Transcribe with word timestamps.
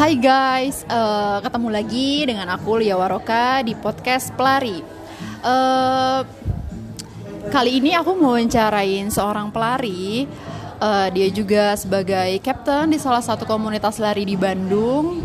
Hai 0.00 0.16
guys, 0.16 0.80
eh, 0.88 1.38
ketemu 1.44 1.68
lagi 1.68 2.24
dengan 2.24 2.48
aku 2.56 2.80
Lia 2.80 2.96
Waroka 2.96 3.60
di 3.60 3.76
podcast 3.76 4.32
Pelari. 4.32 4.80
Eh, 5.44 6.20
kali 7.52 7.84
ini 7.84 7.92
aku 7.92 8.16
mau 8.16 8.32
wawancarain 8.32 9.12
seorang 9.12 9.52
pelari. 9.52 10.24
Eh, 10.80 11.08
dia 11.12 11.28
juga 11.28 11.76
sebagai 11.76 12.32
captain 12.40 12.88
di 12.88 12.96
salah 12.96 13.20
satu 13.20 13.44
komunitas 13.44 14.00
lari 14.00 14.24
di 14.24 14.40
Bandung. 14.40 15.20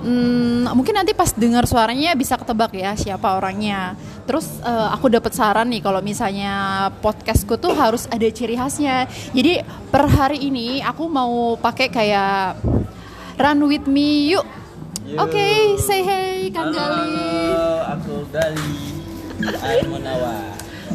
Hmm, 0.00 0.64
mungkin 0.72 0.96
nanti 0.96 1.12
pas 1.12 1.36
dengar 1.36 1.68
suaranya 1.68 2.16
bisa 2.16 2.40
ketebak 2.40 2.72
ya 2.72 2.96
siapa 2.96 3.36
orangnya. 3.36 4.00
Terus 4.24 4.64
eh, 4.64 4.88
aku 4.96 5.12
dapat 5.12 5.36
saran 5.36 5.68
nih 5.68 5.84
kalau 5.84 6.00
misalnya 6.00 6.88
podcastku 7.04 7.60
tuh 7.60 7.76
harus 7.76 8.08
ada 8.08 8.24
ciri 8.32 8.56
khasnya. 8.56 9.04
Jadi 9.36 9.60
per 9.92 10.08
hari 10.08 10.48
ini 10.48 10.80
aku 10.80 11.04
mau 11.04 11.60
pakai 11.60 11.92
kayak 11.92 12.79
run 13.40 13.60
with 13.66 13.86
me 13.88 14.30
yuk. 14.30 14.46
Oke, 15.18 15.74
say 15.80 16.06
hey 16.06 16.52
Kang 16.54 16.70
Halo, 16.70 16.78
Gali. 16.78 17.18
halo, 17.50 17.70
aku 17.90 18.14
Gali 18.30 18.72
Al 19.58 19.80
Munawar. 19.90 20.42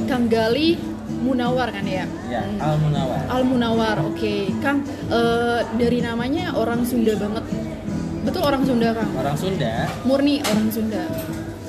Kang 0.07 0.25
Gali 0.29 0.79
Munawar 1.20 1.67
kan 1.73 1.84
ya? 1.84 2.05
Ya, 2.29 2.41
Al 2.61 2.77
Munawar. 2.79 3.20
Al 3.27 3.43
Munawar, 3.43 3.97
oke. 4.05 4.53
Kang, 4.61 4.85
eh, 5.09 5.59
dari 5.75 5.99
namanya 5.99 6.53
orang 6.53 6.85
Sunda 6.85 7.17
banget. 7.17 7.43
Betul 8.21 8.41
orang 8.45 8.62
Sunda, 8.63 8.93
Kang? 8.93 9.09
Orang 9.17 9.37
Sunda, 9.37 9.89
Murni 10.05 10.39
orang 10.45 10.70
Sunda. 10.70 11.01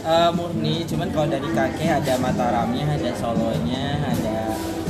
Eh, 0.07 0.31
murni, 0.31 0.83
cuman 0.85 1.09
kalau 1.11 1.29
dari 1.29 1.49
kakek 1.49 1.91
ada 1.93 2.15
Mataramnya, 2.17 2.87
ada 2.89 3.11
Solonya, 3.13 3.87
ada 4.03 4.37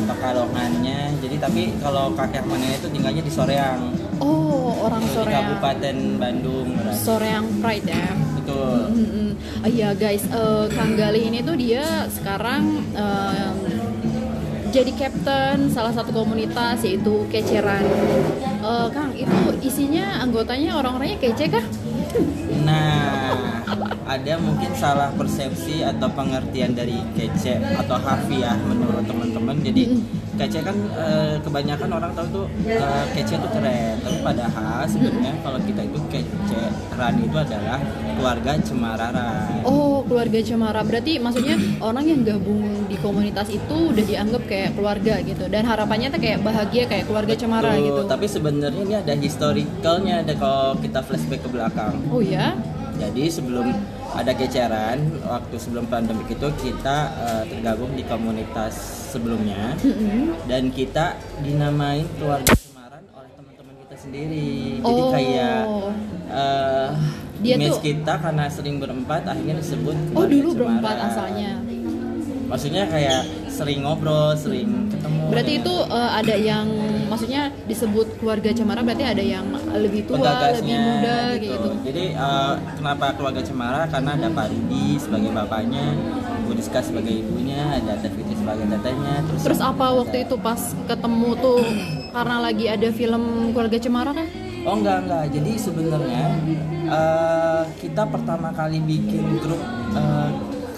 Pekalongannya. 0.07 1.19
Jadi 1.19 1.37
tapi 1.37 1.63
kalau 1.77 2.13
kakek 2.13 2.47
nenek 2.47 2.79
itu 2.79 2.89
tinggalnya 2.89 3.21
di 3.21 3.33
Soreang, 3.33 3.81
Oh, 4.17 4.71
orang 4.81 5.03
di 5.03 5.11
Soreang. 5.11 5.45
Kabupaten 5.51 5.97
Bandung. 6.17 6.69
berarti. 6.73 6.99
Soreang 6.99 7.45
Pride 7.59 7.87
ya. 7.87 8.07
Betul. 8.37 8.79
Mm-mm. 8.93 9.29
Ah, 9.61 9.69
Iya 9.69 9.91
guys, 9.93 10.23
eh, 10.25 10.65
Kang 10.71 10.95
Gali 10.95 11.27
ini 11.27 11.43
tuh 11.43 11.57
dia 11.57 11.83
sekarang 12.09 12.63
eh, 12.95 13.51
jadi 14.69 14.93
captain 14.95 15.69
salah 15.69 15.91
satu 15.91 16.13
komunitas 16.13 16.81
yaitu 16.81 17.27
Keceran. 17.27 17.83
Eh, 18.63 18.87
Kang, 18.91 19.11
itu 19.13 19.37
isinya 19.61 20.21
anggotanya 20.21 20.77
orang-orangnya 20.77 21.19
kece 21.19 21.51
kah? 21.51 21.65
Nah, 22.63 23.16
ada 24.17 24.35
mungkin 24.41 24.73
salah 24.73 25.13
persepsi 25.13 25.85
atau 25.85 26.09
pengertian 26.09 26.73
dari 26.73 26.97
kece 27.13 27.61
atau 27.85 28.01
harfiah 28.01 28.57
menurut 28.65 29.05
teman-teman. 29.05 29.61
Jadi 29.61 30.01
kece 30.41 30.65
kan 30.65 30.77
eh, 30.97 31.37
kebanyakan 31.45 31.91
orang 31.93 32.13
tahu 32.17 32.27
tuh 32.33 32.47
eh, 32.65 33.05
kece 33.13 33.37
itu 33.37 33.49
keren, 33.53 34.01
tapi 34.01 34.19
padahal 34.25 34.89
sebenarnya 34.89 35.33
kalau 35.45 35.61
kita 35.61 35.81
itu 35.85 35.99
kece 36.09 36.63
ran 36.97 37.21
itu 37.21 37.37
adalah 37.37 37.79
keluarga 38.17 38.51
Cemararan. 38.65 39.61
Oh, 39.69 40.01
keluarga 40.09 40.41
Cemara. 40.41 40.81
Berarti 40.81 41.21
maksudnya 41.21 41.61
orang 41.85 42.05
yang 42.09 42.21
gabung 42.25 42.89
di 42.89 42.97
komunitas 42.97 43.53
itu 43.53 43.93
udah 43.93 44.05
dianggap 44.05 44.43
kayak 44.49 44.73
keluarga 44.73 45.21
gitu. 45.21 45.45
Dan 45.53 45.69
harapannya 45.69 46.09
tuh 46.09 46.21
kayak 46.25 46.41
bahagia 46.41 46.89
kayak 46.89 47.05
keluarga 47.05 47.37
Cemara 47.37 47.77
Tuh, 47.77 47.85
gitu. 47.85 48.01
Tapi 48.09 48.27
sebenarnya 48.27 48.83
ini 48.83 48.95
ada 48.97 49.13
historicalnya 49.13 50.25
ada 50.25 50.33
kalau 50.41 50.73
kita 50.81 51.05
flashback 51.05 51.45
ke 51.45 51.49
belakang. 51.53 52.01
Oh 52.09 52.25
ya? 52.25 52.57
Jadi 52.97 53.29
sebelum 53.29 53.77
ada 54.17 54.33
keceran, 54.33 54.99
waktu 55.23 55.57
sebelum 55.57 55.87
pandemi 55.87 56.25
itu 56.25 56.49
kita 56.57 56.97
eh, 57.15 57.43
tergabung 57.47 57.93
di 57.93 58.03
komunitas 58.03 58.73
sebelumnya 59.09 59.77
dan 60.45 60.69
kita 60.71 61.15
dinamain 61.41 62.05
keluarga 62.15 62.53
Semaran 62.53 63.05
oleh 63.13 63.31
teman-teman 63.31 63.75
kita 63.79 63.97
sendiri. 63.99 64.49
Jadi 64.79 65.01
Oh. 65.01 65.11
kayak 65.11 65.61
eh 66.27 66.91
Dia 67.37 67.55
image 67.55 67.77
tuh- 67.77 67.85
kita 67.85 68.13
karena 68.17 68.45
sering 68.49 68.77
berempat 68.77 69.23
akhirnya 69.27 69.57
disebut 69.57 69.97
Oh, 70.11 70.25
dulu 70.25 70.49
berempat 70.55 70.95
Cemaran. 70.97 71.11
asalnya. 71.11 71.51
Maksudnya 72.47 72.87
kayak 72.87 73.27
sering 73.51 73.83
ngobrol, 73.83 74.37
sering 74.39 74.87
ketemu. 74.93 75.23
Berarti 75.33 75.53
itu 75.59 75.75
eh, 75.91 76.11
ada 76.15 76.35
yang 76.39 76.67
maksudnya 77.11 77.43
disebut 77.67 78.21
keluarga 78.23 78.51
Cemara 78.55 78.85
berarti 78.87 79.05
ada 79.07 79.25
yang 79.25 79.47
lebih 79.75 80.07
tua, 80.07 80.53
lebih 80.55 80.77
muda 80.77 81.19
gitu. 81.41 81.69
Jadi 81.83 82.05
eh, 82.15 82.55
kenapa 82.79 83.07
keluarga 83.19 83.43
Cemara? 83.43 83.83
Karena 83.91 84.15
ada 84.15 84.29
Pak 84.31 84.47
Rudi 84.53 85.01
sebagai 85.03 85.31
bapaknya, 85.35 85.85
Bu 86.47 86.55
Rizka 86.55 86.81
sebagai 86.85 87.13
ibunya, 87.13 87.83
ada 87.83 87.99
Fitri 87.99 88.35
sebagai 88.39 88.65
tetehnya. 88.71 89.15
Terus, 89.27 89.41
Terus 89.43 89.61
apa 89.61 89.87
waktu 89.99 90.17
itu 90.29 90.37
pas 90.39 90.61
ketemu 90.87 91.31
tuh 91.43 91.61
karena 92.15 92.37
lagi 92.41 92.67
ada 92.71 92.89
film 92.95 93.51
keluarga 93.51 93.79
Cemara 93.83 94.13
kan? 94.15 94.27
Oh 94.67 94.75
enggak 94.75 95.07
enggak. 95.07 95.25
Jadi 95.31 95.53
sebenarnya 95.63 96.25
eh, 96.91 97.63
kita 97.83 98.03
pertama 98.11 98.51
kali 98.51 98.83
bikin 98.83 99.39
grup 99.39 99.63
eh, 99.95 100.06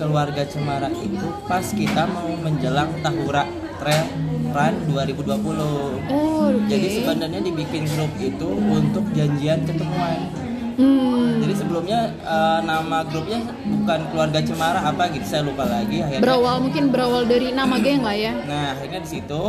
keluarga 0.09 0.43
Cemara 0.49 0.89
itu 0.89 1.29
pas 1.45 1.63
kita 1.63 2.09
mau 2.09 2.33
menjelang 2.33 2.89
Tahura 3.05 3.45
Trail 3.79 4.09
Run 4.49 4.75
2020. 4.89 6.09
Oh, 6.09 6.49
oke. 6.49 6.65
Jadi 6.67 6.89
sebenarnya 6.97 7.41
dibikin 7.45 7.85
grup 7.85 8.09
itu 8.17 8.49
untuk 8.49 9.05
janjian 9.13 9.69
ketemuan. 9.69 10.33
Hmm, 10.79 11.43
Jadi 11.43 11.55
sebelumnya 11.59 12.09
eh, 12.17 12.61
nama 12.63 13.03
grupnya 13.05 13.45
bukan 13.67 13.99
keluarga 14.09 14.41
Cemara 14.41 14.81
apa 14.81 15.11
gitu 15.11 15.27
saya 15.27 15.43
lupa 15.45 15.67
lagi 15.67 16.01
akhirnya. 16.01 16.23
berawal 16.23 16.63
mungkin 16.63 16.89
berawal 16.89 17.27
dari 17.27 17.51
nama 17.51 17.77
geng 17.77 18.01
lah 18.01 18.15
ya. 18.15 18.33
Nah 18.47 18.73
akhirnya 18.73 19.03
di 19.03 19.11
situ 19.11 19.43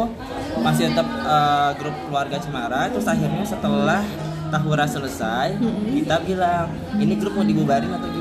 masih 0.60 0.92
tetap 0.92 1.08
eh, 1.08 1.70
grup 1.80 1.96
keluarga 2.10 2.38
Cemara. 2.42 2.92
Terus 2.92 3.08
akhirnya 3.08 3.46
setelah 3.46 4.02
tahura 4.50 4.84
selesai 4.84 5.62
kita 5.94 6.18
bilang 6.26 6.68
ini 6.98 7.14
grup 7.16 7.38
mau 7.38 7.46
dibubarin 7.46 7.94
atau 7.94 8.10
gimana? 8.10 8.19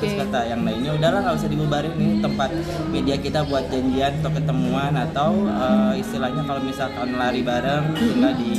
Terus 0.00 0.14
kata 0.18 0.40
yang 0.48 0.60
lainnya 0.66 0.92
udahlah 0.96 1.20
nggak 1.24 1.36
usah 1.38 1.50
dibubarin 1.50 1.94
ini 1.96 2.20
tempat 2.20 2.50
media 2.90 3.16
kita 3.18 3.40
buat 3.46 3.68
janjian 3.68 4.12
atau 4.20 4.30
ketemuan 4.32 4.92
atau 4.94 5.30
eh, 5.46 6.02
istilahnya 6.02 6.42
kalau 6.44 6.60
misalkan 6.62 7.08
lari 7.14 7.42
bareng 7.44 7.84
tinggal 7.96 8.32
di 8.36 8.50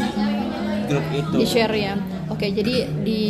grup 0.85 1.06
itu. 1.12 1.38
Di 1.41 1.47
share 1.47 1.75
ya. 1.75 1.94
Oke, 2.29 2.50
jadi 2.50 2.90
di 3.06 3.23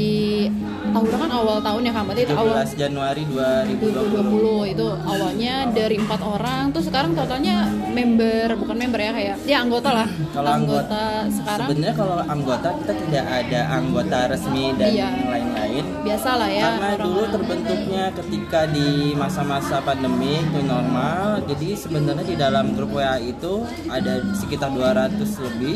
Tahura 0.96 1.18
kan 1.20 1.28
awal 1.30 1.58
tahun 1.60 1.82
ya 1.82 1.92
kan 1.92 2.04
berarti 2.06 2.22
itu 2.24 2.34
awal 2.34 2.56
17 2.64 2.80
Januari 2.80 3.24
2020. 3.28 4.72
2020 4.72 4.74
itu 4.74 4.88
awalnya 5.04 5.54
dari 5.70 5.96
empat 5.98 6.22
orang 6.24 6.64
tuh 6.72 6.80
sekarang 6.80 7.12
totalnya 7.12 7.56
member 7.92 8.56
bukan 8.56 8.76
member 8.78 9.00
ya 9.02 9.12
kayak 9.12 9.36
ya 9.44 9.58
anggota 9.60 9.90
lah 9.94 10.08
Kalau 10.32 10.50
anggota, 10.50 11.04
sekarang 11.30 11.68
sebenarnya 11.68 11.96
kalau 11.96 12.16
anggota 12.22 12.70
kita 12.80 12.94
tidak 12.98 13.26
ada 13.28 13.60
anggota 13.70 14.18
resmi 14.30 14.66
dan 14.74 14.90
Iya. 14.90 15.08
lain-lain. 15.26 15.84
biasa 16.06 16.30
lah 16.34 16.50
ya 16.50 16.64
Karena 16.64 16.88
orang- 16.88 17.02
dulu 17.04 17.24
terbentuknya 17.28 18.04
ketika 18.14 18.60
di 18.68 18.90
masa-masa 19.14 19.82
pandemi 19.82 20.40
itu 20.40 20.60
normal. 20.62 21.44
Jadi 21.44 21.70
sebenarnya 21.74 22.24
di 22.24 22.36
dalam 22.36 22.72
grup 22.72 22.94
WA 22.94 23.18
itu 23.18 23.54
ada 23.88 24.24
sekitar 24.32 24.72
200 24.72 25.12
lebih 25.42 25.76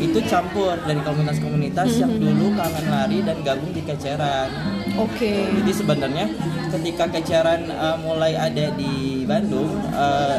itu 0.00 0.18
campur 0.24 0.74
dari 0.80 1.00
komunitas-komunitas 1.00 1.88
yang 1.94 2.08
Mm-hmm. 2.10 2.26
dulu 2.26 2.46
kangen 2.54 2.86
lari 2.88 3.18
dan 3.20 3.36
gabung 3.40 3.70
di 3.70 3.82
keceran. 3.82 4.48
oke 4.96 5.32
Jadi 5.54 5.70
sebenarnya 5.70 6.26
ketika 6.70 7.04
keceran 7.10 7.68
eh, 7.68 7.96
mulai 8.00 8.32
ada 8.32 8.66
di 8.72 8.92
Bandung, 9.22 9.68
eh, 9.86 10.38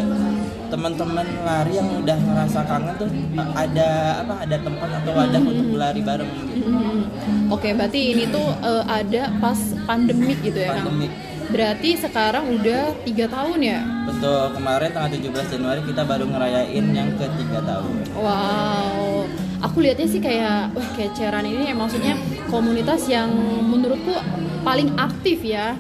teman-teman 0.68 1.28
lari 1.44 1.74
yang 1.76 1.90
udah 1.96 2.18
ngerasa 2.18 2.60
kangen 2.64 2.94
tuh 2.98 3.08
eh, 3.12 3.50
ada 3.54 3.90
apa 4.20 4.34
ada 4.42 4.58
tempat 4.58 4.90
atau 4.98 5.12
wadah 5.14 5.42
untuk 5.42 5.66
berlari 5.70 6.02
bareng 6.02 6.32
gitu. 6.48 6.64
Hmm. 6.64 7.04
oke 7.50 7.68
berarti 7.72 8.00
ini 8.10 8.24
tuh 8.28 8.48
eh, 8.62 8.84
ada 8.88 9.22
pas 9.38 9.60
pandemik 9.84 10.40
gitu 10.42 10.58
ya? 10.58 10.72
Pandemik. 10.74 11.12
berarti 11.52 11.90
sekarang 11.98 12.56
udah 12.56 12.82
tiga 13.04 13.28
tahun 13.28 13.60
ya 13.62 13.80
Betul, 14.02 14.56
kemarin 14.56 14.90
tanggal 14.90 15.12
17 15.14 15.52
Januari 15.52 15.82
kita 15.84 16.04
baru 16.04 16.26
ngerayain 16.26 16.86
yang 16.90 17.10
ketiga 17.16 17.60
tahun. 17.64 17.96
Wow, 18.16 19.28
aku 19.62 19.78
lihatnya 19.86 20.08
sih 20.10 20.22
kayak, 20.22 20.74
wah 20.74 20.90
keceran 20.98 21.46
ini 21.46 21.70
ya 21.70 21.76
maksudnya 21.78 22.14
komunitas 22.50 23.06
yang 23.08 23.30
menurutku 23.66 24.14
paling 24.66 24.92
aktif 24.98 25.46
ya. 25.46 25.78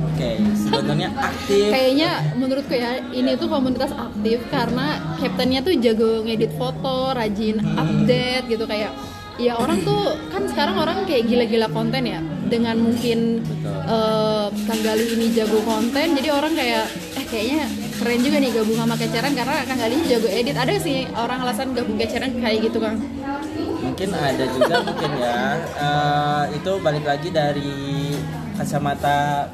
Oke, 0.00 0.36
sebenarnya 0.52 1.08
aktif. 1.16 1.70
Kayaknya 1.72 2.10
menurutku 2.36 2.74
ya 2.76 3.00
ini 3.14 3.36
tuh 3.40 3.48
komunitas 3.48 3.92
aktif 3.94 4.42
karena 4.52 5.00
kaptennya 5.16 5.60
tuh 5.64 5.74
jago 5.80 6.24
ngedit 6.24 6.52
foto, 6.60 7.16
rajin 7.16 7.62
update 7.78 8.44
gitu 8.50 8.64
kayak. 8.68 8.92
Ya 9.40 9.56
orang 9.56 9.80
tuh 9.80 10.20
kan 10.28 10.44
sekarang 10.52 10.76
orang 10.76 11.08
kayak 11.08 11.24
gila-gila 11.24 11.72
konten 11.72 12.04
ya 12.04 12.20
dengan 12.52 12.76
mungkin 12.76 13.40
Betul. 13.40 13.72
eh, 13.88 14.46
Kang 14.68 14.80
Gali 14.84 15.06
ini 15.16 15.32
jago 15.32 15.64
konten 15.64 16.12
jadi 16.12 16.28
orang 16.28 16.52
kayak 16.52 16.84
kayaknya 17.30 17.70
keren 17.96 18.20
juga 18.26 18.36
nih 18.42 18.50
gabung 18.50 18.78
sama 18.82 18.94
keceran 18.98 19.32
karena 19.38 19.56
Kang 19.64 19.78
Gali 19.78 19.94
ini 19.94 20.04
jago 20.10 20.28
edit. 20.28 20.56
Ada 20.58 20.74
sih 20.82 21.06
orang 21.14 21.38
alasan 21.46 21.72
gabung 21.72 21.96
keceran 21.96 22.34
kayak 22.42 22.58
gitu 22.66 22.82
Kang? 22.82 22.98
Mungkin 23.80 24.08
ada 24.12 24.44
juga 24.50 24.74
mungkin 24.82 25.10
ya. 25.16 25.40
Eh, 25.78 26.42
itu 26.58 26.72
balik 26.82 27.04
lagi 27.06 27.28
dari 27.30 27.72
kacamata 28.58 29.48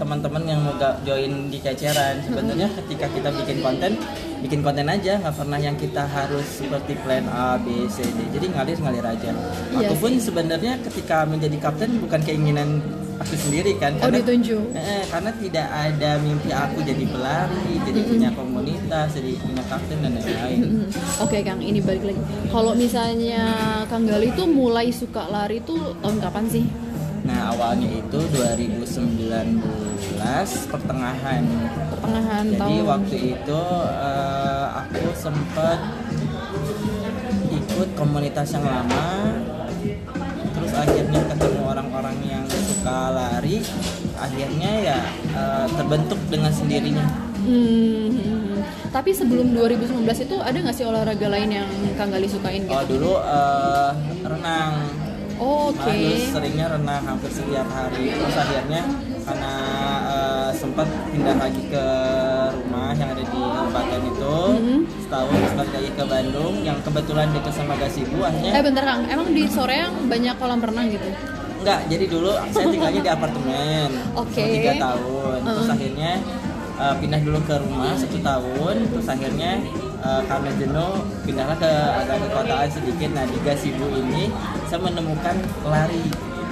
teman-teman 0.00 0.42
yang 0.48 0.60
mau 0.64 0.76
join 1.04 1.52
di 1.52 1.58
keceran. 1.60 2.24
Sebenarnya 2.24 2.68
ketika 2.84 3.06
kita 3.12 3.28
bikin 3.32 3.60
konten 3.60 3.92
bikin 4.40 4.60
konten 4.64 4.88
aja. 4.88 5.20
Nggak 5.20 5.36
pernah 5.36 5.58
yang 5.60 5.76
kita 5.76 6.08
harus 6.08 6.46
seperti 6.60 6.96
plan 7.04 7.28
A 7.28 7.60
B 7.60 7.84
C 7.88 8.04
D. 8.04 8.18
Jadi 8.32 8.46
ngalir 8.52 8.78
ngalir 8.80 9.04
aja. 9.04 9.30
Iya 9.76 9.88
aku 9.88 9.94
pun 10.00 10.12
sebenarnya 10.16 10.80
ketika 10.84 11.28
menjadi 11.28 11.56
kapten 11.60 12.00
bukan 12.00 12.20
keinginan 12.24 12.80
aku 13.20 13.34
sendiri 13.36 13.76
kan 13.76 13.92
Oh 14.00 14.08
karena 14.08 14.18
ditunjuk. 14.24 14.64
Eh, 14.72 15.04
karena 15.12 15.30
tidak 15.36 15.66
ada 15.68 16.10
mimpi 16.24 16.50
aku 16.50 16.78
jadi 16.80 17.04
pelari, 17.04 17.72
jadi 17.84 18.00
punya 18.08 18.28
komunitas, 18.32 19.08
jadi 19.12 19.30
punya 19.36 19.62
kapten 19.68 19.98
dan 20.00 20.12
lain-lain. 20.16 20.88
Oke 21.20 21.44
Kang, 21.44 21.60
ini 21.60 21.84
balik 21.84 22.04
lagi. 22.08 22.20
Kalau 22.48 22.72
misalnya 22.72 23.44
Kang 23.92 24.08
Gali 24.08 24.32
tuh 24.32 24.48
mulai 24.48 24.88
suka 24.88 25.28
lari 25.28 25.60
tuh 25.60 25.92
tahun 26.00 26.18
kapan 26.18 26.44
sih? 26.48 26.64
Nah 27.20 27.52
awalnya 27.52 27.92
itu 27.92 28.18
2019 28.32 29.60
pertengahan. 30.72 31.44
Pertengahan 31.92 32.44
Jadi 32.48 32.56
tahun. 32.56 32.88
waktu 32.88 33.16
itu 33.36 33.62
eh, 34.00 34.64
aku 34.80 35.04
sempat 35.12 35.78
ikut 37.52 37.88
komunitas 37.94 38.56
yang 38.56 38.64
lama, 38.64 39.36
terus 40.56 40.72
akhirnya 40.72 41.20
ketemu 41.28 41.60
orang-orang 41.68 42.16
yang 42.24 42.44
suka 42.80 43.12
lari, 43.12 43.60
akhirnya 44.16 44.72
ya 44.80 44.98
eh, 45.36 45.66
terbentuk 45.68 46.16
dengan 46.32 46.48
sendirinya. 46.48 47.04
Hmm, 47.40 48.56
tapi 48.88 49.12
sebelum 49.12 49.52
2019 49.52 50.00
itu 50.24 50.36
ada 50.40 50.56
nggak 50.56 50.72
sih 50.72 50.88
olahraga 50.88 51.28
lain 51.28 51.60
yang 51.60 51.68
Kang 51.96 52.08
Gali 52.08 52.24
sukain 52.24 52.64
gitu? 52.64 52.72
Oh 52.72 52.84
dulu 52.88 53.12
eh, 53.20 53.90
renang. 54.24 54.72
Oh, 55.36 55.72
Oke. 55.72 55.88
Nah, 55.88 55.92
dulu 55.92 56.16
seringnya 56.32 56.66
renang 56.70 57.02
hampir 57.02 57.32
setiap 57.32 57.64
hari. 57.66 58.12
Terus 58.12 58.36
akhirnya 58.38 58.82
karena 59.24 59.52
eh, 60.08 60.50
sempat 60.56 60.88
pindah 61.12 61.36
lagi 61.36 61.62
ke 61.68 61.84
rumah 62.56 62.92
yang 62.92 63.08
ada 63.10 63.20
di 63.20 63.28
Kabupaten 63.36 64.00
itu 64.06 64.36
Mhm. 64.50 64.78
setahun 65.04 65.36
balik 65.54 65.72
lagi 65.76 65.90
ke 65.92 66.04
Bandung 66.08 66.54
yang 66.60 66.80
kebetulan 66.80 67.28
dekat 67.30 67.52
sama 67.52 67.76
Gasibu 67.76 68.24
akhirnya 68.24 68.52
Eh 68.52 68.62
bentar 68.62 68.84
Kang, 68.84 69.04
emang 69.04 69.28
di 69.28 69.44
Soreang 69.46 70.08
banyak 70.08 70.32
kolam 70.36 70.60
renang 70.60 70.88
gitu? 70.88 71.08
Enggak 71.60 71.80
jadi 71.86 72.04
dulu 72.08 72.32
saya 72.50 72.66
tinggalnya 72.68 73.00
di 73.04 73.10
apartemen 73.10 73.88
Oke. 74.16 74.40
selama 74.40 74.54
tiga 74.56 74.72
tahun 74.80 75.38
terus 75.44 75.68
Uh. 75.68 75.74
akhirnya 75.76 76.12
eh, 76.80 76.94
pindah 76.96 77.20
dulu 77.20 77.38
ke 77.44 77.54
rumah 77.60 77.92
satu 77.94 78.18
tahun 78.20 78.74
terus 78.88 79.06
akhirnya 79.06 79.52
eh, 80.00 80.22
karena 80.24 80.50
jenuh 80.56 80.92
pindahlah 81.22 81.56
ke 81.60 81.70
agak 82.00 82.16
ke 82.16 82.28
kotaan 82.32 82.70
sedikit 82.70 83.10
nah 83.12 83.24
di 83.28 83.38
Gasibu 83.44 83.86
ini 83.92 84.32
saya 84.66 84.80
menemukan 84.80 85.36
lari 85.64 86.04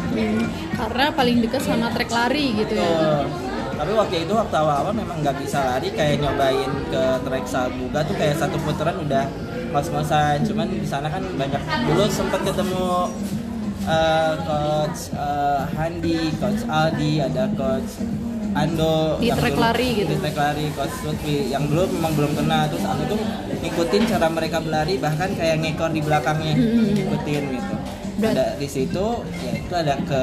Hmm, 0.09 0.41
karena 0.73 1.13
paling 1.13 1.45
dekat 1.45 1.69
sama 1.69 1.93
trek 1.93 2.09
lari 2.09 2.57
gitu 2.57 2.81
ya. 2.81 2.81
Tuh. 2.81 3.29
Tapi 3.77 3.93
waktu 3.93 4.25
itu 4.25 4.33
waktu 4.33 4.57
awal-awal 4.57 4.97
memang 4.97 5.21
nggak 5.21 5.37
bisa 5.37 5.61
lari 5.61 5.93
kayak 5.93 6.25
nyobain 6.25 6.73
ke 6.89 7.03
trek 7.29 7.45
Sabuga 7.45 8.01
tuh 8.03 8.17
kayak 8.17 8.41
satu 8.41 8.57
putaran 8.65 8.97
udah 9.05 9.29
ngos-ngosan. 9.69 10.49
Cuman 10.49 10.73
di 10.73 10.89
sana 10.89 11.13
kan 11.13 11.21
banyak 11.21 11.61
dulu 11.87 12.09
sempat 12.09 12.41
ketemu 12.41 13.13
eh, 13.89 14.35
coach 14.45 15.01
eh, 15.17 15.63
Handi, 15.75 16.21
coach 16.37 16.63
Aldi, 16.69 17.13
ada 17.25 17.45
coach 17.57 17.93
Ando 18.57 19.21
Di 19.21 19.29
trek 19.31 19.57
lari 19.61 19.89
gitu. 20.03 20.09
Di 20.09 20.17
trek 20.25 20.37
lari 20.37 20.67
coach 20.73 20.97
Lutfi 21.05 21.53
yang 21.53 21.69
dulu 21.69 21.85
memang 21.95 22.13
belum 22.17 22.33
kena 22.33 22.67
terus 22.73 22.85
aku 22.85 23.03
tuh 23.13 23.21
ngikutin 23.61 24.03
cara 24.09 24.27
mereka 24.33 24.59
berlari 24.65 24.95
bahkan 24.97 25.31
kayak 25.37 25.61
ngekor 25.63 25.91
di 25.93 26.01
belakangnya 26.01 26.55
Mm-mm. 26.57 26.97
ngikutin 26.97 27.43
gitu. 27.55 27.75
Berat. 28.19 28.35
Ada 28.35 28.47
di 28.59 28.67
situ 28.67 29.07
ya 29.47 29.53
itu 29.55 29.75
ada 29.79 29.95
ke 30.03 30.23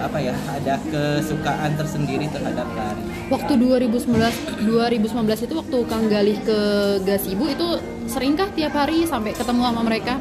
apa 0.00 0.16
ya 0.16 0.32
ada 0.48 0.80
kesukaan 0.88 1.76
tersendiri 1.76 2.24
terhadap 2.32 2.64
lari 2.72 3.04
Waktu 3.28 3.52
2019 3.60 4.64
2019 4.64 5.44
itu 5.44 5.52
waktu 5.52 5.78
Kang 5.84 6.08
Gali 6.08 6.40
ke 6.40 6.58
Gasibu 7.04 7.44
itu 7.52 7.68
seringkah 8.08 8.48
tiap 8.56 8.72
hari 8.72 9.04
sampai 9.04 9.36
ketemu 9.36 9.60
sama 9.60 9.80
mereka? 9.84 10.16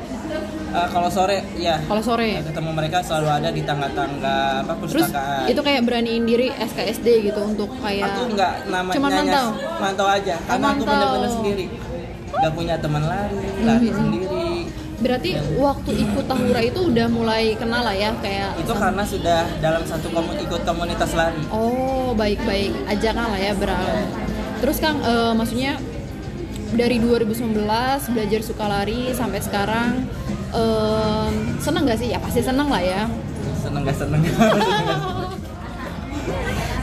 Eh, 0.73 0.87
kalau 0.89 1.05
sore 1.07 1.37
ya 1.53 1.77
Kalau 1.79 2.01
sore. 2.01 2.41
ketemu 2.41 2.69
mereka 2.73 2.97
selalu 2.99 3.27
ada 3.31 3.49
di 3.49 3.61
tangga-tangga 3.61 4.37
apa 4.59 4.73
Terus 4.81 5.05
perpustakaan 5.05 5.45
itu 5.45 5.61
kayak 5.61 5.81
beraniin 5.83 6.23
diri 6.23 6.49
SKSD 6.49 7.07
gitu 7.23 7.39
untuk 7.45 7.69
kayak 7.77 8.09
aku 8.09 8.33
nggak 8.33 8.53
namanya 8.67 8.97
Cuman 8.97 9.11
mantau? 9.13 9.47
mantau 9.77 10.07
aja 10.07 10.35
karena 10.41 10.65
aku 10.67 10.81
mantau. 10.81 10.89
bener-bener 10.89 11.31
sendiri 11.31 11.65
nggak 12.33 12.51
punya 12.51 12.75
teman 12.75 13.03
lari 13.03 13.37
lari 13.61 13.87
Mhm. 13.87 13.95
sendiri 13.95 14.41
Berarti 14.95 15.29
waktu 15.59 15.91
ikut 15.99 16.25
Tahura 16.25 16.61
itu 16.63 16.79
udah 16.81 17.07
mulai 17.07 17.53
kenal 17.53 17.83
lah 17.83 17.91
ya 17.93 18.15
kayak 18.17 18.55
itu 18.55 18.71
karena 18.73 19.03
sudah 19.03 19.43
dalam 19.59 19.83
satu 19.83 20.07
komun 20.09 20.39
ikut 20.39 20.63
komunitas 20.63 21.11
lari 21.13 21.43
Oh 21.51 22.15
baik-baik 22.15 22.71
ajakan 22.87 23.29
lah 23.29 23.37
ya 23.37 23.51
Bram. 23.53 23.83
Terus 24.57 24.79
Kang 24.79 25.03
eh, 25.03 25.33
maksudnya 25.33 25.75
dari 26.71 26.97
2019 26.97 27.67
belajar 28.09 28.41
suka 28.41 28.65
lari 28.65 29.11
sampai 29.11 29.37
sekarang 29.39 30.09
em, 30.53 31.33
seneng 31.57 31.83
gak 31.83 31.97
sih? 31.97 32.09
Ya 32.09 32.17
pasti 32.17 32.39
seneng 32.39 32.69
lah 32.69 32.81
ya. 32.81 33.01
seneng 33.59 33.81
gak 33.83 33.95
seneng 33.95 34.19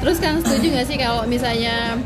Terus 0.00 0.16
Kang 0.16 0.40
setuju 0.40 0.66
gak 0.74 0.86
sih 0.88 0.96
kalau 0.96 1.22
misalnya 1.24 2.00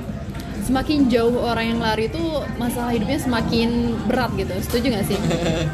semakin 0.64 1.06
jauh 1.06 1.36
orang 1.38 1.76
yang 1.76 1.80
lari 1.80 2.08
itu 2.08 2.18
masalah 2.56 2.90
hidupnya 2.90 3.20
semakin 3.20 3.94
berat 4.06 4.34
gitu? 4.34 4.54
Setuju 4.60 4.86
gak 4.92 5.06
sih? 5.06 5.18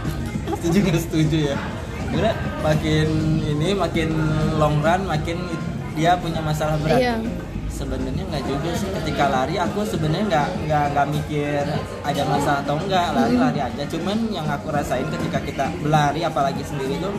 setuju 0.61 0.79
nggak 0.85 1.01
setuju 1.01 1.37
ya 1.49 1.57
Karena 2.11 2.33
makin 2.61 3.09
ini 3.41 3.69
makin 3.73 4.11
long 4.61 4.85
run 4.85 5.09
makin 5.09 5.39
dia 5.95 6.21
punya 6.21 6.45
masalah 6.45 6.77
berat 6.77 6.99
Iya. 7.01 7.15
Sebenarnya 7.81 8.25
nggak 8.29 8.45
juga 8.45 8.71
sih. 8.77 8.89
Ketika 8.93 9.25
lari 9.27 9.57
aku 9.57 9.81
sebenarnya 9.83 10.27
nggak 10.29 10.49
nggak 10.69 10.85
nggak 10.93 11.07
mikir 11.09 11.65
ada 12.05 12.23
masalah 12.29 12.61
atau 12.61 12.77
enggak 12.77 13.07
lari 13.17 13.37
lari 13.41 13.61
aja. 13.65 13.83
Cuman 13.89 14.19
yang 14.29 14.45
aku 14.47 14.69
rasain 14.69 15.09
ketika 15.09 15.41
kita 15.41 15.65
berlari 15.81 16.21
apalagi 16.21 16.61
sendiri 16.61 17.01
tuh 17.01 17.15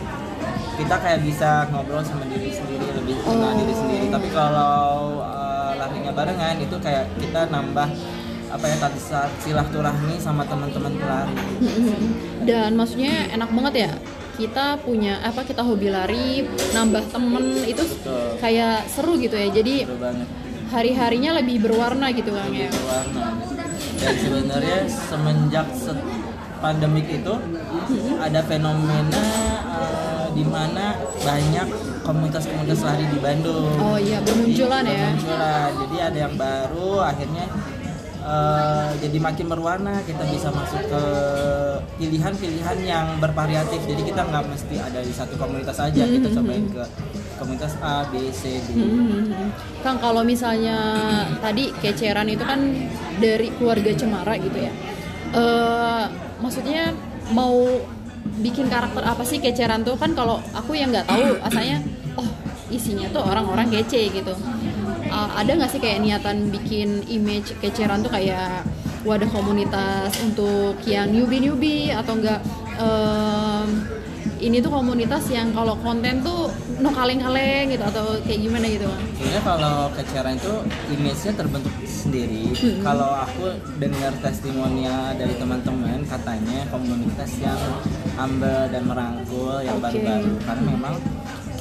kita 0.78 0.96
kayak 0.98 1.20
bisa 1.22 1.66
ngobrol 1.70 2.02
sama 2.02 2.26
diri 2.26 2.54
sendiri 2.54 2.86
lebih 2.94 3.18
kenal 3.22 3.52
Oh. 3.52 3.58
diri 3.58 3.74
sendiri. 3.74 4.06
Tapi 4.08 4.28
kalau 4.30 5.20
uh, 5.20 5.72
larinya 5.76 6.12
barengan 6.14 6.56
itu 6.58 6.78
kayak 6.78 7.10
kita 7.18 7.50
nambah 7.50 7.90
apa 8.52 8.66
ya 8.68 8.76
tadi 8.78 9.00
saat 9.00 9.32
silaturahmi 9.40 10.20
sama 10.20 10.44
teman-teman 10.44 10.92
pelari 11.00 11.32
Dan 12.44 12.76
maksudnya 12.76 13.32
enak 13.32 13.48
banget 13.48 13.74
ya 13.88 13.92
kita 14.36 14.76
punya 14.82 15.22
apa 15.22 15.46
kita 15.46 15.62
hobi 15.62 15.88
lari 15.88 16.44
nambah 16.74 17.04
temen 17.14 17.62
itu 17.64 17.80
Betul. 17.80 18.42
kayak 18.42 18.90
seru 18.90 19.16
gitu 19.16 19.36
ya. 19.36 19.48
Jadi 19.50 19.86
seru 19.86 19.96
banget 19.96 20.28
hari-harinya 20.72 21.32
lebih 21.44 21.68
berwarna 21.68 22.08
gitu 22.16 22.32
Kang 22.32 22.56
ya? 22.56 22.72
berwarna. 22.72 23.26
Dan 24.02 24.16
sebenarnya 24.18 24.80
semenjak 24.88 25.68
se- 25.76 26.08
pandemik 26.58 27.10
itu 27.10 27.34
ada 28.18 28.40
fenomena 28.42 29.26
eh, 29.68 30.26
di 30.32 30.46
mana 30.46 30.94
banyak 31.22 31.68
komunitas-komunitas 32.02 32.82
lari 32.82 33.06
di 33.10 33.20
Bandung. 33.20 33.78
Oh 33.78 33.98
iya, 33.98 34.22
bermunculan 34.22 34.82
Jadi, 34.82 34.94
ya. 34.94 35.02
bermunculan. 35.06 35.70
jadi 35.76 35.98
ada 36.02 36.18
yang 36.18 36.36
baru 36.36 36.92
akhirnya 37.04 37.46
eh, 38.22 38.90
jadi 39.02 39.18
makin 39.20 39.46
berwarna. 39.50 39.94
Kita 40.02 40.24
bisa 40.26 40.50
masuk 40.50 40.82
ke 40.86 41.04
pilihan-pilihan 41.98 42.78
yang 42.86 43.06
bervariatif. 43.18 43.82
Jadi 43.86 44.02
kita 44.02 44.22
nggak 44.24 44.46
mesti 44.48 44.76
ada 44.78 45.00
di 45.02 45.14
satu 45.14 45.38
komunitas 45.38 45.78
aja. 45.78 46.02
Kita 46.02 46.30
cobain 46.32 46.66
ke 46.70 46.84
komunitas 47.42 47.74
A 47.82 48.06
B 48.06 48.30
C 48.30 48.62
D 48.62 48.68
Hmm. 48.78 49.50
Kang 49.82 49.98
kalau 49.98 50.22
misalnya 50.22 50.78
tadi 51.42 51.74
keceran 51.82 52.30
itu 52.30 52.46
kan 52.46 52.62
dari 53.18 53.50
keluarga 53.58 53.90
Cemara 53.98 54.38
gitu 54.38 54.62
ya. 54.62 54.70
Eh 55.34 56.04
maksudnya 56.38 56.94
mau 57.34 57.66
bikin 58.38 58.70
karakter 58.70 59.02
apa 59.02 59.26
sih 59.26 59.42
keceran 59.42 59.82
tuh 59.82 59.98
kan 59.98 60.14
kalau 60.14 60.38
aku 60.54 60.78
yang 60.78 60.94
nggak 60.94 61.10
tahu 61.10 61.42
asalnya 61.42 61.82
oh 62.14 62.30
isinya 62.70 63.10
tuh 63.10 63.26
orang-orang 63.26 63.74
kece 63.74 64.14
gitu. 64.14 64.38
Eh, 65.12 65.30
ada 65.36 65.52
nggak 65.52 65.72
sih 65.74 65.82
kayak 65.82 66.06
niatan 66.06 66.54
bikin 66.54 67.02
image 67.10 67.58
keceran 67.58 68.06
tuh 68.06 68.14
kayak 68.14 68.64
wadah 69.02 69.28
komunitas 69.34 70.14
untuk 70.22 70.78
yang 70.86 71.10
newbie 71.10 71.42
newbie 71.42 71.90
atau 71.90 72.14
enggak 72.22 72.38
em, 72.78 73.68
ini 74.42 74.58
tuh 74.58 74.74
komunitas 74.74 75.30
yang 75.30 75.54
kalau 75.54 75.78
konten 75.80 76.26
tuh 76.26 76.50
no 76.82 76.90
kaleng-kaleng 76.90 77.70
gitu 77.70 77.86
atau 77.86 78.18
kayak 78.26 78.42
gimana 78.42 78.66
gitu 78.66 78.90
Sebenarnya 79.22 79.44
kalau 79.46 79.78
keceran 79.94 80.34
itu 80.34 80.54
image-nya 80.98 81.34
terbentuk 81.38 81.74
sendiri. 81.86 82.46
Hmm. 82.58 82.82
Kalau 82.82 83.10
aku 83.22 83.46
dengar 83.78 84.12
testimonial 84.18 85.14
dari 85.14 85.34
teman-teman 85.38 86.02
katanya 86.10 86.60
komunitas 86.74 87.32
yang 87.38 87.62
humble 88.18 88.66
dan 88.74 88.84
merangkul 88.90 89.62
yang 89.62 89.78
baru-baru 89.78 90.34
karena 90.42 90.64
memang 90.74 90.96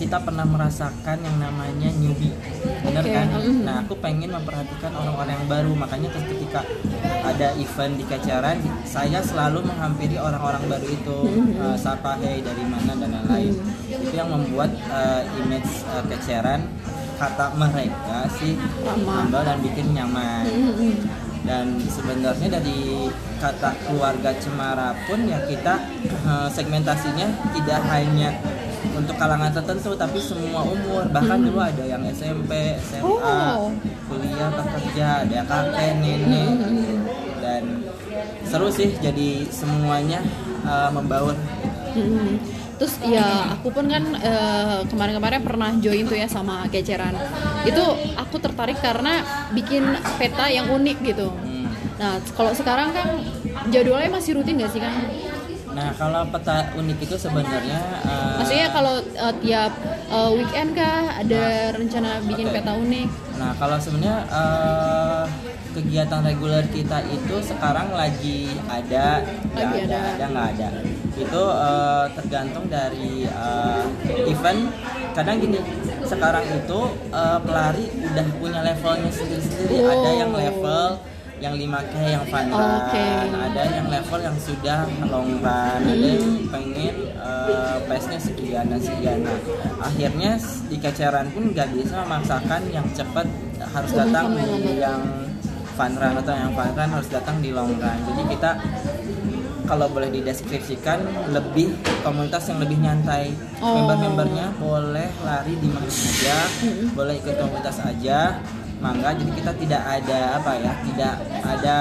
kita 0.01 0.17
pernah 0.25 0.49
merasakan 0.49 1.21
yang 1.21 1.37
namanya 1.37 1.93
newbie. 2.01 2.33
Bener 2.81 3.05
Oke, 3.05 3.13
kan? 3.13 3.29
Nah, 3.61 3.85
aku 3.85 4.01
pengen 4.01 4.33
memperhatikan 4.33 4.97
orang-orang 4.97 5.37
yang 5.37 5.47
baru. 5.53 5.73
Makanya 5.77 6.09
terus 6.09 6.25
ketika 6.33 6.65
ada 7.21 7.53
event 7.61 8.01
di 8.01 8.05
keceran, 8.09 8.57
saya 8.89 9.21
selalu 9.21 9.61
menghampiri 9.69 10.17
orang-orang 10.17 10.65
baru 10.65 10.89
itu, 10.89 11.19
Mm-hmm. 11.21 11.61
eh, 11.61 11.77
sapa 11.77 12.17
hey 12.17 12.41
dari 12.41 12.65
mana 12.65 12.97
dan 12.97 13.13
lain-lain. 13.13 13.55
Itu 13.93 14.15
yang 14.17 14.33
membuat 14.33 14.73
eh, 14.73 15.23
image 15.37 15.85
eh, 15.85 16.05
keceran 16.09 16.65
kata 17.21 17.53
mereka 17.61 18.25
sih 18.41 18.57
humble 19.05 19.45
dan 19.45 19.61
bikin 19.61 19.93
nyaman 19.93 20.41
Mm-mm. 20.49 21.05
dan 21.45 21.77
sebenarnya 21.85 22.49
dari 22.49 23.13
kata 23.37 23.77
keluarga 23.85 24.33
cemara 24.41 24.97
pun 25.05 25.29
ya 25.29 25.37
kita 25.45 25.85
eh, 26.01 26.49
segmentasinya 26.49 27.29
tidak 27.53 27.81
hanya 27.93 28.41
untuk 28.97 29.15
kalangan 29.17 29.53
tertentu 29.53 29.93
tapi 29.93 30.19
semua 30.21 30.65
umur 30.65 31.05
bahkan 31.13 31.37
dulu 31.41 31.61
ada 31.61 31.85
yang 31.85 32.01
SMP 32.09 32.81
SMA 32.81 33.09
Oh. 33.57 33.69
kuliah 34.09 34.49
bekerja 34.53 35.07
ada 35.29 35.39
kakek 35.45 35.93
nenek 36.01 36.51
dan 37.41 37.63
seru 38.45 38.69
sih 38.73 38.91
jadi 38.99 39.47
semuanya 39.49 40.21
eh, 40.65 40.91
membaur. 40.93 41.37
Terus 42.81 42.97
ya 43.05 43.53
aku 43.61 43.69
pun 43.77 43.85
kan 43.93 44.05
eh, 44.17 44.81
kemarin-kemarin 44.89 45.45
pernah 45.45 45.71
join 45.79 46.09
tuh 46.09 46.17
ya 46.17 46.27
sama 46.27 46.65
keceran. 46.73 47.13
Itu 47.69 47.85
aku 48.17 48.41
tertarik 48.41 48.81
karena 48.81 49.21
bikin 49.53 49.85
peta 50.17 50.49
yang 50.49 50.73
unik 50.73 50.99
gitu. 51.05 51.29
Hmm. 51.29 51.69
Nah 52.01 52.17
kalau 52.33 52.57
sekarang 52.57 52.97
kan 52.97 53.21
jadwalnya 53.69 54.09
masih 54.09 54.41
rutin 54.41 54.57
gak 54.57 54.73
sih 54.73 54.81
kan? 54.81 54.95
Nah 55.71 55.95
kalau 55.95 56.27
peta 56.27 56.57
unik 56.75 56.99
itu 57.01 57.17
sebenarnya 57.17 57.79
eh, 58.03 58.35
Maksudnya 58.37 58.69
kalau 58.69 58.95
eh, 58.99 59.35
tiap 59.39 59.73
eh, 60.09 60.31
weekend 60.35 60.71
kah 60.73 60.99
ada 61.15 61.43
rencana 61.73 62.11
bikin 62.25 62.47
Oke. 62.47 62.55
peta 62.57 62.73
unik? 62.75 63.09
Nah, 63.37 63.53
kalau 63.55 63.77
sebenarnya 63.77 64.19
eh, 64.27 65.25
kegiatan 65.71 66.21
reguler 66.21 66.67
kita 66.67 66.99
itu 67.07 67.37
sekarang 67.41 67.95
lagi 67.95 68.51
ada, 68.67 69.23
Lagi 69.55 69.79
ada, 69.87 69.97
ada. 69.97 69.99
ada 70.11 70.25
nggak 70.27 70.49
ada. 70.55 70.69
Itu 71.15 71.43
eh, 71.47 72.05
tergantung 72.15 72.65
dari 72.67 73.25
eh, 73.25 73.85
event. 74.27 74.61
Kadang 75.11 75.37
gini, 75.39 75.59
sekarang 76.03 76.45
itu 76.49 76.81
eh, 77.11 77.39
pelari 77.41 77.85
udah 78.05 78.27
punya 78.37 78.61
levelnya 78.61 79.11
sendiri-sendiri. 79.11 79.77
Ada 79.81 80.11
yang 80.17 80.31
Oh. 80.31 80.39
level 80.39 80.87
yang 81.41 81.57
5K 81.57 81.95
yang 82.05 82.25
fun 82.29 82.47
run, 82.53 82.85
Oke. 82.85 83.07
ada 83.33 83.63
yang 83.65 83.89
level 83.89 84.21
yang 84.21 84.37
sudah 84.37 84.85
long 85.09 85.41
run, 85.41 85.81
ada 85.89 86.07
yang 86.21 86.45
pengen 86.53 86.95
uh, 87.17 87.81
pace-nya 87.89 88.21
sekian 88.21 88.69
dan 88.69 88.81
sekian. 88.81 89.25
Nah, 89.25 89.41
akhirnya 89.81 90.37
di 90.69 90.77
keceran 90.77 91.33
pun 91.33 91.57
nggak 91.57 91.73
bisa 91.73 92.05
memaksakan 92.05 92.61
yang 92.69 92.85
cepat 92.93 93.25
harus 93.57 93.93
datang 93.97 94.37
di 94.37 94.77
yang 94.85 95.01
fun 95.75 95.97
run 95.97 96.15
atau 96.21 96.35
yang 96.37 96.53
fun 96.53 96.71
run 96.77 96.91
harus 96.93 97.09
datang 97.09 97.37
di 97.41 97.51
long 97.57 97.73
run. 97.81 97.99
Jadi 98.13 98.23
kita 98.37 98.51
kalau 99.65 99.87
boleh 99.87 100.11
dideskripsikan 100.11 100.99
lebih 101.31 101.73
komunitas 102.03 102.51
yang 102.51 102.59
lebih 102.59 102.79
nyantai 102.83 103.33
Oh. 103.63 103.77
member-membernya 103.77 104.57
boleh 104.57 105.09
lari 105.23 105.53
di 105.53 105.69
mana 105.69 105.87
saja 105.87 106.37
boleh 106.97 107.21
ikut 107.21 107.37
komunitas 107.39 107.77
aja 107.85 108.41
mangga 108.81 109.13
jadi 109.13 109.33
kita 109.37 109.53
tidak 109.61 109.83
ada 109.85 110.41
apa 110.41 110.53
ya 110.57 110.73
tidak 110.89 111.15
ada 111.45 111.77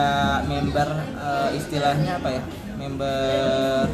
member 0.45 0.89
eh, 1.15 1.49
istilahnya 1.55 2.11
apa 2.19 2.29
ya 2.35 2.41
member 2.75 3.87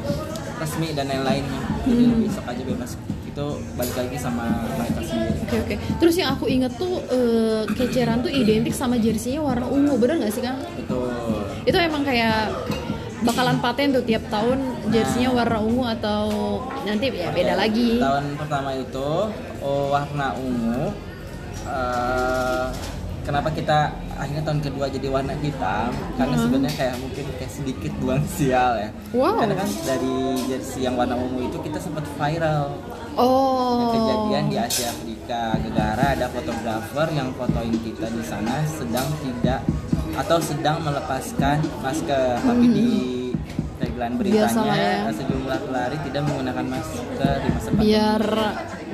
resmi 0.57 0.93
dan 0.97 1.05
lain-lainnya 1.09 1.61
jadi 1.85 2.03
lebih 2.09 2.29
sok 2.33 2.45
aja 2.49 2.63
bebas 2.65 2.91
itu 3.35 3.47
balik 3.75 3.95
lagi 3.99 4.17
sama 4.17 4.47
mereka 4.79 4.99
sendiri 5.03 5.35
Oke 5.45 5.55
oke. 5.61 5.75
Terus 6.01 6.15
yang 6.17 6.33
aku 6.33 6.49
inget 6.49 6.73
tuh 6.79 7.03
eh, 7.11 7.69
keceran 7.69 8.23
tuh 8.25 8.31
identik 8.31 8.73
sama 8.73 8.97
jersey-nya 8.97 9.43
warna 9.43 9.69
ungu, 9.69 9.93
bener 9.99 10.23
nggak 10.23 10.33
sih 10.33 10.41
kang? 10.41 10.57
betul 10.73 11.45
Itu 11.67 11.77
emang 11.77 12.01
kayak 12.01 12.49
bakalan 13.21 13.61
paten 13.61 13.93
tuh 13.93 14.01
tiap 14.07 14.25
tahun 14.33 14.57
jersey-nya 14.89 15.29
warna 15.35 15.61
ungu 15.61 15.83
atau 15.85 16.23
nanti 16.87 17.13
ya 17.13 17.29
beda 17.29 17.53
lagi. 17.59 18.01
Tahun 18.01 18.25
pertama 18.41 18.73
itu 18.73 19.09
oh, 19.61 19.93
warna 19.93 20.33
ungu. 20.33 20.95
Eh, 21.65 22.65
kenapa 23.25 23.49
kita 23.49 23.89
akhirnya 24.15 24.43
tahun 24.45 24.61
kedua 24.61 24.85
jadi 24.87 25.07
warna 25.09 25.33
hitam? 25.35 25.89
Karena 26.15 26.35
Hmm. 26.37 26.43
sebenarnya 26.45 26.75
kayak 26.77 26.95
mungkin 27.01 27.25
kayak 27.35 27.51
sedikit 27.51 27.91
buang 27.97 28.23
sial 28.29 28.71
ya. 28.77 28.89
Wow. 29.11 29.41
Karena 29.41 29.55
kan 29.57 29.69
dari 29.83 30.15
jersey 30.45 30.85
yang 30.85 30.95
warna 30.95 31.17
ungu 31.17 31.49
itu 31.49 31.57
kita 31.59 31.81
sempat 31.81 32.05
viral 32.15 32.77
Oh. 33.15 33.91
kejadian 33.91 34.45
di 34.47 34.57
Asia 34.57 34.87
Afrika. 34.87 35.57
Gara 35.73 36.13
ada 36.13 36.29
fotografer 36.29 37.07
yang 37.11 37.33
fotoin 37.33 37.73
kita 37.81 38.07
di 38.07 38.21
sana 38.21 38.61
sedang 38.69 39.09
tidak 39.19 39.65
atau 40.15 40.37
sedang 40.39 40.79
melepaskan 40.79 41.59
masker, 41.81 42.39
tapi 42.39 42.65
di 42.67 42.87
tagline 43.75 44.15
beritanya 44.15 44.63
ya. 44.73 45.11
sejumlah 45.11 45.59
pelari 45.63 45.97
tidak 46.03 46.21
menggunakan 46.23 46.65
masker 46.67 47.35
di 47.37 47.49
masa 47.49 47.67
pandemi. 47.69 47.81
biar 47.83 48.23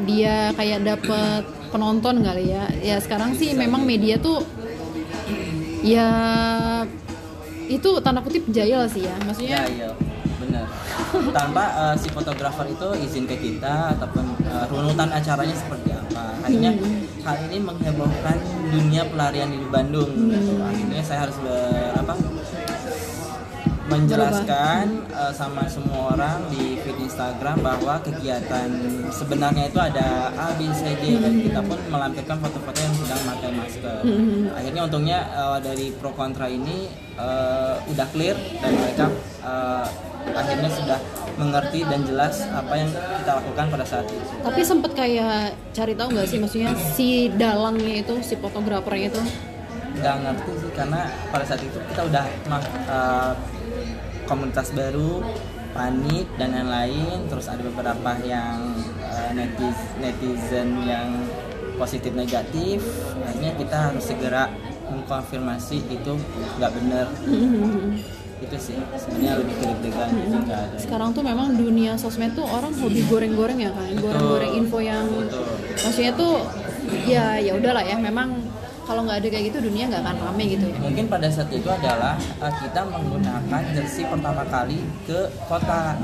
dia 0.02 0.36
kayak 0.54 0.80
dapet 0.82 1.44
penonton 1.70 2.16
kali 2.20 2.44
ya 2.50 2.66
ya 2.82 2.98
sekarang 2.98 3.32
sih 3.34 3.54
memang 3.54 3.86
media 3.86 4.18
tuh 4.18 4.42
ya 5.82 6.10
itu 7.66 7.90
tanda 8.04 8.20
kutip 8.20 8.44
jahil 8.50 8.84
sih 8.86 9.08
ya 9.08 9.16
maksudnya 9.24 9.58
Ya, 9.58 9.64
iya, 9.66 9.90
benar. 10.38 10.66
Tanpa 11.32 11.64
eh, 11.72 11.96
si 11.96 12.08
fotografer 12.10 12.68
itu 12.68 12.88
izin 13.00 13.24
ke 13.26 13.36
kita 13.36 13.96
ataupun 13.96 14.26
eh, 14.42 14.66
runutan 14.68 15.08
acaranya 15.10 15.56
seperti 15.56 15.90
apa. 15.92 16.36
Akhirnya 16.44 16.72
Hmm. 16.76 17.00
hal 17.22 17.38
ini 17.48 17.58
menghebohkan 17.62 18.38
dunia 18.68 19.06
pelarian 19.08 19.50
di 19.50 19.64
Bandung. 19.66 20.10
gitu. 20.10 20.54
Hmm. 20.58 20.68
Akhirnya 20.68 21.02
saya 21.02 21.20
harus 21.26 21.38
ber, 21.40 21.56
apa, 21.96 22.14
menjelaskan 23.92 24.86
eh, 25.12 25.34
sama 25.36 25.64
semua 25.68 26.16
orang 26.16 26.40
di 26.48 26.80
feed 26.80 26.98
Instagram 27.04 27.60
bahwa 27.60 28.00
kegiatan 28.00 28.70
sebenarnya 29.12 29.68
itu 29.68 29.80
ada 29.80 30.32
A, 30.40 30.56
B, 30.56 30.72
C, 30.72 30.96
D 30.98 31.20
dan 31.20 31.34
kita 31.44 31.60
pun 31.60 31.78
melampirkan 31.92 32.38
foto-foto 32.40 32.80
yang 32.80 32.96
sedang 32.96 33.20
memakai 33.28 33.52
masker. 33.52 34.00
Hmm. 34.08 34.56
Akhirnya 34.56 34.82
untungnya 34.88 35.20
eh, 35.28 35.60
dari 35.60 35.86
pro 35.92 36.12
kontra 36.16 36.48
ini 36.48 36.88
eh, 37.20 37.76
udah 37.92 38.08
clear 38.16 38.38
dan 38.64 38.72
mereka 38.80 39.06
eh, 39.44 39.86
akhirnya 40.32 40.70
sudah 40.70 41.00
mengerti 41.40 41.82
dan 41.88 42.06
jelas 42.06 42.46
apa 42.54 42.74
yang 42.78 42.90
kita 42.94 43.32
lakukan 43.42 43.66
pada 43.74 43.86
saat 43.88 44.06
itu. 44.06 44.22
tapi 44.46 44.62
sempet 44.62 44.92
kayak 44.94 45.58
cari 45.74 45.94
tahu 45.98 46.08
nggak 46.14 46.28
sih 46.30 46.38
maksudnya 46.38 46.72
si 46.94 47.32
dalangnya 47.34 48.06
itu 48.06 48.22
si 48.22 48.38
fotografernya 48.38 49.10
itu 49.10 49.22
nggak 49.98 50.16
ngerti 50.24 50.52
sih 50.62 50.72
karena 50.78 51.02
pada 51.34 51.46
saat 51.46 51.62
itu 51.66 51.78
kita 51.90 52.02
udah 52.06 52.26
eh, 52.86 53.32
komunitas 54.32 54.72
baru 54.72 55.20
panik 55.76 56.28
dan 56.40 56.56
lain-lain 56.56 57.28
terus 57.28 57.52
ada 57.52 57.60
beberapa 57.68 58.16
yang 58.24 58.72
eh, 59.04 59.32
netiz- 59.36 59.92
netizen 60.00 60.88
yang 60.88 61.12
positif 61.76 62.16
negatif. 62.16 62.80
Akhirnya 63.28 63.52
kita 63.60 63.78
harus 63.92 64.04
segera 64.08 64.48
mengkonfirmasi 64.88 65.78
itu 65.92 66.14
nggak 66.56 66.72
benar. 66.80 67.08
Itu 68.42 68.58
sih 68.58 68.74
sebenarnya 68.98 69.38
lebih 69.38 69.54
deg-degan 69.54 70.10
nggak 70.50 70.62
ada. 70.66 70.78
Sekarang 70.82 71.14
tuh 71.14 71.22
memang 71.22 71.54
dunia 71.54 71.94
sosmed 71.94 72.34
tuh 72.34 72.48
orang 72.48 72.74
hobi 72.74 73.06
goreng-goreng 73.06 73.60
ya 73.62 73.70
kan 73.70 73.94
goreng-goreng 74.02 74.52
info 74.58 74.82
yang 74.82 75.06
Betul. 75.06 75.46
maksudnya 75.86 76.12
tuh 76.18 76.42
ya 77.06 77.38
ya 77.38 77.54
udahlah 77.54 77.86
ya 77.86 78.02
memang 78.02 78.42
kalau 78.86 79.02
nggak 79.06 79.18
ada 79.22 79.28
kayak 79.30 79.46
gitu 79.54 79.58
dunia 79.62 79.84
nggak 79.88 80.02
akan 80.04 80.18
rame 80.26 80.44
gitu 80.58 80.66
ya. 80.68 80.78
Mungkin 80.82 81.06
pada 81.08 81.28
saat 81.30 81.50
itu 81.54 81.70
adalah 81.70 82.16
uh, 82.42 82.54
kita 82.60 82.82
menggunakan 82.90 83.62
jersey 83.74 84.04
pertama 84.06 84.44
kali 84.50 84.80
ke 85.06 85.20
kota. 85.46 85.96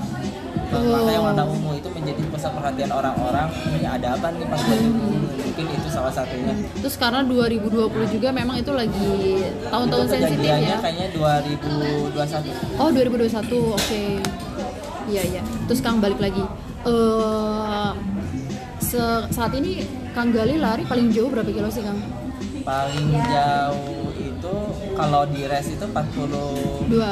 Oh. 0.68 0.84
makanya 0.84 1.22
warna 1.32 1.44
ungu 1.48 1.80
itu 1.80 1.88
menjadi 1.96 2.28
pusat 2.28 2.52
perhatian 2.52 2.92
orang-orang 2.92 3.48
ini 3.72 3.88
ada 3.88 4.20
apa 4.20 4.36
nih 4.36 4.44
pas 4.52 4.60
baju 4.60 4.90
ungu 5.00 5.12
mungkin 5.40 5.66
itu 5.80 5.88
salah 5.88 6.12
satunya. 6.12 6.54
Terus 6.84 6.96
karena 7.00 7.24
2020 7.24 7.88
juga 8.12 8.30
memang 8.36 8.60
itu 8.60 8.72
lagi 8.76 9.48
tahun-tahun 9.72 10.06
sensitif 10.12 10.44
ya? 10.44 10.76
kayaknya 10.84 11.08
2021 11.16 12.84
oh 12.84 12.90
2021 12.92 13.80
oke. 13.80 14.04
Iya 15.08 15.24
iya. 15.24 15.42
Terus 15.72 15.80
Kang 15.80 16.04
balik 16.04 16.20
lagi. 16.20 16.44
Eh 16.84 17.92
se- 18.84 19.28
saat 19.32 19.52
ini 19.56 19.88
Kang 20.12 20.36
Gali 20.36 20.60
lari 20.60 20.84
paling 20.84 21.16
jauh 21.16 21.32
berapa 21.32 21.48
kilo 21.48 21.72
sih 21.72 21.80
Kang? 21.80 21.96
Paling 22.68 23.08
jauh 23.16 24.12
itu 24.14 24.56
kalau 24.92 25.24
di 25.24 25.48
race 25.48 25.72
itu 25.72 25.86
42 25.88 26.92
Dua. 26.92 27.12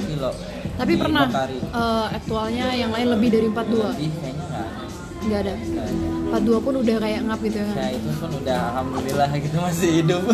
kilo 0.00 0.32
Tapi 0.74 0.92
Di 0.96 0.98
pernah 0.98 1.28
eh, 1.28 2.06
aktualnya 2.10 2.72
yang 2.72 2.88
lain 2.90 3.12
lebih 3.12 3.28
dari 3.30 3.46
42 3.46 3.52
lebih 3.84 4.10
kayaknya 4.16 4.44
nggak 4.48 4.64
ada. 4.64 4.84
nggak 5.24 5.40
ada 5.44 5.54
Nggak 5.54 5.86
ada. 5.86 6.40
42 6.40 6.66
pun 6.66 6.74
udah 6.80 6.96
kayak 6.98 7.20
ngap 7.22 7.40
gitu 7.44 7.58
ya 7.60 7.66
ya 7.70 7.86
itu 7.94 8.10
pun 8.16 8.30
udah 8.34 8.58
alhamdulillah 8.72 9.30
gitu 9.36 9.56
masih 9.60 9.90
hidup 10.00 10.22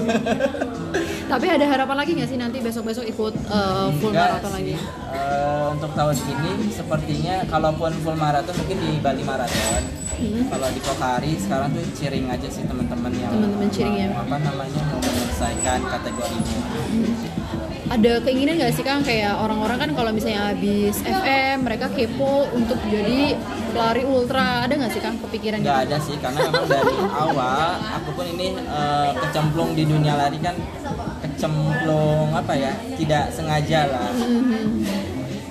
Tapi 1.30 1.46
ada 1.46 1.62
harapan 1.62 1.94
lagi 1.94 2.10
nggak 2.18 2.26
sih 2.26 2.38
nanti 2.40 2.58
besok-besok 2.58 3.06
ikut 3.06 3.34
eh, 3.36 3.86
full 3.98 4.10
Enggak 4.10 4.38
marathon 4.38 4.52
lagi? 4.54 4.74
Eh, 5.14 5.64
untuk 5.70 5.90
tahun 5.94 6.16
ini 6.18 6.52
sepertinya 6.70 7.34
kalaupun 7.46 7.90
full 8.02 8.18
marathon 8.18 8.54
mungkin 8.56 8.78
di 8.78 8.90
Bali 8.98 9.22
Marathon. 9.22 9.82
Hmm. 10.20 10.44
Kalau 10.46 10.68
di 10.68 10.80
Pokari 10.80 11.32
sekarang 11.34 11.68
tuh 11.72 11.84
cheering 11.92 12.28
aja 12.28 12.44
sih 12.46 12.62
teman-teman 12.62 13.08
yang 13.14 13.32
Teman-teman 13.32 13.68
cheering 13.68 13.96
ya. 13.98 14.08
apa 14.12 14.36
namanya 14.38 14.82
mau 14.86 15.00
menyelesaikan 15.00 15.80
kategorinya. 15.82 16.58
ada 17.90 18.22
keinginan 18.22 18.54
nggak 18.56 18.70
sih 18.70 18.84
kang 18.84 19.02
kayak 19.02 19.34
orang-orang 19.34 19.74
kan 19.76 19.90
kalau 19.90 20.10
misalnya 20.10 20.54
habis 20.54 21.02
FM 21.02 21.66
mereka 21.66 21.90
kepo 21.90 22.46
untuk 22.52 22.78
jadi 22.86 23.34
pelari 23.68 24.06
ultra 24.06 24.62
ada 24.62 24.70
nggak 24.72 24.92
sih 24.92 25.00
kang 25.00 25.18
kepikiran 25.18 25.58
nggak 25.58 25.74
gitu? 25.80 25.86
ada 25.88 25.96
sih 25.98 26.16
karena 26.16 26.38
memang 26.44 26.66
dari 26.68 26.94
awal 27.10 27.70
aku 27.92 28.08
pun 28.14 28.26
ini 28.28 28.46
eh, 28.54 29.10
kecemplung 29.18 29.74
di 29.74 29.82
dunia 29.84 30.14
lari 30.14 30.38
kan 30.38 30.54
kecemplung 31.20 32.30
apa 32.30 32.52
ya 32.54 32.70
tidak 32.94 33.32
sengaja 33.32 33.80
lah 33.88 34.06
Mhm. 34.14 34.62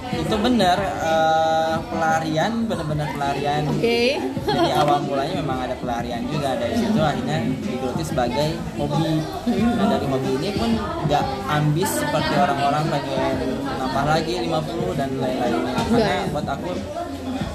Itu 0.09 0.35
benar 0.41 0.77
eh, 0.81 1.77
pelarian 1.89 2.51
benar-benar 2.65 3.07
pelarian. 3.13 3.61
Oke. 3.69 4.17
jadi 4.49 4.69
awal 4.81 5.05
mulanya 5.05 5.35
memang 5.45 5.59
ada 5.69 5.75
pelarian 5.77 6.21
juga 6.25 6.57
dari 6.57 6.75
situ 6.77 6.99
akhirnya 6.99 7.37
digeluti 7.61 8.03
sebagai 8.03 8.49
hobi. 8.77 9.21
Nah 9.49 9.85
dari 9.85 10.05
hobi 10.09 10.29
ini 10.41 10.49
pun 10.57 10.69
nggak 11.05 11.25
ambis 11.45 11.89
seperti 11.93 12.33
orang-orang 12.33 12.83
pengen 12.89 13.35
nambah 13.77 14.05
lagi 14.05 14.33
50 14.45 14.99
dan 14.99 15.09
lain-lainnya. 15.21 15.73
Karena 15.77 16.15
buat 16.33 16.47
aku 16.49 16.69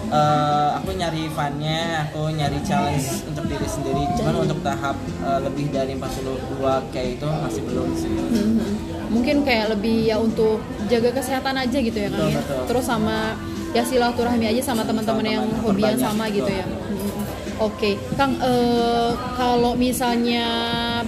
eh, 0.08 0.68
aku 0.74 0.90
nyari 0.92 1.26
funnya 1.30 2.06
aku 2.06 2.30
nyari 2.30 2.58
challenge 2.62 3.24
untuk 3.24 3.44
diri 3.46 3.66
sendiri 3.66 4.02
cuman 4.14 4.34
untuk 4.42 4.58
tahap 4.60 4.96
eh, 5.20 5.40
lebih 5.42 5.66
dari 5.70 5.92
42 5.94 6.92
kayak 6.92 7.08
itu 7.16 7.28
masih 7.28 7.62
belum 7.64 7.88
sih 7.94 8.12
Mhm. 8.14 8.66
Mungkin 9.04 9.46
kayak 9.46 9.78
lebih 9.78 10.10
ya 10.10 10.18
untuk 10.18 10.58
jaga 10.90 11.14
kesehatan 11.14 11.54
aja 11.54 11.78
gitu 11.78 11.94
ya 11.94 12.10
ya. 12.10 12.34
betul. 12.34 12.62
Terus 12.66 12.84
sama 12.84 13.38
ya 13.70 13.82
silaturahmi 13.86 14.46
aja 14.48 14.62
sama 14.64 14.82
teman-teman 14.82 15.22
yang 15.22 15.46
teman, 15.46 15.62
hobi 15.62 15.82
yang 15.86 16.00
sama 16.00 16.26
gitu 16.28 16.50
ya. 16.50 16.66
Mhm. 16.66 17.62
Oke, 17.62 17.94
Kang, 18.18 18.34
eh, 18.42 19.10
kalau 19.38 19.78
misalnya 19.78 20.42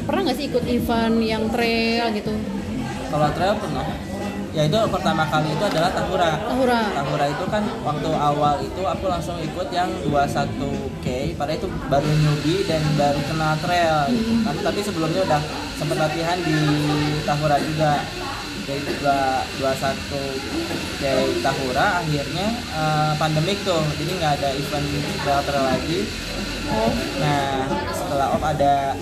pernah 0.07 0.31
nggak 0.31 0.39
sih 0.39 0.47
ikut 0.47 0.65
event 0.67 1.19
yang 1.19 1.51
trail 1.51 2.15
gitu? 2.15 2.31
kalau 3.07 3.31
trail 3.33 3.55
pernah 3.57 3.87
ya 4.57 4.65
itu 4.65 4.79
pertama 4.89 5.29
kali 5.29 5.53
itu 5.53 5.65
adalah 5.69 5.93
tahura 5.93 6.31
Tahura. 6.49 6.81
Tahura 6.97 7.27
itu 7.29 7.45
kan 7.53 7.63
waktu 7.85 8.09
awal 8.09 8.57
itu 8.65 8.83
aku 8.89 9.05
langsung 9.05 9.37
ikut 9.37 9.69
yang 9.69 9.93
21K 10.09 11.37
padahal 11.37 11.61
itu 11.61 11.69
baru 11.93 12.09
newbie 12.09 12.65
dan 12.65 12.81
baru 12.97 13.21
kenal 13.29 13.53
trail 13.61 14.09
gitu. 14.09 14.33
Hmm. 14.33 14.49
kan 14.49 14.55
tapi 14.65 14.81
sebelumnya 14.81 15.21
udah 15.29 15.43
sempat 15.77 16.01
latihan 16.01 16.41
di 16.41 16.57
Tahura 17.29 17.61
juga 17.61 18.01
dari 18.65 18.83
dua 18.97 19.45
21K 19.61 21.05
Tahura 21.45 22.01
akhirnya 22.01 22.47
eh, 22.57 23.13
pandemik 23.21 23.61
tuh 23.61 23.85
jadi 24.01 24.13
nggak 24.17 24.33
ada 24.41 24.49
event 24.57 24.87
trail 25.21 25.41
trail 25.45 25.65
lagi 25.69 26.01
Oh, 26.67 26.91
nah 27.23 27.71
setelah 27.95 28.35
off 28.35 28.43
ada 28.43 28.99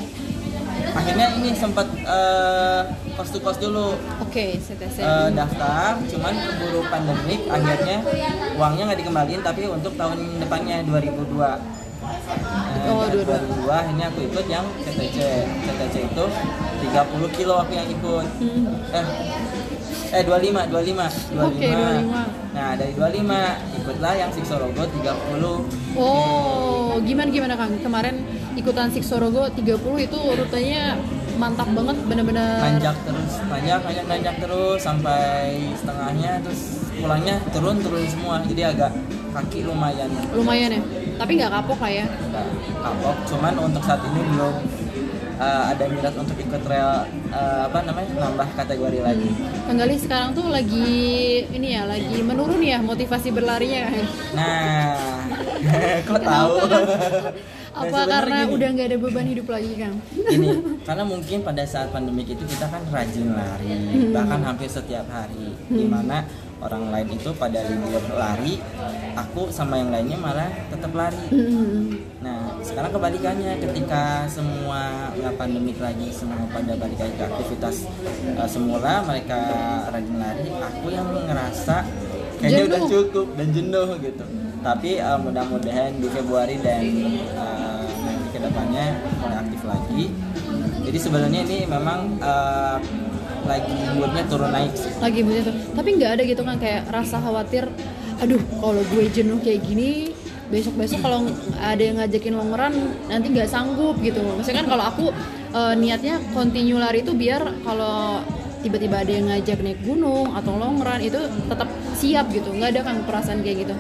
akhirnya 0.87 1.27
ini 1.35 1.51
sempat 1.53 1.87
eh, 1.97 2.81
cost 3.13 3.31
to 3.31 3.39
cost 3.39 3.59
dulu 3.59 3.97
oke, 4.19 4.45
CTC. 4.59 4.99
eh, 4.99 5.29
daftar 5.31 5.97
cuman 6.05 6.35
keburu 6.37 6.81
pandemik 6.87 7.41
akhirnya 7.47 7.99
uangnya 8.55 8.83
nggak 8.85 9.01
dikembaliin 9.01 9.41
tapi 9.41 9.65
untuk 9.67 9.95
tahun 9.95 10.19
depannya 10.39 10.85
2002 10.85 11.73
Nah, 12.05 12.93
Oh, 12.93 13.09
22. 13.09 13.65
2002 13.65 13.73
akhirnya 13.73 14.07
aku 14.07 14.21
ikut 14.23 14.45
yang 14.47 14.67
CTC 14.77 15.17
CTC 15.65 15.95
itu 16.05 16.25
30 16.85 16.93
kilo 17.33 17.55
aku 17.57 17.73
yang 17.73 17.89
ikut 17.89 18.27
Hmm. 18.37 18.93
eh 18.93 19.07
eh 20.15 20.23
25 20.23 20.71
25 20.71 21.35
25 21.35 21.43
Oke, 21.43 21.67
25. 21.67 22.55
nah 22.55 22.71
dari 22.79 22.93
25 22.95 23.79
ikutlah 23.79 24.15
yang 24.15 24.31
Siksorogo 24.31 24.83
30 24.87 25.99
Oh, 25.99 26.99
gimana 27.03 27.29
gimana 27.29 27.55
Kang? 27.55 27.75
Kemarin 27.79 28.23
ikutan 28.55 28.91
Siksorogo 28.91 29.51
30 29.51 29.67
itu 30.01 30.19
rutenya 30.19 30.95
mantap 31.35 31.67
banget 31.69 31.99
bener-bener 32.07 32.63
nanjak 32.63 32.95
terus 33.03 33.43
nanjak 33.45 33.83
nanjak 33.83 34.07
nanjak 34.07 34.37
terus 34.39 34.79
sampai 34.79 35.67
setengahnya 35.75 36.39
terus 36.41 36.61
pulangnya 36.95 37.43
turun 37.51 37.83
turun 37.83 38.07
semua 38.07 38.39
jadi 38.47 38.71
agak 38.71 38.95
kaki 39.35 39.67
lumayan 39.67 40.07
lumayan 40.31 40.79
ya. 40.79 40.83
Tapi 41.15 41.31
nggak 41.35 41.51
kapok 41.53 41.79
lah 41.79 41.91
ya. 41.93 42.07
nggak 42.07 42.47
kapok 42.81 43.17
cuman 43.27 43.55
untuk 43.61 43.83
saat 43.83 43.99
ini 44.05 44.21
belum 44.31 44.55
uh, 45.39 45.65
ada 45.75 45.85
minat 45.91 46.15
untuk 46.15 46.37
ikut 46.39 46.61
trail 46.63 46.91
uh, 47.35 47.63
apa 47.67 47.79
namanya 47.83 48.11
nambah 48.15 48.49
kategori 48.55 48.99
lagi 49.03 49.31
Kang 49.65 49.79
Gali 49.81 49.97
sekarang 49.99 50.31
tuh 50.37 50.47
lagi 50.53 50.93
ini 51.49 51.69
ya, 51.75 51.83
lagi 51.89 52.21
menurun 52.21 52.61
ya 52.61 52.79
motivasi 52.85 53.33
berlarinya. 53.33 53.89
nah 54.37 54.95
kok 56.09 56.21
tahu 56.21 56.53
Apa 57.75 57.91
Nah, 57.91 58.07
sebenarnya 58.07 58.07
karena 58.07 58.39
gini. 58.39 58.55
udah 58.55 58.69
nggak 58.71 58.87
ada 58.87 58.99
beban 59.03 59.27
hidup 59.27 59.47
lagi 59.51 59.73
Kang? 59.75 59.95
Gini, 60.15 60.49
karena 60.87 61.03
mungkin 61.03 61.39
pada 61.43 61.63
saat 61.67 61.91
pandemik 61.91 62.31
itu 62.31 62.45
kita 62.47 62.71
kan 62.71 62.83
rajin 62.87 63.35
lari, 63.35 63.75
bahkan 64.15 64.41
hampir 64.47 64.71
setiap 64.71 65.03
hari. 65.11 65.59
Di 65.67 65.83
mana 65.83 66.23
orang 66.65 66.89
lain 66.89 67.09
itu 67.13 67.31
pada 67.37 67.61
libur 67.69 68.01
lari, 68.17 68.57
aku 69.13 69.53
sama 69.53 69.77
yang 69.77 69.93
lainnya 69.93 70.17
malah 70.17 70.49
tetap 70.73 70.97
lari. 70.97 71.29
Hmm. 71.29 72.01
Nah, 72.25 72.57
sekarang 72.65 72.91
kebalikannya 72.97 73.61
ketika 73.61 74.25
semua 74.33 75.13
nggak 75.13 75.35
pandemik 75.37 75.77
lagi, 75.77 76.09
semua 76.09 76.49
pada 76.49 76.73
balik 76.81 76.97
lagi 76.97 77.15
ke 77.21 77.25
aktivitas 77.29 77.77
uh, 78.41 78.49
semula, 78.49 79.05
mereka 79.05 79.39
rajin 79.93 80.17
lari, 80.17 80.49
aku 80.57 80.87
yang 80.89 81.09
ngerasa 81.13 81.85
kayaknya 82.41 82.65
udah 82.65 82.81
Jenuh. 82.81 82.91
cukup 82.91 83.27
dan 83.37 83.49
jenuh 83.53 83.89
gitu. 84.01 84.25
Tapi 84.65 84.91
uh, 84.97 85.21
mudah-mudahan 85.21 85.93
di 86.01 86.09
Februari 86.09 86.57
dan 86.65 86.81
uh, 87.37 87.85
nanti 87.85 88.29
ke 88.33 88.41
depannya 88.41 88.97
mulai 89.21 89.37
aktif 89.45 89.61
lagi. 89.69 90.05
Jadi 90.85 90.99
sebenarnya 91.01 91.41
ini 91.45 91.59
memang 91.69 92.17
uh, 92.25 92.81
lagi 93.45 93.73
moodnya 93.97 94.25
turun 94.27 94.51
naik 94.51 94.73
lagi 94.99 95.21
begitu 95.21 95.51
tapi 95.77 95.89
nggak 96.01 96.11
ada 96.19 96.23
gitu 96.25 96.43
kan 96.43 96.57
kayak 96.57 96.83
rasa 96.89 97.21
khawatir 97.21 97.69
aduh 98.23 98.41
kalau 98.63 98.83
gue 98.95 99.05
jenuh 99.11 99.39
kayak 99.43 99.61
gini 99.65 100.15
besok 100.53 100.75
besok 100.77 101.01
kalau 101.01 101.25
ada 101.59 101.83
yang 101.83 101.97
ngajakin 101.99 102.35
long 102.37 102.53
run 102.53 102.75
nanti 103.09 103.27
nggak 103.33 103.49
sanggup 103.49 103.97
gitu. 104.05 104.21
Maksudnya 104.21 104.63
kan 104.63 104.69
kalau 104.77 104.85
aku 104.87 105.07
eh, 105.57 105.75
niatnya 105.81 106.21
continue 106.37 106.77
lari 106.77 107.01
itu 107.01 107.17
biar 107.17 107.65
kalau 107.65 108.21
tiba-tiba 108.61 109.05
ada 109.05 109.13
yang 109.13 109.27
ngajak 109.29 109.59
naik 109.61 109.81
gunung 109.85 110.33
atau 110.37 110.57
long 110.57 110.81
run 110.81 111.01
itu 111.01 111.19
tetap 111.49 111.69
siap 111.97 112.29
gitu. 112.31 112.53
Nggak 112.53 112.77
ada 112.77 112.81
kan 112.87 112.97
perasaan 113.09 113.41
kayak 113.41 113.67
gitu 113.67 113.75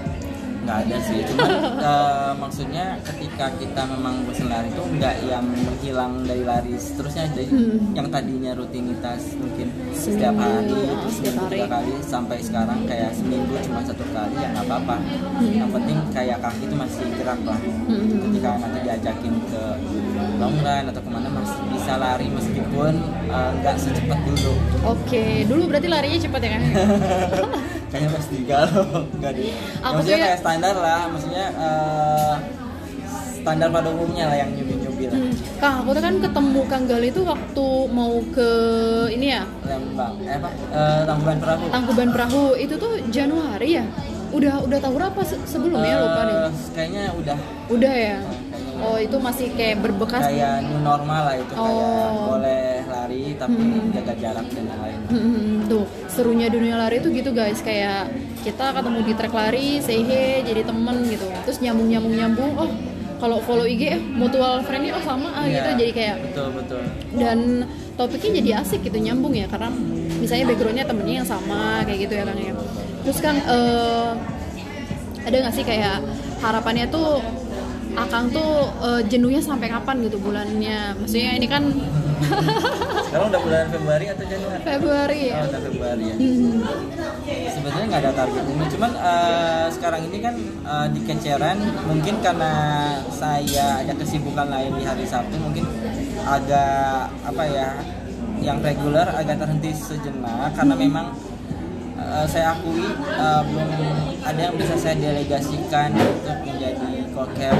nggak 0.64 0.78
ada 0.82 0.96
sih 0.98 1.18
cuman 1.24 1.50
eh, 1.86 2.32
maksudnya 2.34 2.84
ketika 3.04 3.46
kita 3.54 3.82
memang 3.86 4.24
bosan 4.24 4.48
lari 4.48 4.66
itu 4.66 4.82
nggak 4.90 5.14
yang 5.22 5.44
menghilang 5.44 6.12
dari 6.20 6.42
lari 6.42 6.72
seterusnya 6.74 7.28
dari 7.30 7.46
Hmm. 7.46 7.92
yang 7.92 8.08
tadinya 8.08 8.50
rutinitas 8.52 9.20
mungkin 9.34 9.68
setiap 9.92 10.34
hari 10.34 10.64
terus 10.66 11.14
setiap 11.14 11.34
seminggu 11.36 11.52
tiga 11.52 11.66
hari. 11.66 11.74
kali 11.76 11.92
sampai 12.02 12.38
sekarang 12.40 12.78
kayak 12.84 13.10
seminggu 13.12 13.54
cuma 13.60 13.80
satu 13.80 14.04
kali 14.08 14.34
ya 14.34 14.48
nggak 14.50 14.64
apa-apa 14.64 14.96
Hmm. 15.34 15.52
yang 15.52 15.70
penting 15.70 15.96
kayak 16.10 16.38
kaki 16.40 16.62
itu 16.62 16.74
masih 16.74 17.04
gerak 17.14 17.40
lah 17.42 17.60
Hmm. 17.84 18.08
ketika 18.24 18.50
nanti 18.56 18.78
diajakin 18.80 19.34
ke 19.44 19.62
long 20.34 20.56
run 20.58 20.84
atau 20.86 21.00
ke 21.00 21.10
mana 21.10 21.28
masih 21.30 21.60
bisa 21.68 21.92
lari 21.94 22.26
meskipun 22.28 22.94
eh, 23.28 23.50
nggak 23.56 23.76
secepat 23.76 24.18
dulu 24.24 24.52
oke 24.86 25.24
dulu 25.44 25.62
berarti 25.66 25.88
larinya 25.88 26.18
cepet 26.18 26.40
ya 26.40 26.50
kan 26.50 26.62
kayaknya 27.90 28.10
pas 28.10 28.26
tiga 28.26 28.58
loh 28.66 28.86
nggak 29.14 29.32
deh 29.32 29.44
Ya, 29.44 29.54
Aku 29.84 30.00
tuh 30.00 30.10
ya- 30.10 30.18
kayak 30.24 30.40
standar 30.54 30.76
lah 30.76 31.10
maksudnya 31.10 31.44
eh, 31.50 32.34
standar 33.36 33.68
pada 33.68 33.90
umumnya 33.90 34.24
lah 34.24 34.36
yang 34.38 34.50
nyubi 34.52 34.74
nyubi 34.78 35.04
lah 35.04 35.12
Hmm. 35.14 35.32
Kang 35.58 35.74
aku 35.80 35.90
tuh 35.92 36.02
kan 36.02 36.14
ketemu 36.16 36.60
Kang 36.64 36.84
Gali 36.84 37.08
itu 37.08 37.22
waktu 37.22 37.66
mau 37.90 38.14
ke 38.30 38.50
ini 39.10 39.26
ya? 39.30 39.42
Lembang. 39.64 40.14
Eh 40.20 40.34
apa? 40.34 40.50
Eh, 40.70 41.00
tangkuban 41.02 41.38
perahu. 41.38 41.64
Tangkuban 41.68 42.08
Perahu. 42.10 42.42
Itu 42.54 42.74
tuh 42.76 42.92
Januari 43.08 43.68
ya? 43.74 43.84
Udah 44.30 44.60
udah 44.60 44.78
tahu 44.78 44.94
apa 44.98 45.22
se- 45.22 45.40
sebelumnya 45.44 45.94
lupa 45.96 46.20
deh 46.22 46.36
Eh, 46.36 46.52
kayaknya 46.72 47.04
udah. 47.12 47.36
Udah 47.68 47.94
ya? 47.94 48.18
Kayaknya 48.20 48.82
oh 48.82 48.96
itu 48.98 49.16
masih 49.18 49.46
kayak 49.52 49.76
berbekas? 49.80 50.22
Kayak 50.22 50.54
new 50.64 50.80
normal 50.80 51.20
lah 51.22 51.36
itu 51.36 51.52
kayak 51.52 51.62
Oh. 51.62 52.22
boleh 52.32 52.66
lari 52.84 53.22
tapi 53.34 53.54
Hmm. 53.56 53.88
jaga 53.90 54.14
jarak 54.14 54.46
dan 54.50 54.64
yang 54.66 54.80
lain 54.80 54.98
Hmm, 55.06 55.54
tuh 55.64 55.84
serunya 56.08 56.48
dunia 56.48 56.74
lari 56.76 56.98
itu 56.98 57.08
gitu 57.10 57.30
guys. 57.30 57.60
Kayak 57.60 58.10
kita 58.44 58.76
ketemu 58.76 58.98
di 59.00 59.12
trek 59.16 59.32
lari 59.32 59.68
say 59.80 60.04
hey 60.04 60.44
jadi 60.44 60.68
temen 60.68 60.96
gitu. 61.08 61.24
Terus 61.48 61.58
nyambung 61.64 61.88
nyambung 61.88 62.14
nyambung 62.14 62.52
oh 62.60 62.70
kalau 63.16 63.40
follow 63.40 63.64
IG 63.64 63.82
eh 63.88 64.00
mutual 64.00 64.60
friendnya 64.68 65.00
oh 65.00 65.00
sama 65.00 65.32
ah 65.32 65.48
Iya, 65.48 65.64
gitu 65.64 65.68
jadi 65.80 65.92
kayak 65.96 66.16
betul 66.28 66.48
betul. 66.60 66.80
dan 67.16 67.38
topiknya 67.96 68.30
jadi 68.44 68.50
asik 68.60 68.84
gitu 68.84 68.98
nyambung 69.00 69.32
ya 69.32 69.48
karena 69.48 69.72
misalnya 70.20 70.52
backgroundnya 70.52 70.84
temennya 70.84 71.14
yang 71.24 71.28
sama 71.28 71.80
kayak 71.88 71.98
gitu 72.04 72.12
ya 72.20 72.24
kang 72.28 72.36
ya. 72.36 72.52
Terus 73.08 73.18
kan 73.24 73.36
eh, 73.40 74.10
ada 75.24 75.36
nggak 75.40 75.54
sih 75.56 75.64
kayak 75.64 76.04
harapannya 76.44 76.84
tuh 76.92 77.24
akang 77.94 78.30
tuh 78.30 78.70
eh, 78.82 79.02
jenuhnya 79.06 79.40
sampai 79.42 79.70
kapan 79.70 80.04
gitu 80.06 80.18
bulannya? 80.20 80.98
Maksudnya 80.98 81.32
ini 81.38 81.46
kan 81.46 81.62
sekarang 83.10 83.26
udah 83.30 83.40
bulan 83.42 83.66
Februari 83.70 84.06
atau 84.10 84.24
Januari? 84.26 84.62
Februari 84.62 85.20
oh, 85.20 85.30
ya 85.30 85.38
udah 85.46 85.60
Februari 85.60 86.04
ya. 86.04 86.16
Hmm. 86.16 86.60
sebenarnya 87.24 87.86
nggak 87.88 88.02
ada 88.04 88.12
target 88.12 88.44
ini 88.50 88.64
cuman 88.74 88.90
eh, 88.96 89.66
sekarang 89.72 90.00
ini 90.08 90.18
kan 90.20 90.34
eh, 90.44 90.86
di 90.92 91.00
keceran 91.04 91.58
mungkin 91.86 92.14
karena 92.24 92.52
saya 93.12 93.84
ada 93.84 93.92
kesibukan 93.96 94.46
lain 94.48 94.72
di 94.78 94.84
hari 94.84 95.04
Sabtu 95.04 95.36
mungkin 95.38 95.64
agak 96.24 97.12
apa 97.24 97.44
ya 97.46 97.68
yang 98.44 98.60
reguler 98.60 99.08
agak 99.08 99.40
terhenti 99.40 99.72
sejenak. 99.72 100.52
Karena 100.52 100.74
memang 100.76 101.06
uh, 101.96 102.26
saya 102.28 102.52
akui 102.52 102.84
uh, 103.16 103.42
belum 103.48 103.68
ada 104.20 104.40
yang 104.40 104.54
bisa 104.60 104.76
saya 104.76 105.00
delegasikan 105.00 105.96
untuk 105.96 106.36
menjadi 106.44 106.73
kokep 107.26 107.56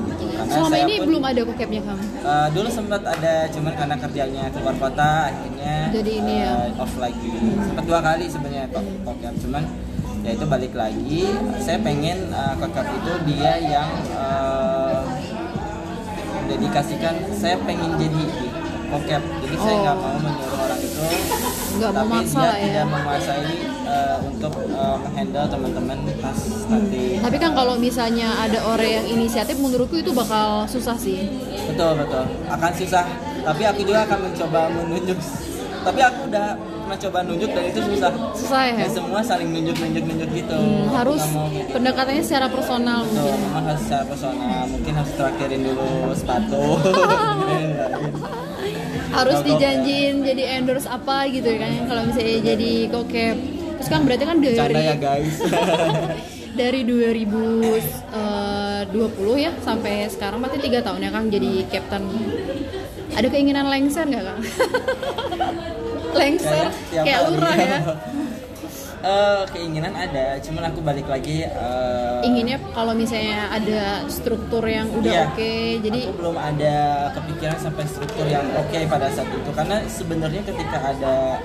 gitu. 0.00 0.24
Karena 0.30 0.50
Selama 0.50 0.68
saya 0.70 0.82
ini 0.82 0.94
pun, 0.94 1.06
belum 1.06 1.22
ada 1.24 1.40
kokepnya 1.44 1.80
kamu. 1.82 2.02
uh, 2.22 2.48
dulu 2.50 2.68
sempat 2.68 3.02
ada 3.02 3.32
cuman 3.48 3.72
karena 3.74 3.96
kerjanya 3.96 4.44
keluar 4.50 4.74
kota 4.74 5.10
akhirnya 5.28 5.74
Jadi 5.90 6.12
ini 6.16 6.34
ya. 6.38 6.52
uh, 6.70 6.80
off 6.80 6.94
lagi 6.96 7.30
sempat 7.60 7.84
dua 7.84 8.00
kali 8.00 8.24
sebenarnya 8.26 8.64
kok- 8.68 8.98
kokep 9.02 9.34
cuman 9.40 9.62
ya 10.20 10.30
itu 10.30 10.44
balik 10.46 10.72
lagi 10.74 11.22
saya 11.58 11.78
pengen 11.78 12.18
uh, 12.30 12.54
kokep 12.54 12.86
itu 12.90 13.12
dia 13.26 13.52
yang 13.58 13.88
uh, 14.12 15.00
dedikasikan 16.46 17.14
saya 17.30 17.56
pengen 17.60 17.94
jadi 17.96 18.22
kokep 18.88 19.22
jadi 19.40 19.56
saya 19.56 19.76
nggak 19.78 19.96
Oh. 19.96 20.02
mau 20.02 20.16
menyuruh 20.18 20.49
orang 20.82 21.12
itu 21.14 21.36
Nggak 21.70 21.90
tapi 21.90 22.02
memaksa 22.04 22.40
dia 22.40 22.50
ya. 22.50 22.64
tidak 22.66 22.86
menguasai 22.86 23.46
uh, 23.84 24.16
untuk 24.22 24.52
uh, 24.70 24.96
menghandle 24.98 25.46
teman-teman 25.46 25.98
pas 26.18 26.38
nanti 26.66 27.02
Tapi 27.18 27.36
kan 27.36 27.50
kalau 27.52 27.74
misalnya 27.76 28.28
ada 28.36 28.58
orang 28.64 28.90
yang 28.92 29.06
inisiatif 29.10 29.56
menurutku 29.56 29.96
itu 29.96 30.10
bakal 30.10 30.46
susah 30.66 30.96
sih. 30.96 31.24
betul 31.66 31.92
betul 31.96 32.24
akan 32.48 32.70
susah 32.74 33.04
tapi 33.40 33.62
aku 33.62 33.80
juga 33.82 34.04
akan 34.04 34.18
mencoba 34.22 34.60
menunjuk 34.70 35.18
tapi 35.80 35.96
aku 35.98 36.20
udah 36.26 36.46
pernah 36.58 36.98
coba 37.00 37.18
nunjuk 37.22 37.48
dan 37.48 37.64
itu 37.64 37.80
susah 37.80 38.10
Susah 38.34 38.62
ya. 38.66 38.74
ya 38.76 38.88
semua 38.90 39.20
saling 39.22 39.48
nunjuk 39.48 39.78
nunjuk 39.78 40.04
nunjuk 40.04 40.30
gitu 40.34 40.52
Hmm, 40.52 40.90
harus 40.92 41.22
mau 41.30 41.46
gitu. 41.48 41.70
pendekatannya 41.70 42.20
secara 42.20 42.46
personal 42.48 43.00
Betul, 43.00 43.16
mungkin. 43.22 43.38
memang 43.40 43.64
harus 43.64 43.80
secara 43.80 44.04
personal 44.04 44.62
mungkin 44.66 44.92
harus 44.92 45.12
traktirin 45.14 45.62
dulu 45.62 45.88
sepatu 46.12 46.62
Harus 49.10 49.36
Kalau- 49.36 49.48
dijanjiin 49.48 50.22
jadi 50.22 50.42
endorse 50.56 50.86
apa 50.86 51.26
gitu 51.28 51.50
kan 51.58 51.72
kalau 51.84 52.02
misalnya 52.06 52.38
jadi 52.46 52.72
kokep. 52.88 53.36
Terus 53.76 53.88
kan 53.88 54.00
berarti 54.04 54.24
kan 54.24 54.36
dari 54.38 54.56
canda 54.56 54.76
ya 54.78 54.94
guys 54.94 55.40
dari 56.60 56.80
2020 56.84 57.74
ya 59.38 59.52
sampai 59.60 60.04
sekarang 60.08 60.44
berarti 60.44 60.58
tiga 60.60 60.84
tahun 60.84 61.00
ya 61.00 61.10
Kang 61.10 61.26
jadi 61.28 61.50
captain. 61.66 62.04
Ada 63.10 63.26
keinginan 63.26 63.66
lengser 63.66 64.04
nggak 64.04 64.22
Kang? 64.22 64.40
lengser 66.20 66.68
kayak 66.92 67.20
lurah 67.30 67.56
ya. 67.56 67.78
Eh, 69.00 69.42
keinginan 69.48 69.96
ada 69.96 70.36
cuman 70.44 70.68
aku 70.68 70.84
balik 70.84 71.08
lagi 71.08 71.40
eh, 71.40 72.20
Inginnya 72.20 72.60
kalau 72.76 72.92
misalnya 72.92 73.48
ada 73.48 74.04
struktur 74.12 74.60
yang 74.68 74.92
udah 74.92 75.08
Iya. 75.08 75.24
oke, 75.32 75.52
jadi 75.80 76.00
aku 76.04 76.20
belum 76.20 76.36
ada 76.36 76.76
kepikiran 77.16 77.56
sampai 77.56 77.88
struktur 77.88 78.28
yang 78.28 78.44
oke 78.52 78.76
pada 78.92 79.08
saat 79.08 79.32
itu 79.32 79.50
karena 79.56 79.80
sebenarnya 79.88 80.44
ketika 80.44 80.78
ada 80.84 81.40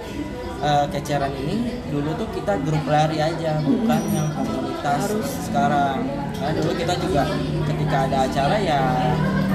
eh, 0.59 0.85
keceran 0.91 1.31
ini 1.31 1.79
dulu 1.87 2.11
tuh 2.19 2.27
kita 2.35 2.59
grup 2.59 2.83
lari 2.91 3.23
aja 3.23 3.63
bukan 3.63 4.01
yang 4.11 4.27
komunitas 4.35 4.99
Harus. 5.07 5.31
sekarang 5.47 6.03
karena 6.35 6.51
dulu 6.59 6.71
kita 6.75 6.93
juga 6.99 7.23
ketika 7.71 7.97
ada 8.03 8.17
acara 8.27 8.55
ya 8.59 8.81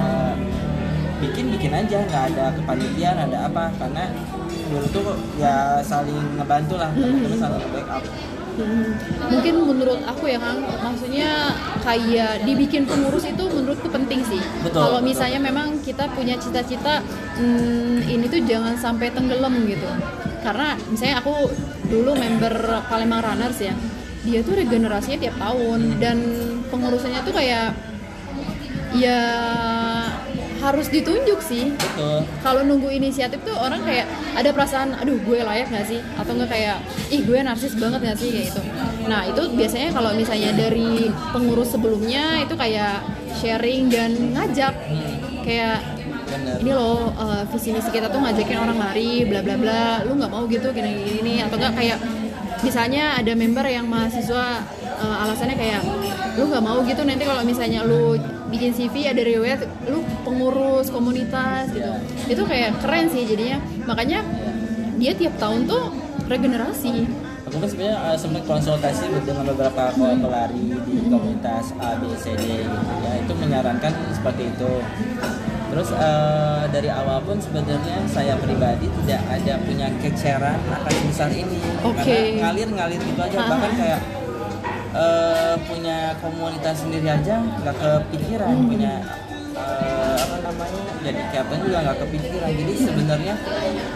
eh, 0.01 0.33
bikin 1.21 1.53
bikin 1.53 1.73
aja 1.77 2.01
nggak 2.09 2.25
ada 2.33 2.45
kepanitiaan 2.57 3.29
ada 3.29 3.45
apa 3.45 3.69
karena 3.77 4.09
dulu 4.71 4.87
tuh 4.95 5.05
ya 5.37 5.83
saling 5.83 6.39
ngebantu 6.39 6.79
lah 6.79 6.91
teman-teman 6.95 7.39
saling 7.39 7.61
nge-backup 7.67 8.05
Hmm, 8.61 8.93
mungkin 9.31 9.55
menurut 9.63 10.05
aku 10.05 10.29
ya 10.29 10.37
Kang, 10.37 10.61
maksudnya 10.61 11.55
kayak 11.81 12.45
dibikin 12.45 12.85
pengurus 12.85 13.25
itu 13.25 13.45
menurutku 13.47 13.89
penting 13.89 14.21
sih. 14.27 14.43
Betul, 14.61 14.85
Kalau 14.85 14.99
betul. 15.01 15.09
misalnya 15.09 15.41
memang 15.41 15.81
kita 15.81 16.11
punya 16.13 16.37
cita-cita 16.37 17.01
hmm, 17.41 18.05
ini 18.05 18.27
tuh 18.29 18.43
jangan 18.45 18.77
sampai 18.77 19.15
tenggelam 19.15 19.55
gitu. 19.65 19.87
Karena 20.45 20.77
misalnya 20.91 21.25
aku 21.25 21.49
dulu 21.89 22.13
member 22.13 22.85
Palembang 22.91 23.23
Runners 23.23 23.65
ya, 23.65 23.73
dia 24.27 24.41
tuh 24.45 24.59
regenerasinya 24.59 25.19
tiap 25.31 25.37
tahun 25.41 25.97
dan 26.03 26.17
pengurusannya 26.69 27.21
tuh 27.25 27.33
kayak 27.33 27.73
ya 28.93 29.21
harus 30.61 30.87
ditunjuk 30.93 31.41
sih. 31.41 31.73
Betul. 31.73 32.23
Kalau 32.45 32.61
nunggu 32.63 32.93
inisiatif 32.93 33.41
tuh 33.43 33.57
orang 33.57 33.81
kayak 33.83 34.07
ada 34.37 34.53
perasaan 34.53 34.93
aduh 34.97 35.17
gue 35.25 35.41
layak 35.41 35.73
nggak 35.73 35.87
sih? 35.89 36.01
Atau 36.21 36.37
enggak 36.37 36.53
kayak 36.53 36.77
ih 37.09 37.25
gue 37.25 37.39
narsis 37.41 37.75
banget 37.81 38.01
nggak 38.05 38.19
sih? 38.21 38.29
Kayak 38.31 38.47
gitu. 38.53 38.63
Nah 39.09 39.21
itu 39.27 39.43
biasanya 39.57 39.89
kalau 39.97 40.11
misalnya 40.13 40.51
dari 40.53 41.09
pengurus 41.33 41.73
sebelumnya 41.73 42.45
itu 42.45 42.55
kayak 42.55 43.01
sharing 43.41 43.89
dan 43.89 44.37
ngajak. 44.37 44.75
Kayak 45.41 45.81
bener. 46.29 46.57
Ini 46.61 46.73
loh 46.77 47.11
uh, 47.17 47.43
visi 47.51 47.73
misi 47.73 47.91
kita 47.91 48.13
tuh 48.13 48.21
ngajakin 48.21 48.59
orang 48.61 48.79
lari 48.79 49.25
bla 49.25 49.41
bla 49.41 49.57
bla. 49.57 49.85
Lu 50.05 50.15
nggak 50.21 50.31
mau 50.31 50.45
gitu 50.47 50.69
gini 50.77 50.93
gini, 51.19 51.35
atau 51.41 51.57
enggak 51.57 51.75
kayak 51.75 51.99
misalnya 52.61 53.17
ada 53.17 53.33
member 53.33 53.65
yang 53.65 53.89
mahasiswa 53.89 54.61
uh, 55.01 55.17
alasannya 55.25 55.57
kayak 55.57 55.81
lu 56.37 56.45
nggak 56.53 56.61
mau 56.61 56.85
gitu 56.85 57.01
nanti 57.09 57.25
kalau 57.25 57.41
misalnya 57.41 57.81
lu 57.89 58.21
bikin 58.51 58.75
CV 58.75 59.07
ada 59.07 59.23
riwayat 59.23 59.65
lu 59.87 60.03
pengurus 60.27 60.91
komunitas 60.91 61.71
gitu. 61.71 61.95
Itu 62.27 62.43
kayak 62.45 62.83
keren 62.83 63.07
sih 63.09 63.25
jadinya. 63.25 63.63
Makanya 63.87 64.27
dia 64.99 65.15
tiap 65.17 65.39
tahun 65.39 65.71
tuh 65.71 65.95
regenerasi. 66.27 67.09
Aku 67.51 67.59
kan 67.59 67.67
sebenarnya 67.67 67.99
uh, 67.99 68.19
sempat 68.19 68.43
konsultasi 68.47 69.11
dengan 69.27 69.43
beberapa 69.49 69.91
pelari 69.97 70.71
di 70.87 70.97
komunitas 71.11 71.75
A 71.83 71.99
B 71.99 72.11
C 72.15 72.35
D 72.37 72.63
gitu 72.63 72.95
ya. 73.03 73.13
Itu 73.23 73.33
menyarankan 73.39 73.93
seperti 74.15 74.55
itu. 74.55 74.73
Terus 75.71 75.95
uh, 75.95 76.67
dari 76.71 76.91
awal 76.91 77.23
pun 77.23 77.39
sebenarnya 77.39 78.03
saya 78.11 78.35
pribadi 78.43 78.91
tidak 79.03 79.23
ada 79.31 79.55
punya 79.63 79.87
keceran 80.03 80.59
akan 80.67 80.93
sebesar 81.07 81.31
ini. 81.31 81.59
Oke. 81.87 82.03
karena 82.03 82.43
ngalir 82.43 82.69
ngalir 82.75 83.01
gitu 83.03 83.21
aja. 83.23 83.39
Ah. 83.39 83.47
bahkan 83.47 83.73
kayak 83.79 84.01
uh, 84.95 85.55
punya 85.67 86.15
komunitas 86.19 86.83
sendiri 86.83 87.09
aja 87.09 87.43
nggak 87.43 87.77
kepikiran 87.77 88.55
Hmm. 88.55 88.69
punya 88.71 88.93
uh, 89.57 90.19
apa 90.19 90.37
namanya 90.45 90.83
jadi 91.01 91.23
captain 91.33 91.61
juga 91.65 91.79
nggak 91.87 91.99
kepikiran. 92.05 92.51
Jadi 92.55 92.73
sebenarnya 92.77 93.35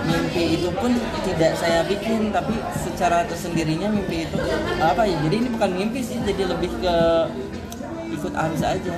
mimpi 0.05 0.43
itu 0.61 0.69
pun 0.73 0.93
tidak 1.25 1.53
saya 1.57 1.81
bikin 1.85 2.33
tapi 2.33 2.55
secara 2.73 3.25
tersendirinya 3.29 3.89
mimpi 3.93 4.25
itu 4.25 4.39
apa 4.81 5.03
ya? 5.05 5.17
Jadi 5.25 5.35
ini 5.45 5.49
bukan 5.53 5.71
mimpi 5.77 6.01
sih 6.01 6.19
jadi 6.25 6.49
lebih 6.49 6.71
ke 6.81 6.97
ikut 8.15 8.33
arus 8.33 8.63
aja. 8.65 8.95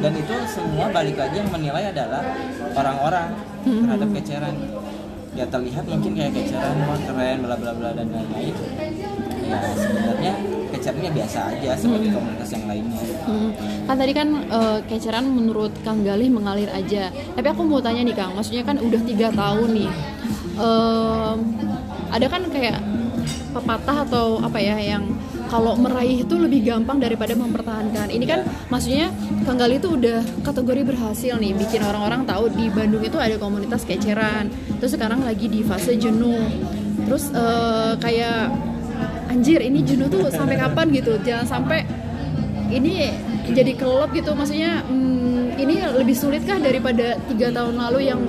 Dan 0.00 0.12
itu 0.16 0.34
semua 0.48 0.88
balik 0.88 1.20
lagi 1.20 1.44
yang 1.44 1.50
menilai 1.52 1.92
adalah 1.92 2.22
orang-orang 2.72 3.36
terhadap 3.66 4.08
keceran. 4.16 4.56
Ya 5.32 5.44
terlihat 5.48 5.84
mungkin 5.88 6.12
kayak 6.12 6.32
keceran 6.36 6.76
wah 6.88 7.00
keren 7.04 7.38
bla 7.44 7.56
bla 7.56 7.72
bla 7.76 7.90
dan 7.92 8.08
lain-lain. 8.08 8.54
Ya 9.44 9.58
sebenarnya 9.76 10.34
kecerannya 10.82 11.14
biasa 11.14 11.38
aja 11.54 11.70
seperti 11.78 12.10
komunitas 12.10 12.50
yang 12.50 12.66
lainnya 12.66 12.98
Hmm, 13.22 13.54
kan 13.86 13.94
tadi 13.94 14.12
kan 14.18 14.28
eh, 14.34 14.78
keceran 14.90 15.30
menurut 15.30 15.70
Kang 15.86 16.02
Galih 16.02 16.26
mengalir 16.26 16.66
aja. 16.74 17.06
Tapi 17.38 17.46
aku 17.46 17.62
mau 17.62 17.78
tanya 17.78 18.02
nih 18.02 18.18
Kang, 18.18 18.34
maksudnya 18.34 18.66
kan 18.66 18.82
udah 18.82 18.98
tiga 19.06 19.30
tahun 19.30 19.78
nih. 19.78 19.90
Ada 22.10 22.26
kan 22.26 22.42
kayak 22.50 22.82
pepatah 23.54 23.96
atau 24.10 24.42
apa 24.42 24.58
ya 24.58 24.74
yang 24.74 25.06
kalau 25.46 25.78
meraih 25.78 26.26
itu 26.26 26.34
lebih 26.34 26.66
gampang 26.66 26.98
daripada 26.98 27.38
mempertahankan. 27.38 28.10
Ini 28.10 28.24
kan 28.26 28.40
maksudnya 28.72 29.14
Kang 29.46 29.54
Galih 29.54 29.78
itu 29.78 29.94
udah 29.94 30.18
kategori 30.42 30.82
berhasil 30.82 31.38
nih, 31.38 31.54
bikin 31.54 31.86
orang-orang 31.86 32.26
tahu 32.26 32.50
di 32.50 32.74
Bandung 32.74 33.06
itu 33.06 33.22
ada 33.22 33.38
komunitas 33.38 33.86
keceran. 33.86 34.50
Terus 34.82 34.98
sekarang 34.98 35.22
lagi 35.22 35.46
di 35.46 35.62
fase 35.62 35.94
jenuh. 35.94 36.42
Terus 37.06 37.30
eh, 37.30 37.94
kayak 38.02 38.71
anjir 39.32 39.60
ini 39.64 39.80
jenuh 39.80 40.08
tuh 40.12 40.28
sampai 40.28 40.60
kapan 40.60 40.86
gitu? 40.92 41.16
Jangan 41.24 41.46
sampai 41.48 41.88
ini 42.68 43.08
jadi 43.48 43.72
kelop 43.74 44.12
gitu. 44.12 44.36
Maksudnya 44.36 44.84
hmm, 44.84 45.56
ini 45.56 45.74
lebih 45.96 46.12
sulitkah 46.12 46.60
daripada 46.60 47.16
tiga 47.32 47.48
tahun 47.48 47.74
lalu 47.80 48.00
yang 48.12 48.20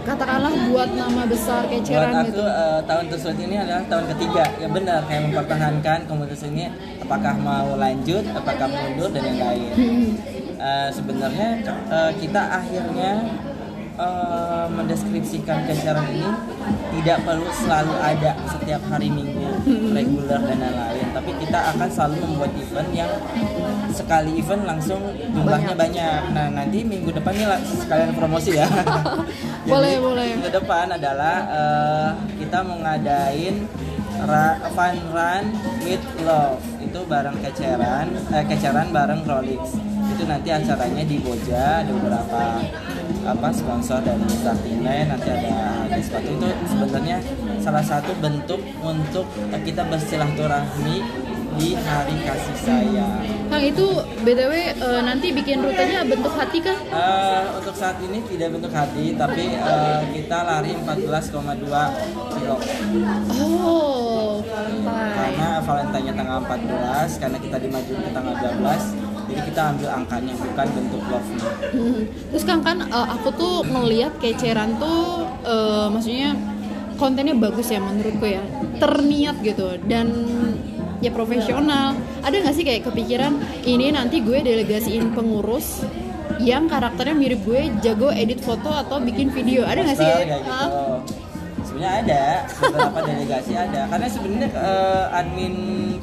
katakanlah 0.00 0.52
buat 0.72 0.90
nama 0.96 1.28
besar 1.28 1.68
buat 1.68 1.84
keceran 1.84 2.12
aku 2.24 2.32
gitu? 2.32 2.44
eh, 2.44 2.80
tahun 2.88 3.04
tersebut 3.12 3.36
ini 3.40 3.56
adalah 3.56 3.82
tahun 3.88 4.04
ketiga. 4.16 4.44
Ya 4.60 4.68
benar 4.68 5.00
kayak 5.08 5.22
mempertahankan 5.28 5.98
komunitas 6.08 6.42
ini 6.44 6.64
apakah 7.00 7.34
mau 7.40 7.76
lanjut 7.76 8.24
apakah 8.36 8.68
mundur 8.68 9.08
dan 9.12 9.22
yang 9.32 9.40
lain. 9.40 9.72
Hmm, 9.76 10.10
Eh, 10.60 10.88
sebenarnya 10.92 11.64
eh, 11.88 12.12
kita 12.20 12.60
akhirnya 12.60 13.24
eh, 13.98 14.66
mendeskripsikan 14.70 15.66
keceran 15.66 16.06
ini 16.10 16.30
tidak 16.98 17.22
perlu 17.24 17.48
selalu 17.54 17.94
ada 17.98 18.36
setiap 18.50 18.82
hari 18.90 19.08
minggu 19.10 19.46
reguler 19.94 20.40
dan 20.42 20.58
lain-lain. 20.60 21.06
Tapi 21.14 21.30
kita 21.42 21.58
akan 21.74 21.88
selalu 21.90 22.16
membuat 22.26 22.52
event 22.58 22.90
yang 22.94 23.10
sekali 23.90 24.38
event 24.38 24.62
langsung 24.66 25.02
jumlahnya 25.34 25.74
banyak, 25.74 26.22
nah 26.30 26.46
nanti 26.50 26.86
minggu 26.86 27.10
depan 27.10 27.34
nih 27.34 27.46
lah, 27.46 27.60
sekalian 27.62 28.14
promosi 28.14 28.54
ya. 28.54 28.66
Boleh, 29.70 30.00
boleh. 30.00 30.24
minggu 30.34 30.50
depan 30.50 30.88
adalah 30.88 31.36
eh, 31.46 32.10
kita 32.42 32.64
mau 32.64 32.80
ngadain 32.80 33.68
ra- 34.24 34.58
fun 34.72 34.96
run 35.12 35.44
with 35.84 36.02
love. 36.24 36.58
Itu 36.80 37.06
bareng 37.06 37.38
keceran 37.44 38.08
eh, 38.34 38.44
keceran 38.48 38.90
bareng 38.90 39.22
Rolex 39.28 39.78
itu 40.10 40.20
itu 40.20 40.28
nanti 40.28 40.52
acaranya 40.52 41.04
di 41.06 41.16
Boja 41.16 41.80
ada 41.80 41.90
beberapa 41.96 42.60
apa 43.30 43.48
sponsor 43.54 44.02
dari 44.02 44.26
Startingland 44.26 45.06
nanti 45.14 45.28
ada 45.30 45.86
di 45.86 46.02
sepatu 46.02 46.28
itu 46.34 46.48
sebenarnya 46.66 47.18
salah 47.62 47.84
satu 47.84 48.10
bentuk 48.18 48.58
untuk 48.82 49.26
kita 49.62 49.86
bersilaturahmi 49.86 51.30
di 51.58 51.74
hari 51.74 52.14
kasih 52.22 52.56
sayang. 52.62 53.20
Kang 53.50 53.64
itu 53.66 53.86
btw 54.22 54.54
eh, 54.70 55.02
nanti 55.02 55.34
bikin 55.34 55.58
rutenya 55.60 56.06
bentuk 56.06 56.30
hati 56.30 56.62
kan? 56.62 56.78
Eh, 56.78 57.44
untuk 57.58 57.74
saat 57.74 57.98
ini 57.98 58.22
tidak 58.30 58.54
bentuk 58.54 58.70
hati, 58.70 59.18
tapi 59.18 59.58
eh, 59.58 60.00
kita 60.14 60.38
lari 60.46 60.72
14,2 60.78 61.66
kilo. 62.38 62.56
Oh, 63.34 64.38
Valentine. 64.46 65.14
Karena 65.18 65.48
Valentine-nya 65.66 66.14
tanggal 66.14 66.38
14, 66.46 67.20
karena 67.20 67.38
kita 67.42 67.56
dimajuin 67.58 68.00
ke 68.06 68.10
tanggal 68.14 68.34
12, 68.38 69.09
jadi 69.30 69.40
kita 69.46 69.62
ambil 69.76 69.88
angkanya 69.94 70.34
bukan 70.34 70.66
bentuk 70.74 71.02
love-nya. 71.06 71.48
Hmm. 71.70 72.02
Terus 72.34 72.44
Kang 72.44 72.62
kan 72.66 72.78
eh, 72.82 73.08
aku 73.14 73.28
tuh 73.38 73.54
ngeliat 73.62 74.12
keceran 74.18 74.76
tuh 74.82 75.24
eh, 75.46 75.86
maksudnya 75.88 76.34
kontennya 76.98 77.32
bagus 77.38 77.70
ya 77.70 77.80
menurutku 77.80 78.26
ya. 78.26 78.42
Terniat 78.82 79.36
gitu 79.40 79.78
dan 79.86 80.06
ya 81.00 81.10
profesional. 81.14 81.96
Ada 82.20 82.36
nggak 82.44 82.54
sih 82.54 82.64
kayak 82.66 82.82
kepikiran 82.90 83.38
ini 83.64 83.94
nanti 83.94 84.20
gue 84.20 84.42
delegasiin 84.44 85.16
pengurus 85.16 85.80
yang 86.40 86.68
karakternya 86.68 87.16
mirip 87.16 87.40
gue 87.44 87.68
jago 87.84 88.08
edit 88.12 88.40
foto 88.40 88.68
atau 88.68 89.00
bikin 89.00 89.32
video. 89.32 89.64
Ada 89.64 89.80
nggak 89.84 89.96
sih 89.96 90.06
kayak? 90.08 90.26
gitu. 90.28 90.50
Ah. 90.50 91.00
Sebenarnya 91.60 91.92
ada 92.02 92.22
beberapa 92.60 92.98
delegasi 93.06 93.52
ada. 93.56 93.80
Karena 93.88 94.06
sebenarnya 94.10 94.48
eh, 94.52 95.04
admin 95.16 95.54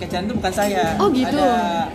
kecen 0.01 0.25
itu 0.29 0.33
bukan 0.37 0.53
saya. 0.53 0.95
Oh, 0.97 1.09
gitu. 1.13 1.37
Ada 1.37 1.89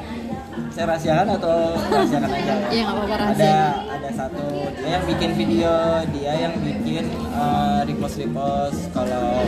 saya 0.72 0.84
rahasiakan 0.88 1.28
atau 1.36 1.56
rahasiakan 1.76 2.30
aja 2.32 2.52
ya? 2.52 2.68
Ya 2.72 2.82
nggak 2.82 2.96
apa-apa 2.96 3.12
ada 3.12 3.24
rahasia. 3.28 3.62
ada 3.92 4.10
satu 4.10 4.44
dia 4.72 4.88
yang 4.88 5.04
bikin 5.04 5.30
video 5.36 5.72
dia 6.10 6.32
yang 6.34 6.54
bikin 6.58 7.04
eh, 7.12 7.80
repost 7.84 8.16
repost 8.16 8.80
kalau 8.90 9.44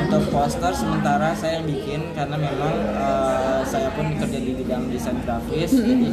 untuk 0.00 0.22
poster 0.32 0.72
sementara 0.72 1.36
saya 1.36 1.60
yang 1.60 1.66
bikin 1.68 2.00
karena 2.12 2.36
memang 2.36 2.74
eh, 2.96 3.60
saya 3.62 3.88
pun 3.92 4.08
kerja 4.16 4.38
di 4.40 4.52
bidang 4.56 4.88
desain 4.88 5.16
grafis 5.20 5.70
jadi 5.70 6.10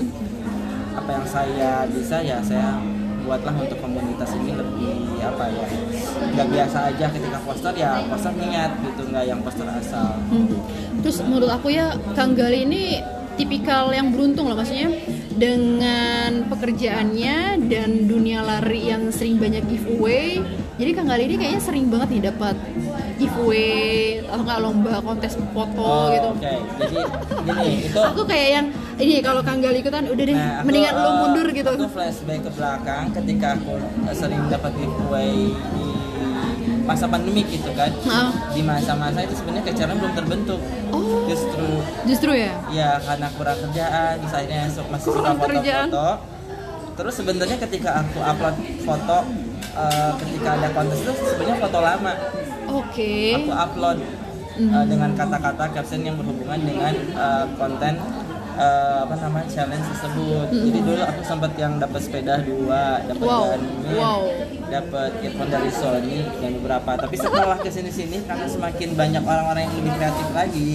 apa 0.92 1.10
yang 1.10 1.26
saya 1.26 1.72
bisa 1.88 2.18
ya 2.20 2.38
saya 2.44 2.76
buatlah 3.22 3.54
untuk 3.54 3.80
komunitas 3.80 4.34
ini 4.36 4.52
lebih 4.52 4.98
apa 5.22 5.46
ya 5.48 5.66
nggak 6.36 6.48
biasa 6.52 6.78
aja 6.92 7.06
ketika 7.08 7.38
poster 7.46 7.74
ya 7.78 8.02
poster 8.10 8.34
niat 8.36 8.72
gitu 8.82 9.02
nggak 9.08 9.26
yang 9.30 9.40
poster 9.40 9.64
asal 9.70 10.20
Hmm. 10.28 10.48
Terus 11.02 11.18
menurut 11.26 11.50
aku 11.50 11.74
ya 11.74 11.92
Kang 12.14 12.38
Gali 12.38 12.64
ini 12.64 13.02
tipikal 13.42 13.90
yang 13.90 14.14
beruntung 14.14 14.46
loh 14.46 14.54
maksudnya 14.54 14.94
dengan 15.34 16.46
pekerjaannya 16.46 17.66
dan 17.66 18.06
dunia 18.06 18.46
lari 18.46 18.94
yang 18.94 19.10
sering 19.10 19.42
banyak 19.42 19.66
giveaway. 19.66 20.38
Jadi 20.78 20.92
Kang 20.94 21.06
Gali 21.06 21.26
ini 21.26 21.36
kayaknya 21.38 21.62
sering 21.62 21.86
banget 21.90 22.10
nih 22.10 22.22
dapat 22.30 22.56
giveaway 23.18 23.70
atau 24.26 24.42
nggak 24.42 24.60
lomba 24.60 24.94
kontes 25.02 25.38
foto 25.54 25.78
Oh, 25.78 26.10
gitu. 26.10 26.30
oke 26.34 26.54
jadi 26.80 26.98
gini 27.46 27.68
itu 27.86 28.00
Aku 28.02 28.22
kayak 28.26 28.50
yang 28.50 28.66
ini 28.98 29.22
kalau 29.22 29.46
Kang 29.46 29.62
Gali 29.62 29.78
ikutan 29.78 30.10
udah 30.10 30.26
deh 30.26 30.34
Nah, 30.34 30.50
aku, 30.58 30.66
mendingan 30.66 30.94
lu 30.96 31.06
eh, 31.06 31.14
mundur 31.22 31.48
gitu. 31.54 31.70
Aku 31.70 31.86
flashback 31.86 32.40
ke 32.42 32.52
belakang 32.58 33.06
ketika 33.14 33.48
aku 33.58 33.74
eh, 33.78 34.16
sering 34.18 34.42
dapat 34.50 34.72
giveaway 34.74 35.34
di 35.54 35.81
masa 36.82 37.06
pandemi 37.06 37.42
gitu 37.46 37.70
kan. 37.74 37.92
Ah. 38.06 38.30
Di 38.50 38.62
masa-masa 38.62 39.20
itu 39.22 39.34
sebenarnya 39.34 39.66
keceran 39.68 39.96
belum 39.98 40.14
terbentuk. 40.14 40.60
Oh, 40.90 41.24
Justru 41.26 41.68
justru 42.04 42.32
ya. 42.34 42.52
ya 42.70 42.90
karena 43.00 43.28
kurang 43.34 43.58
kerjaan, 43.60 44.14
misalnya 44.20 44.60
masih 44.68 45.06
suka 45.08 45.20
Kurang 45.32 45.38
kerjaan. 45.40 45.88
foto-foto. 45.88 46.08
Terus 46.92 47.14
sebenarnya 47.16 47.58
ketika 47.58 47.90
aku 48.00 48.20
upload 48.20 48.56
foto 48.82 49.18
eh, 49.74 50.12
ketika 50.20 50.50
ada 50.60 50.68
kontes 50.72 51.00
itu 51.00 51.12
sebenarnya 51.24 51.58
foto 51.58 51.80
lama. 51.80 52.14
Oke. 52.70 53.14
Aku 53.38 53.52
upload 53.52 53.98
eh, 54.58 54.86
dengan 54.86 55.10
kata-kata 55.14 55.64
caption 55.72 56.02
yang 56.04 56.16
berhubungan 56.16 56.60
dengan 56.60 56.94
eh, 56.94 57.46
konten 57.56 57.94
eh, 58.54 58.98
apa 59.04 59.16
namanya 59.18 59.48
challenge 59.48 59.86
tersebut. 59.92 60.48
Jadi 60.52 60.80
dulu 60.82 61.02
aku 61.02 61.22
sempat 61.24 61.52
yang 61.56 61.78
dapat 61.78 62.00
sepeda 62.02 62.36
dua, 62.42 63.02
dapat 63.06 63.24
Wow. 63.24 63.44
Garmin, 63.52 63.96
Wow. 63.96 64.22
dapat 64.68 65.12
earphone 65.22 65.52
dari 65.52 65.72
Sony 65.72 66.18
dan 66.40 66.52
beberapa. 66.60 66.92
Tapi 66.98 67.16
setelah 67.16 67.58
ke 67.58 67.70
sini-sini 67.70 68.18
karena 68.24 68.48
semakin 68.48 68.90
banyak 68.96 69.24
orang-orang 69.24 69.62
yang 69.68 69.76
lebih 69.80 69.94
kreatif 69.96 70.28
lagi, 70.32 70.74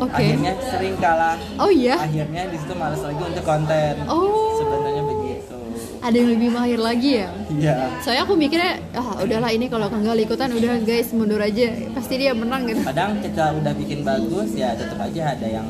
Oke. 0.00 0.12
akhirnya 0.12 0.52
sering 0.66 0.94
kalah. 0.96 1.36
Oh 1.56 1.70
iya. 1.70 1.96
Akhirnya 2.00 2.42
di 2.48 2.56
situ 2.56 2.74
malas 2.74 3.00
lagi 3.00 3.22
untuk 3.22 3.44
konten. 3.44 3.94
Oh. 4.08 4.56
Sebenarnya 4.56 5.02
begitu. 5.04 5.56
Ada 6.00 6.16
yang 6.22 6.30
lebih 6.38 6.48
mahir 6.54 6.78
lagi 6.78 7.10
ya. 7.18 7.28
Iya. 7.50 7.76
Saya 7.98 8.22
aku 8.22 8.38
mikirnya, 8.38 8.78
ah 8.94 9.18
udahlah 9.18 9.50
ini 9.50 9.66
kalau 9.66 9.90
Kang 9.90 10.06
Gali 10.06 10.22
ikutan 10.22 10.54
udah 10.54 10.78
guys 10.86 11.10
mundur 11.10 11.42
aja, 11.42 11.66
pasti 11.92 12.14
dia 12.22 12.30
menang 12.30 12.62
gitu. 12.70 12.78
Kadang 12.86 13.18
kita 13.18 13.50
udah 13.58 13.72
bikin 13.74 14.06
bagus 14.06 14.54
ya 14.54 14.78
tetap 14.78 15.02
aja 15.02 15.34
ada 15.34 15.46
yang 15.50 15.66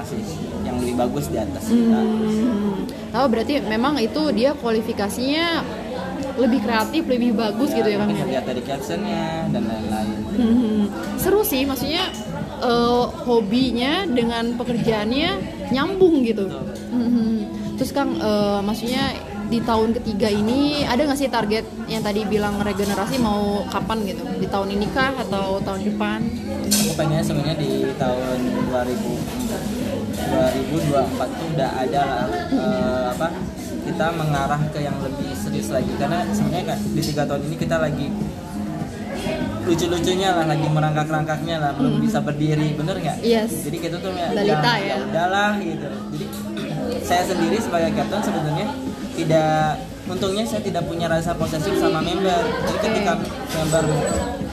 masih 0.00 0.20
yang 0.64 0.76
lebih 0.80 0.96
bagus 0.96 1.28
di 1.28 1.36
atas 1.36 1.64
kita. 1.68 2.00
Hmm. 2.00 2.88
Tahu 3.12 3.26
berarti 3.28 3.54
memang 3.68 4.00
itu 4.00 4.22
dia 4.32 4.56
kualifikasinya 4.56 5.46
lebih 6.40 6.60
kreatif, 6.64 7.02
lebih 7.04 7.36
bagus 7.36 7.70
gitu 7.76 7.84
ya 7.84 8.00
Kang. 8.00 8.10
ya? 8.16 8.24
lihat 8.24 8.44
dari 8.48 8.62
captionnya 8.64 9.50
dan 9.52 9.62
lain-lain. 9.68 10.18
Hmm. 10.40 10.82
Seru 11.20 11.44
sih, 11.44 11.68
maksudnya 11.68 12.08
eh, 12.64 13.04
hobinya 13.28 14.08
dengan 14.08 14.56
pekerjaannya 14.56 15.30
nyambung 15.68 16.24
gitu. 16.24 16.48
Hmm. 16.88 17.44
Terus 17.76 17.90
Kang, 17.92 18.16
eh, 18.16 18.60
maksudnya 18.64 19.12
di 19.50 19.58
tahun 19.66 19.90
ketiga 19.98 20.30
ini 20.30 20.86
ada 20.86 21.02
nggak 21.02 21.18
sih 21.18 21.26
target 21.26 21.66
yang 21.90 22.06
tadi 22.06 22.22
bilang 22.22 22.62
regenerasi 22.62 23.18
mau 23.18 23.66
kapan 23.66 24.06
gitu? 24.06 24.22
Di 24.38 24.46
tahun 24.46 24.78
ini 24.78 24.86
kah 24.94 25.10
atau 25.18 25.58
tahun 25.66 25.90
depan? 25.90 26.22
Aku 26.70 26.94
pengennya 26.94 27.24
sebenarnya 27.26 27.56
di 27.58 27.90
tahun 27.98 28.38
2000 28.70 29.90
2024 30.30 31.18
tuh 31.18 31.46
udah 31.58 31.70
ada 31.82 32.00
lah 32.06 32.26
eh, 32.54 33.04
apa 33.10 33.28
kita 33.82 34.06
mengarah 34.14 34.62
ke 34.70 34.78
yang 34.78 34.94
lebih 35.02 35.34
serius 35.34 35.74
lagi 35.74 35.90
karena 35.98 36.22
sebenarnya 36.30 36.78
di 36.78 37.02
tiga 37.02 37.26
tahun 37.26 37.42
ini 37.50 37.56
kita 37.58 37.76
lagi 37.82 38.06
lucu-lucunya 39.66 40.28
lah 40.32 40.46
lagi 40.46 40.66
merangkak-rangkaknya 40.70 41.56
lah 41.58 41.70
belum 41.74 42.00
bisa 42.00 42.22
berdiri 42.22 42.72
bener 42.78 42.96
nggak? 42.96 43.18
Yes. 43.20 43.66
Jadi 43.66 43.76
kita 43.82 43.96
tuh 44.00 44.14
ya, 44.14 44.32
Balita 44.32 44.72
ya, 44.80 44.86
ya. 44.86 44.94
udahlah 45.04 45.52
gitu. 45.60 45.88
Jadi 45.90 46.26
saya 47.08 47.22
sendiri 47.26 47.58
sebagai 47.60 47.90
kapten 47.92 48.20
sebenarnya 48.24 48.66
tidak 49.20 49.76
untungnya 50.08 50.44
saya 50.48 50.62
tidak 50.64 50.88
punya 50.88 51.06
rasa 51.06 51.36
posesif 51.36 51.76
sama 51.76 52.00
member. 52.00 52.42
Jadi 52.66 52.78
ketika 52.80 53.12
member 53.54 53.84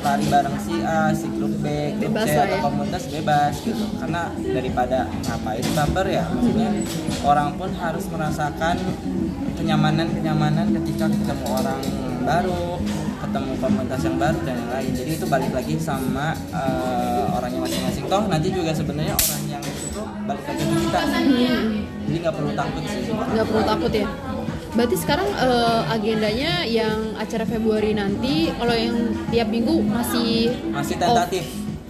lari 0.04 0.26
bareng 0.30 0.58
si 0.62 0.76
A, 0.86 1.10
si 1.16 1.28
grup 1.34 1.54
B, 1.64 1.96
grup 1.98 2.14
Bebas 2.14 2.28
C 2.30 2.38
atau 2.38 2.58
ya. 2.60 2.64
komunitas 2.64 3.04
bebas 3.10 3.54
gitu. 3.64 3.86
Karena 3.98 4.22
daripada 4.36 5.00
ngapain 5.26 5.66
baper 5.74 6.06
ya, 6.12 6.24
maksudnya 6.30 6.70
orang 7.26 7.50
pun 7.56 7.70
harus 7.74 8.06
merasakan 8.12 8.76
kenyamanan-kenyamanan 9.58 10.70
ketika 10.84 11.10
ketemu 11.10 11.48
orang 11.50 11.82
baru, 12.28 12.78
ketemu 13.24 13.52
komunitas 13.58 14.02
yang 14.06 14.18
baru 14.22 14.40
dan 14.46 14.56
yang 14.62 14.72
lain. 14.72 14.92
Jadi 14.94 15.12
itu 15.18 15.26
balik 15.26 15.52
lagi 15.56 15.76
sama 15.82 16.38
eh, 16.54 17.26
orangnya 17.34 17.60
masing-masing. 17.66 18.06
Toh 18.06 18.24
nanti 18.30 18.48
juga 18.54 18.72
sebenarnya 18.76 19.16
orang 19.18 19.42
yang 19.50 19.64
itu 19.66 20.02
balik 20.28 20.44
lagi 20.46 20.64
ke 20.64 20.76
kita. 20.86 21.02
Jadi 22.08 22.18
nggak 22.24 22.36
perlu 22.36 22.52
takut 22.54 22.84
sih. 22.86 23.02
nggak 23.12 23.48
perlu 23.50 23.64
takut 23.66 23.92
ya 23.92 24.08
berarti 24.78 24.94
sekarang 24.94 25.26
eh, 25.26 25.82
agendanya 25.90 26.62
yang 26.70 27.18
acara 27.18 27.50
Februari 27.50 27.98
nanti 27.98 28.54
kalau 28.54 28.78
yang 28.78 29.10
tiap 29.34 29.50
minggu 29.50 29.82
masih 29.82 30.54
Masih 30.70 31.02
tentatif. 31.02 31.46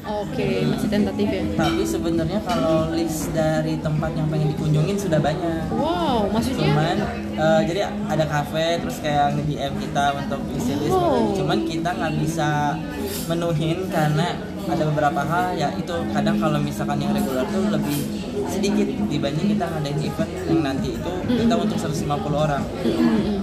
Oh, 0.08 0.24
oke 0.24 0.48
masih 0.72 0.88
tentatif 0.88 1.28
ya 1.28 1.44
Tapi 1.60 1.84
sebenarnya 1.84 2.40
kalau 2.48 2.96
list 2.96 3.28
dari 3.36 3.76
tempat 3.76 4.16
yang 4.16 4.32
pengen 4.32 4.56
dikunjungin 4.56 4.96
sudah 4.96 5.20
banyak. 5.20 5.68
wow 5.76 6.32
maksudnya 6.32 6.64
Cuman 6.72 6.96
eh, 7.36 7.62
jadi 7.68 7.92
ada 8.08 8.24
kafe 8.24 8.80
terus 8.80 9.04
kayak 9.04 9.36
nge-DM 9.36 9.74
kita 9.84 10.06
untuk 10.16 10.40
isi 10.56 10.74
list. 10.80 10.96
Cuman 11.36 11.60
kita 11.68 11.92
nggak 11.92 12.14
bisa 12.24 12.80
menuhin 13.28 13.84
karena 13.92 14.32
ada 14.68 14.84
beberapa 14.88 15.22
hal 15.28 15.60
ya 15.60 15.72
itu 15.76 15.96
kadang 16.16 16.40
kalau 16.40 16.60
misalkan 16.60 17.00
yang 17.04 17.12
reguler 17.12 17.44
tuh 17.52 17.68
lebih 17.68 18.00
sedikit 18.48 18.88
dibanding 19.08 19.48
kita 19.54 19.66
ngadain 19.68 20.00
event 20.00 20.32
yang 20.48 20.62
nanti 20.64 20.88
itu 20.96 21.14
kita 21.28 21.54
untuk 21.56 21.78
150 21.78 22.08
orang. 22.34 22.64
Mm-mm. 22.82 23.40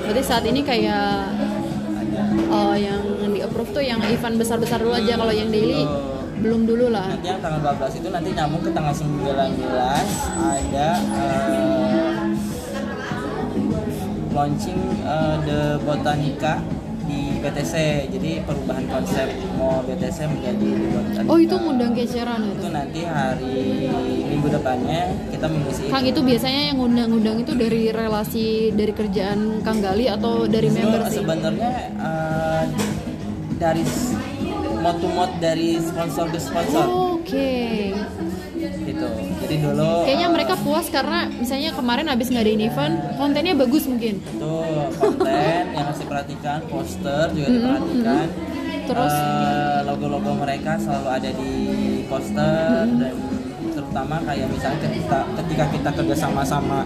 berarti 0.00 0.22
saat 0.24 0.44
ini 0.44 0.60
kayak 0.64 1.30
oh, 2.50 2.74
yang 2.74 2.98
di 3.30 3.40
approve 3.40 3.70
tuh 3.70 3.84
yang 3.84 4.00
event 4.02 4.36
besar-besar 4.36 4.82
dulu 4.82 4.94
aja 4.94 5.14
kalau 5.14 5.30
yang 5.30 5.48
daily 5.48 5.82
Oh. 5.82 6.24
belum 6.40 6.64
dulu 6.64 6.88
lah 6.88 7.04
Nanti 7.04 7.28
yang 7.28 7.40
tanggal 7.44 7.60
12 7.76 8.00
itu 8.00 8.08
nanti 8.08 8.28
nyambung 8.32 8.62
ke 8.64 8.70
tanggal 8.72 8.94
19 8.96 9.28
ada 10.40 10.88
eh, 11.20 12.16
launching 14.30 14.80
eh, 15.04 15.36
The 15.44 15.60
Botanica 15.84 16.54
BTC 17.40 17.74
jadi 18.10 18.44
perubahan 18.44 18.84
konsep 18.86 19.26
mau 19.56 19.80
BTC 19.82 20.18
menjadi. 20.26 20.70
Oh 21.24 21.36
itu 21.36 21.52
ngundang 21.52 21.92
keceran 21.92 22.40
itu 22.46 22.60
itu. 22.60 22.68
nanti 22.68 23.00
hari 23.02 23.56
minggu 24.26 24.48
depannya 24.50 25.00
kita 25.28 25.46
mengisi 25.46 25.82
Kang 25.88 26.04
itu 26.04 26.20
biasanya 26.20 26.62
yang 26.68 26.78
ngundang-ngundang 26.78 27.36
itu 27.40 27.52
dari 27.54 27.82
relasi 27.90 28.46
dari 28.70 28.92
kerjaan 28.92 29.60
Kang 29.60 29.80
Gali 29.80 30.06
atau 30.06 30.44
dari 30.44 30.68
So, 30.68 30.76
member 30.76 31.00
sih? 31.06 31.16
sebenarnya 31.18 31.72
eh, 31.92 32.64
dari 33.56 33.82
mod 34.78 34.96
to 34.96 35.08
mod 35.08 35.30
dari 35.38 35.76
sponsor 35.76 36.28
ke 36.28 36.38
sponsor 36.38 36.86
Oh, 36.86 37.16
Oke. 37.16 37.52
gitu 37.92 38.29
dulu 39.58 40.06
Kayaknya 40.06 40.28
mereka 40.30 40.54
puas 40.60 40.86
karena 40.86 41.26
misalnya 41.26 41.70
kemarin 41.74 42.06
habis 42.06 42.28
ngadain 42.30 42.62
event, 42.62 42.94
kontennya 43.18 43.54
bagus 43.58 43.84
mungkin. 43.90 44.14
itu 44.22 44.54
konten 45.00 45.62
yang 45.74 45.84
harus 45.88 46.00
diperhatikan 46.02 46.58
poster 46.70 47.24
juga 47.34 47.48
diperhatikan 47.50 48.26
Terus? 48.90 49.12
Eh, 49.14 49.78
logo-logo 49.86 50.30
mereka 50.34 50.74
selalu 50.74 51.08
ada 51.14 51.30
di 51.30 51.52
poster 52.10 52.86
dan 52.98 53.14
terutama 53.70 54.18
kayak 54.26 54.46
misalnya 54.50 54.78
ketika 54.82 55.18
ketika 55.38 55.64
kita 55.70 55.90
kerjasama 55.94 56.42
sama 56.42 56.82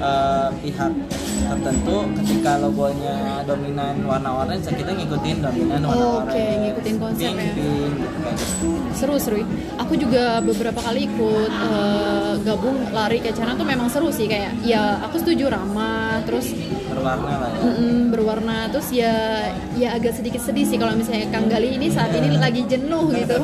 eh, 0.00 0.48
pihak 0.60 0.92
tertentu 1.40 1.96
ketika 2.16 2.52
logonya 2.58 3.16
dominan 3.42 3.96
warna 4.04 4.30
oranye 4.38 4.60
kita 4.62 4.92
ngikutin 4.92 5.36
dominan 5.40 5.80
warna 5.82 6.00
Oh, 6.00 6.16
oke, 6.20 6.30
oranye 6.30 6.56
ngikutin 6.64 6.94
konsep 6.96 7.26
pink, 7.26 7.36
ya. 7.36 7.52
pink, 7.56 7.92
gitu, 7.96 8.28
gitu. 8.38 8.70
Seru 8.92 9.16
seru. 9.16 9.40
Aku 9.78 9.94
juga 9.94 10.38
beberapa 10.40 10.80
kali 10.80 11.04
ikut 11.04 11.50
eh, 11.50 12.32
gabung 12.40 12.76
lari 12.90 13.18
keceran 13.18 13.54
tuh 13.54 13.66
memang 13.66 13.88
seru 13.88 14.08
sih 14.08 14.24
kayak 14.24 14.52
ya 14.62 15.00
aku 15.02 15.18
setuju 15.18 15.50
ramah 15.50 16.22
terus 16.24 16.52
berwarna 16.86 17.32
lah 17.38 17.48
ya 17.50 17.60
Mm-mm, 17.64 17.96
berwarna 18.10 18.56
terus 18.68 18.88
ya 18.90 19.14
ya 19.74 19.94
agak 19.94 20.14
sedikit 20.14 20.40
sedih 20.40 20.64
sih 20.64 20.76
kalau 20.76 20.92
misalnya 20.92 21.26
Kang 21.28 21.46
Gali 21.46 21.74
ini 21.74 21.88
saat 21.88 22.12
ini 22.12 22.36
lagi 22.36 22.62
jenuh 22.64 23.08
gitu. 23.10 23.36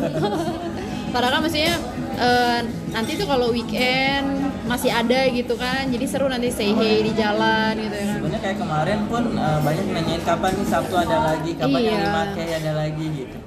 Padahal 1.15 1.39
kan 1.39 1.43
maksudnya 1.43 1.75
eh, 2.17 2.59
nanti 2.93 3.17
tuh 3.17 3.27
kalau 3.27 3.51
weekend 3.51 4.46
masih 4.67 4.91
ada 4.91 5.21
gitu 5.29 5.55
kan, 5.55 5.87
jadi 5.87 6.05
seru 6.05 6.27
nanti 6.27 6.51
say 6.51 6.71
hey 6.71 7.01
di 7.01 7.13
jalan 7.13 7.79
gitu 7.79 7.95
ya 7.95 8.03
kan. 8.03 8.15
sebenarnya 8.17 8.41
kayak 8.43 8.59
kemarin 8.59 8.99
pun 9.07 9.23
eh, 9.33 9.59
banyak 9.61 9.87
nanyain 9.89 10.23
kapan 10.23 10.53
nih 10.53 10.67
Sabtu 10.67 10.95
ada 10.97 11.17
lagi 11.25 11.51
kapan 11.55 11.81
yang 11.81 11.97
Iya. 11.97 12.11
5K 12.27 12.39
ada 12.57 12.73
lagi 12.77 13.07
gitu 13.17 13.39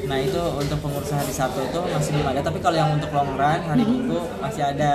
nah 0.00 0.18
itu 0.18 0.42
untuk 0.56 0.78
pengurusan 0.80 1.12
hari 1.14 1.30
Sabtu 1.30 1.60
itu 1.62 1.78
masih 1.86 2.10
belum 2.12 2.26
ada 2.26 2.40
tapi 2.40 2.58
kalau 2.58 2.72
yang 2.74 2.90
untuk 2.90 3.10
long 3.10 3.30
run 3.32 3.60
hari 3.62 3.78
Mm-hmm. 3.78 3.94
Minggu 4.00 4.20
masih 4.38 4.62
ada 4.66 4.92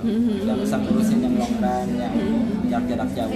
gitu 0.00 0.08
yang 0.42 0.58
bisa 0.58 0.76
ngurusin 0.78 1.18
yang 1.20 1.34
long 1.34 1.54
run 1.54 1.88
yang 1.92 2.12
Mm-hmm. 2.14 2.42
jarak-jarak 2.64 3.08
jauh. 3.12 3.34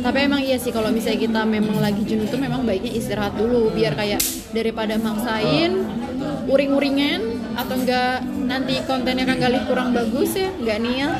Tapi 0.00 0.18
emang 0.20 0.40
iya 0.40 0.56
sih 0.56 0.70
kalau 0.70 0.88
misalnya 0.88 1.20
kita 1.20 1.40
memang 1.44 1.76
lagi 1.76 2.00
jenuh 2.02 2.24
tuh 2.24 2.38
memang 2.38 2.62
baiknya 2.62 2.92
istirahat 2.92 3.34
dulu 3.34 3.68
biar 3.68 3.92
kayak 3.92 4.22
daripada 4.50 4.94
maksain 4.96 5.82
uring-uringan 6.46 7.33
atau 7.54 7.74
enggak 7.78 8.26
nanti 8.44 8.74
kontennya 8.84 9.24
kan 9.24 9.38
kali 9.38 9.58
kurang 9.66 9.94
bagus 9.94 10.34
ya 10.34 10.50
nggak 10.54 10.78
niat. 10.82 11.18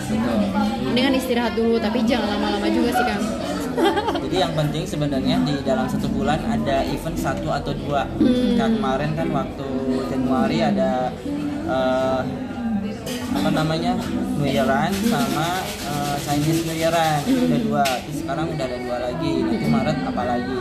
Dengan 0.94 1.12
istirahat 1.14 1.54
dulu 1.58 1.78
tapi 1.78 2.02
jangan 2.06 2.38
lama-lama 2.38 2.68
juga 2.70 2.90
sih 2.94 3.06
kang. 3.06 3.24
Jadi 4.24 4.36
yang 4.38 4.54
penting 4.54 4.84
sebenarnya 4.86 5.36
di 5.42 5.54
dalam 5.66 5.86
satu 5.90 6.06
bulan 6.06 6.38
ada 6.46 6.86
event 6.86 7.18
satu 7.18 7.50
atau 7.50 7.74
dua. 7.74 8.06
Hmm. 8.18 8.54
Kayak 8.54 8.72
kemarin 8.78 9.10
kan 9.18 9.28
waktu 9.34 9.68
Januari 10.10 10.58
ada 10.62 11.10
eh, 11.66 12.20
apa 13.34 13.48
namanya? 13.50 13.92
New 14.34 14.46
Yearan 14.46 14.92
sama 15.04 15.48
eh, 15.64 16.16
Chinese 16.22 16.62
New 16.64 16.76
Yearan. 16.76 17.18
Itu 17.22 17.40
udah 17.44 17.60
dua. 17.66 17.84
Terus 18.00 18.16
sekarang 18.22 18.46
udah 18.48 18.64
ada 18.64 18.78
dua 18.78 18.96
lagi 19.02 19.32
nanti 19.42 19.66
Maret 19.66 19.98
apa 20.06 20.22
lagi. 20.24 20.58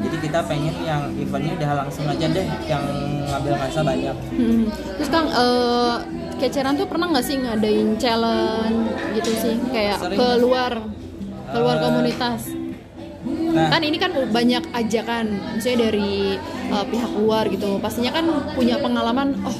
Jadi 0.00 0.16
kita 0.20 0.38
pengen 0.44 0.74
yang 0.84 1.02
eventnya 1.16 1.52
udah 1.56 1.70
langsung 1.84 2.04
aja 2.04 2.26
deh 2.28 2.46
yang 2.64 2.84
ngambil 3.26 3.52
masa 3.56 3.80
banyak. 3.80 4.16
Hmm. 4.30 4.64
terus 4.96 5.08
kang 5.08 5.28
eh, 5.28 5.94
keceran 6.36 6.74
tuh 6.74 6.86
pernah 6.86 7.06
nggak 7.08 7.24
sih 7.24 7.36
ngadain 7.36 7.88
challenge 7.96 8.78
gitu 9.16 9.30
sih? 9.34 9.54
Kayak 9.70 9.98
Sering. 10.00 10.18
keluar 10.18 10.72
keluar 11.50 11.76
Eh, 11.76 11.82
komunitas. 11.82 12.40
Nah. 13.50 13.68
Kan 13.68 13.82
ini 13.82 13.98
kan 13.98 14.14
banyak 14.30 14.62
ajakan 14.70 15.26
misalnya 15.52 15.90
dari 15.90 16.38
uh, 16.70 16.86
pihak 16.86 17.12
luar 17.18 17.44
gitu. 17.50 17.76
Pastinya 17.76 18.14
kan 18.14 18.24
punya 18.54 18.78
pengalaman 18.78 19.34
oh 19.42 19.58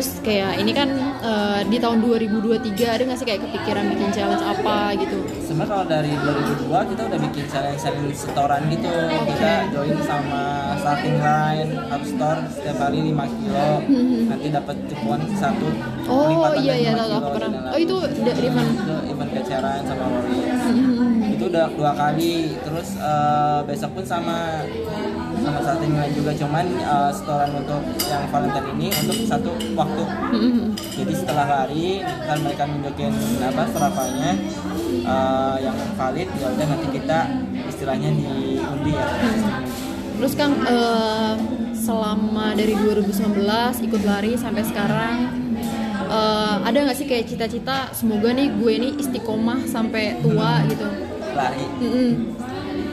terus 0.00 0.16
kayak 0.24 0.56
ini 0.56 0.72
kan 0.72 0.88
uh, 1.20 1.60
di 1.68 1.76
tahun 1.76 2.00
2023 2.00 2.72
ada 2.88 3.04
nggak 3.04 3.20
sih 3.20 3.26
kayak 3.28 3.44
kepikiran 3.44 3.84
bikin 3.92 4.08
challenge 4.16 4.40
apa 4.40 4.96
gitu? 4.96 5.20
Sebenarnya 5.44 5.68
kalau 5.68 5.84
dari 5.84 6.12
2002 6.16 6.90
kita 6.96 7.02
udah 7.04 7.18
bikin 7.28 7.44
challenge 7.52 7.80
challenge 7.84 8.16
setoran 8.16 8.64
gitu. 8.72 8.88
Kita 9.28 9.50
join 9.68 10.00
sama 10.08 10.72
starting 10.80 11.20
line 11.20 11.70
harus 11.92 12.08
store 12.16 12.40
setiap 12.48 12.80
hari 12.80 13.12
5 13.12 13.28
kilo. 13.44 13.68
Nanti 14.24 14.46
dapat 14.48 14.76
cupuan 14.88 15.20
satu 15.36 15.68
Hmm. 16.10 16.16
oh 16.16 16.56
iya 16.56 16.74
iya 16.80 16.90
5 16.96 16.98
tahu 16.98 17.10
aku 17.12 17.28
pernah. 17.36 17.60
lain-lain. 17.60 17.70
oh 17.70 17.78
itu 17.78 17.96
dari 18.24 18.40
event? 18.48 18.70
itu 18.72 18.96
event 19.14 19.30
keceran 19.36 19.80
sama 19.84 20.04
Warriors. 20.08 20.62
Hmm. 20.64 21.34
itu 21.36 21.44
udah 21.44 21.66
dua 21.76 21.92
kali. 21.92 22.34
Terus 22.64 22.88
eh, 22.96 23.60
besok 23.68 23.90
pun 24.00 24.04
sama 24.08 24.64
sama 25.40 25.60
line 25.80 26.12
juga 26.12 26.32
cuman 26.36 26.66
eh, 26.68 27.10
setoran 27.12 27.50
untuk 27.56 27.82
yang 28.06 28.24
Valentine 28.28 28.68
ini 28.76 28.88
untuk 28.92 29.16
satu 29.26 29.50
waktu. 29.74 30.04
Hmm. 30.30 30.72
jadi 30.94 31.12
setelah 31.16 31.46
lari 31.48 32.04
kan 32.04 32.38
mereka 32.44 32.62
nunjukin 32.68 33.12
apa 33.42 33.62
serapanya 33.72 34.30
eh, 35.04 35.56
yang 35.64 35.76
valid 35.96 36.28
ya 36.38 36.46
udah 36.52 36.66
nanti 36.66 36.86
kita 36.94 37.18
istilahnya 37.68 38.08
diundi 38.12 38.92
ya. 38.92 39.06
Terus 40.20 40.36
kang 40.36 40.52
uh, 40.68 41.32
selama 41.72 42.52
dari 42.52 42.76
2019 42.76 43.40
ikut 43.88 44.02
lari 44.04 44.36
sampai 44.36 44.68
sekarang 44.68 45.16
uh, 46.12 46.60
ada 46.60 46.76
nggak 46.84 46.92
sih 46.92 47.08
kayak 47.08 47.24
cita-cita 47.24 47.88
semoga 47.96 48.28
nih 48.36 48.52
gue 48.52 48.72
nih 48.84 48.92
istiqomah 49.00 49.64
sampai 49.64 50.20
tua 50.20 50.60
gitu? 50.68 50.84
Lari. 51.32 51.64
Mm-mm. 51.80 52.39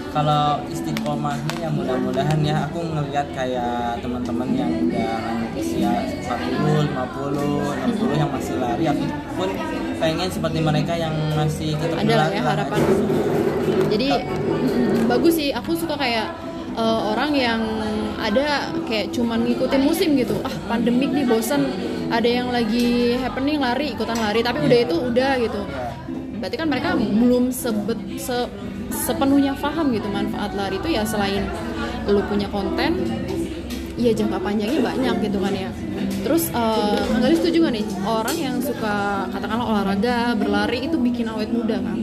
Kalau 0.10 0.44
istiqomahnya 0.68 1.54
ya 1.58 1.70
mudah-mudahan 1.70 2.40
ya. 2.42 2.56
Aku 2.66 2.80
ngelihat 2.82 3.28
kayak 3.32 4.00
teman-teman 4.00 4.50
yang 4.52 4.72
udah 4.82 5.10
lanjut 5.22 5.52
usia 5.56 5.92
40, 6.24 6.90
50, 6.90 7.96
60 7.98 8.16
yang 8.16 8.30
masih 8.30 8.56
lari 8.58 8.86
aku 8.86 9.04
pun 9.34 9.50
pengen 9.98 10.30
seperti 10.30 10.60
mereka 10.60 10.94
yang 10.94 11.14
masih 11.34 11.74
tetap 11.76 11.98
Ada 11.98 12.30
ya 12.30 12.42
harapan. 12.44 12.80
jadi 13.88 14.08
mm, 14.22 15.08
bagus 15.08 15.34
sih. 15.36 15.50
Aku 15.52 15.74
suka 15.74 15.96
kayak 15.96 16.28
eh, 16.74 17.00
orang 17.08 17.32
yang 17.34 17.62
ada 18.18 18.74
kayak 18.86 19.14
cuman 19.14 19.46
ngikutin 19.46 19.82
musim 19.82 20.10
gitu. 20.16 20.36
Ah 20.42 20.54
pandemik 20.68 21.12
nih 21.12 21.26
bosan 21.26 21.66
ada 22.08 22.26
yang 22.26 22.50
lagi 22.50 23.16
happening 23.18 23.58
lari 23.58 23.94
ikutan 23.94 24.18
lari. 24.18 24.42
Tapi 24.42 24.60
udah 24.62 24.78
itu 24.80 24.96
udah 24.98 25.32
gitu. 25.38 25.62
Berarti 26.38 26.56
kan 26.56 26.68
mereka 26.70 26.94
belum 26.94 27.50
sebet 27.50 27.98
se- 28.18 28.50
sepenuhnya 28.92 29.54
paham 29.58 29.92
gitu 29.96 30.08
manfaat 30.12 30.52
lari 30.56 30.80
itu 30.80 30.90
ya 30.92 31.04
selain 31.04 31.44
lu 32.08 32.24
punya 32.28 32.48
konten 32.48 33.04
ya 33.98 34.14
jangka 34.14 34.38
panjangnya 34.38 34.82
banyak 34.82 35.16
gitu 35.26 35.38
kan 35.42 35.54
ya 35.54 35.70
terus 36.22 36.54
eh 36.54 37.00
Kang 37.10 37.20
Gali 37.24 37.36
setuju 37.36 37.58
gak 37.66 37.74
nih 37.74 37.86
orang 38.06 38.38
yang 38.38 38.56
suka 38.62 39.26
katakanlah 39.34 39.66
olahraga 39.66 40.38
berlari 40.38 40.86
itu 40.86 40.96
bikin 41.02 41.26
awet 41.28 41.50
muda 41.50 41.82
kan 41.82 41.98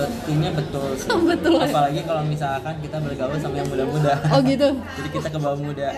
Sepertinya 0.00 0.50
betul 0.56 0.88
sih. 0.96 1.08
Betul. 1.36 1.60
Apalagi 1.60 2.00
kalau 2.08 2.22
misalkan 2.24 2.74
kita 2.80 2.96
bergaul 3.04 3.36
sama 3.36 3.54
yang 3.60 3.68
muda-muda. 3.68 4.12
oh 4.32 4.40
gitu 4.40 4.68
Jadi 4.96 5.08
kita 5.12 5.28
ke 5.28 5.38
bawah 5.42 5.60
muda. 5.60 5.88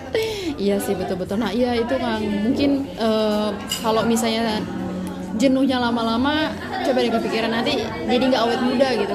Iya 0.58 0.76
sih 0.82 0.94
betul-betul. 0.98 1.38
Nah 1.38 1.54
iya 1.54 1.78
itu 1.78 1.94
kan 2.02 2.18
mungkin 2.18 2.70
eh, 2.98 3.50
kalau 3.78 4.02
misalnya 4.02 4.58
jenuhnya 5.36 5.80
lama-lama 5.80 6.52
coba 6.82 6.98
deh 7.00 7.12
kepikiran 7.12 7.50
nanti 7.50 7.80
jadi 8.08 8.24
nggak 8.32 8.42
awet 8.42 8.60
muda 8.60 8.88
gitu. 8.96 9.14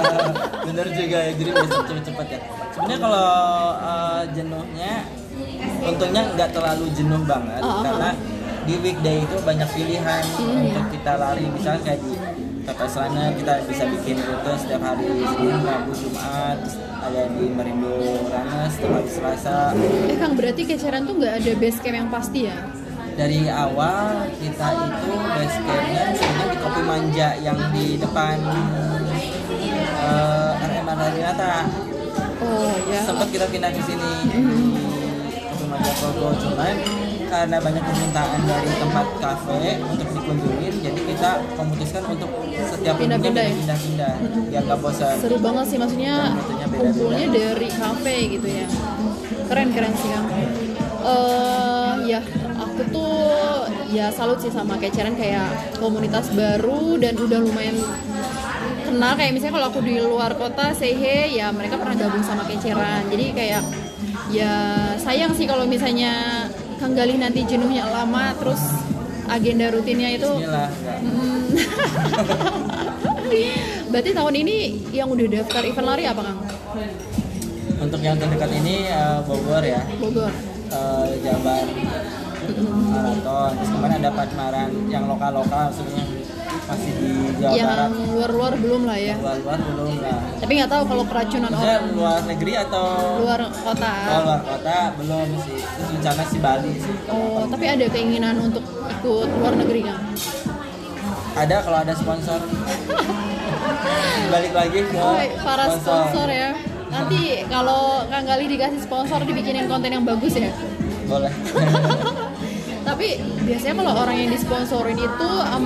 Bener 0.72 0.86
juga 0.94 1.18
ya, 1.18 1.32
jadi 1.36 1.50
bisa 1.52 1.78
cepet-cepet 1.84 2.26
ya. 2.32 2.40
Sebenarnya 2.72 3.00
kalau 3.02 3.28
eh, 3.76 4.22
jenuhnya, 4.32 4.92
untungnya 5.84 6.22
nggak 6.32 6.50
terlalu 6.54 6.84
jenuh 6.96 7.22
banget 7.28 7.60
Oh, 7.60 7.68
oh, 7.78 7.82
karena 7.84 8.10
di 8.62 8.74
weekday 8.78 9.18
itu 9.26 9.36
banyak 9.42 9.68
pilihan 9.74 10.24
untuk 10.70 10.86
kita 10.94 11.12
lari. 11.18 11.44
Misalnya 11.50 11.82
kayak 11.82 12.00
di 12.00 12.14
PPS 12.62 12.94
Runner 12.94 13.30
kita 13.34 13.52
bisa 13.66 13.84
bikin 13.90 14.16
rute 14.22 14.52
setiap 14.54 14.82
hari 14.86 15.06
Senin, 15.10 15.58
Rabu, 15.66 15.92
Jumat. 15.98 16.58
Ada 17.02 17.22
di 17.34 17.44
Merindo 17.50 17.98
Runner 18.30 18.66
setiap 18.70 18.92
hari 18.94 19.10
Selasa. 19.10 19.74
Eh 20.06 20.16
Kang 20.16 20.38
berarti 20.38 20.62
keceran 20.62 21.02
tuh 21.02 21.18
nggak 21.18 21.34
ada 21.42 21.52
base 21.58 21.78
camp 21.82 21.96
yang 21.98 22.08
pasti 22.08 22.46
ya? 22.46 22.54
Dari 23.22 23.46
awal 23.46 24.34
kita 24.34 24.68
itu 24.82 25.14
base 25.14 25.58
campnya 25.62 26.10
sebenarnya 26.10 26.50
di 26.50 26.58
Kopi 26.58 26.82
Manja 26.82 27.28
yang 27.38 27.54
di 27.70 27.94
depan 27.94 28.34
uh, 30.02 30.58
RM 30.58 30.90
Radinata. 30.90 31.70
Oh 32.42 32.74
ya. 32.90 32.98
sempat 33.06 33.30
kita 33.30 33.46
pindah 33.46 33.70
ke 33.70 33.78
sini 33.86 34.12
di 34.26 34.42
Kopi 35.38 35.64
Majapahit 35.70 36.18
Go 36.18 36.34
Cuman 36.34 36.76
karena 37.30 37.56
banyak 37.62 37.82
permintaan 37.86 38.40
dari 38.42 38.70
tempat 38.74 39.06
kafe 39.22 39.62
untuk 39.86 40.08
dikunjungin 40.18 40.74
jadi 40.82 41.00
kita 41.14 41.30
memutuskan 41.62 42.02
untuk 42.10 42.30
setiap 42.74 42.98
Pindah-pindah 42.98 43.44
ya? 43.46 43.54
pindah-pindah 43.54 44.14
biar 44.50 44.62
nggak 44.66 44.78
bosan 44.82 45.16
seru 45.22 45.38
banget 45.38 45.64
sih 45.70 45.78
maksudnya 45.78 46.34
kumpulnya 46.74 47.26
dari 47.30 47.68
kafe 47.70 48.16
gitu 48.34 48.48
ya 48.50 48.66
keren 49.46 49.68
keren 49.70 49.92
sih 49.94 50.10
kang 50.10 50.26
eh 51.06 51.94
ya 52.04 52.20
aku 52.60 52.80
tuh 52.92 53.11
ya 53.92 54.08
salut 54.12 54.40
sih 54.40 54.48
sama 54.48 54.80
keceran 54.80 55.14
kayak 55.14 55.76
komunitas 55.76 56.32
baru 56.32 56.96
dan 56.96 57.14
udah 57.16 57.38
lumayan 57.42 57.76
kenal 58.84 59.12
kayak 59.16 59.32
misalnya 59.36 59.54
kalau 59.60 59.68
aku 59.72 59.80
di 59.84 60.00
luar 60.00 60.32
kota 60.36 60.72
say 60.72 60.96
hey 60.96 61.36
ya 61.36 61.52
mereka 61.52 61.76
pernah 61.76 61.96
gabung 61.96 62.24
sama 62.24 62.44
keceran 62.44 63.08
jadi 63.08 63.26
kayak 63.36 63.62
ya 64.32 64.52
sayang 64.96 65.36
sih 65.36 65.44
kalau 65.44 65.68
misalnya 65.68 66.46
Kang 66.80 66.98
Galih 66.98 67.14
nanti 67.14 67.46
jenuhnya 67.46 67.86
lama 67.86 68.34
terus 68.34 68.58
agenda 69.30 69.70
rutinnya 69.70 70.18
itu. 70.18 70.26
Hmm. 70.26 71.46
Berarti 73.94 74.10
tahun 74.12 74.34
ini 74.34 74.56
yang 74.90 75.06
udah 75.06 75.26
daftar 75.30 75.62
event 75.62 75.86
lari 75.86 76.04
apa 76.10 76.20
Kang? 76.26 76.38
untuk 77.82 77.98
yang 77.98 78.14
terdekat 78.14 78.50
ini 78.62 78.86
eh, 78.86 79.18
Bogor 79.26 79.62
ya 79.66 79.82
Bogor. 79.98 80.30
eh, 80.70 81.06
Jabar 81.26 81.66
maraton 82.88 83.50
terus 83.54 83.70
kemarin 83.70 83.96
ada 83.98 84.10
Padmaran 84.12 84.68
yang 84.86 85.04
lokal-lokal 85.06 85.66
sebenarnya 85.70 86.20
masih 86.62 86.92
di 86.94 87.10
Jawa 87.36 87.52
yang 87.52 87.68
Barat 87.68 87.90
luar-luar 88.06 88.52
belum 88.54 88.82
lah 88.84 88.94
ya. 88.96 89.14
luar-luar 89.18 89.58
belum 89.58 89.92
lah 89.98 90.18
Tapi 90.38 90.52
nggak 90.54 90.70
tahu 90.70 90.82
kalau 90.86 91.04
keracunan 91.04 91.48
Maksudnya 91.48 91.74
orang 91.74 91.92
luar 91.92 92.20
negeri 92.24 92.52
atau 92.56 92.86
luar 93.18 93.40
kota. 93.50 93.92
Oh, 93.92 94.20
luar 94.22 94.40
kota 94.42 94.76
belum 94.94 95.26
sih 95.42 95.58
terus 95.58 95.88
rencana 95.90 96.22
sih 96.24 96.38
Bali 96.38 96.72
sih 96.76 96.94
Oh, 97.08 97.42
tapi 97.46 97.64
ada 97.66 97.86
keinginan 97.88 98.36
untuk 98.42 98.62
ikut 98.62 99.28
luar 99.32 99.54
negeri 99.54 99.80
Kang? 99.82 100.02
ada 101.32 101.56
kalau 101.58 101.78
ada 101.80 101.94
sponsor 101.96 102.38
balik 104.32 104.52
lagi 104.52 104.78
ke 104.82 104.96
Oh, 104.96 105.16
para 105.40 105.64
sponsor 105.74 106.28
ya. 106.28 106.52
Nanti 106.88 107.20
kalau 107.48 108.04
Kang 108.06 108.24
Gali 108.24 108.44
dikasih 108.46 108.80
sponsor 108.80 109.18
dibikinin 109.22 109.64
konten 109.64 109.90
yang 109.90 110.04
bagus 110.04 110.36
ya. 110.36 110.52
boleh 111.02 111.32
Tapi 112.92 113.08
biasanya 113.42 113.74
kalau 113.74 113.92
orang 113.96 114.16
yang 114.16 114.30
disponsorin 114.30 114.94
itu 114.94 115.30
em, 115.42 115.64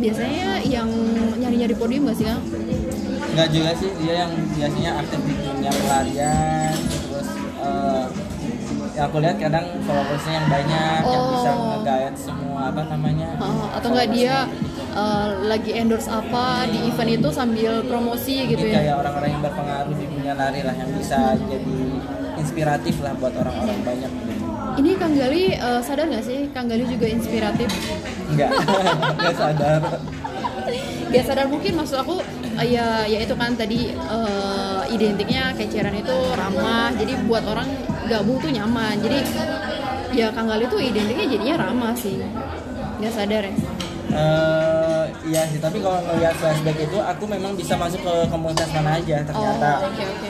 biasanya 0.00 0.48
yang 0.64 0.88
nyari-nyari 1.36 1.74
podium 1.74 2.08
gak 2.08 2.16
sih 2.16 2.24
Kang? 2.24 2.40
nggak 3.26 3.48
juga 3.52 3.70
sih 3.76 3.90
dia 4.00 4.24
yang 4.24 4.32
biasanya 4.50 4.90
aktif 4.96 5.20
di 5.20 5.34
dunia 5.36 5.68
pelarian 5.68 6.72
terus 6.88 7.28
eh, 7.60 8.04
ya 8.96 9.02
aku 9.04 9.20
lihat 9.20 9.36
kadang 9.36 9.66
followersnya 9.84 10.32
yang 10.32 10.48
banyak 10.48 11.00
yang 11.04 11.24
bisa 11.28 11.50
Oh. 11.52 11.64
nge-guide 11.76 12.16
semua 12.16 12.60
apa 12.72 12.82
namanya 12.88 13.28
Uh, 13.36 13.68
atau 13.76 13.92
enggak 13.92 14.08
dia 14.08 14.48
uh, 14.96 15.28
lagi 15.44 15.76
endorse 15.76 16.08
apa 16.08 16.64
di 16.64 16.88
event 16.88 17.10
itu 17.12 17.28
sambil 17.28 17.84
promosi 17.84 18.48
gitu 18.48 18.56
Jadi 18.56 18.72
ya 18.72 18.80
kayak 18.80 18.96
orang-orang 19.04 19.28
yang 19.36 19.42
berpengaruh 19.44 19.92
di 19.92 20.06
dunia 20.08 20.32
lari 20.32 20.60
lah 20.64 20.72
yang 20.72 20.90
bisa 20.96 21.18
jadi 21.36 21.76
inspiratif 22.36 22.96
lah 23.04 23.12
buat 23.20 23.36
orang-orang 23.36 23.78
banyak 23.84 24.12
ini 24.76 24.90
Kang 25.00 25.12
Gali 25.16 25.56
uh, 25.56 25.80
sadar 25.80 26.06
nggak 26.08 26.24
sih? 26.24 26.48
Kang 26.52 26.68
Gali 26.68 26.84
juga 26.84 27.06
inspiratif. 27.08 27.68
Enggak 28.28 28.50
enggak 29.16 29.34
sadar. 29.40 29.80
Gak 31.06 31.22
sadar 31.22 31.46
mungkin 31.46 31.78
maksud 31.78 32.02
aku 32.02 32.18
uh, 32.58 32.66
ya 32.66 33.06
ya 33.06 33.22
itu 33.22 33.34
kan 33.38 33.54
tadi 33.54 33.94
uh, 33.94 34.82
identiknya 34.90 35.54
keceran 35.56 35.94
itu 35.96 36.16
ramah. 36.36 36.92
Jadi 36.98 37.12
buat 37.24 37.44
orang 37.46 37.68
gabung 38.10 38.38
tuh 38.42 38.50
nyaman. 38.52 39.00
Jadi 39.00 39.18
ya 40.12 40.32
Kang 40.34 40.50
Gali 40.50 40.68
tuh 40.68 40.80
identiknya 40.82 41.26
jadinya 41.30 41.54
ramah 41.70 41.94
sih. 41.96 42.20
Gak 43.00 43.12
sadar 43.12 43.44
ya? 43.48 43.54
Eh, 44.06 45.04
iya 45.26 45.42
sih 45.50 45.58
tapi 45.58 45.82
kalau 45.82 45.98
ngelihat 45.98 46.38
flashback 46.38 46.78
itu 46.78 46.94
aku 46.94 47.26
memang 47.26 47.58
bisa 47.58 47.74
masuk 47.74 48.06
ke 48.06 48.14
komunitas 48.30 48.70
mana 48.70 49.02
aja 49.02 49.18
oh 49.18 49.26
ternyata 49.26 49.70
oke. 49.82 50.04
Oke 50.06 50.28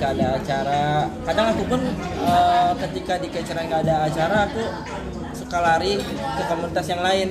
Ketika 0.00 0.16
ada 0.16 0.28
acara. 0.40 0.84
Kadang 1.28 1.46
aku 1.52 1.62
pun 1.68 1.80
eh, 2.24 2.72
ketika 2.88 3.20
di 3.20 3.28
keceran 3.28 3.68
nggak 3.68 3.84
ada 3.84 4.08
acara 4.08 4.48
aku 4.48 4.64
suka 5.36 5.60
lari 5.60 6.00
ke 6.00 6.42
komunitas 6.48 6.88
yang 6.88 7.04
lain. 7.04 7.28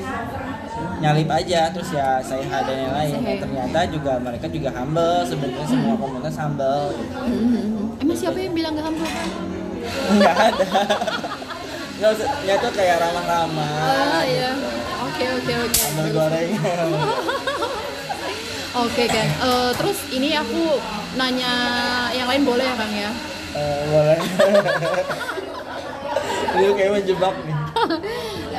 Nyalip 1.02 1.34
aja 1.34 1.74
terus 1.74 1.90
ya 1.90 2.22
saya 2.22 2.46
ada 2.46 2.70
yang 2.70 2.94
lain. 2.94 3.14
Dan 3.26 3.42
ternyata 3.42 3.80
juga 3.90 4.22
mereka 4.22 4.46
juga 4.54 4.70
humble 4.78 5.26
sebenarnya 5.26 5.66
semua 5.66 5.98
komunitas 5.98 6.36
humble. 6.38 6.94
Hmm, 7.10 7.98
emang 8.06 8.18
siapa 8.22 8.38
yang 8.38 8.54
bilang 8.54 8.78
gak 8.78 8.86
humble 8.86 9.10
kan? 9.10 9.30
nggak 10.14 10.36
ada. 10.38 10.66
Nggak 11.98 12.12
ya 12.46 12.54
tuh 12.62 12.72
kayak 12.78 12.96
ramah-ramah. 13.02 13.74
Ah 13.82 14.24
iya. 14.30 14.54
Oke 15.10 15.26
oke 15.42 15.54
oke. 15.58 15.74
Sambal 15.74 16.08
goreng. 16.14 16.50
Oke 18.70 19.10
kan, 19.10 19.26
Eh, 19.26 19.72
terus 19.82 19.98
ini 20.14 20.30
aku 20.38 20.78
nanya 21.18 21.53
yang 22.14 22.28
lain 22.30 22.43
boleh 22.45 22.66
ya 22.66 22.76
Kang 22.78 22.93
ya? 22.93 23.12
Eh, 23.55 23.82
boleh. 23.89 24.18
Ini 26.49 26.66
kayak 26.76 26.91
menjebak 26.97 27.36
nih. 27.45 27.55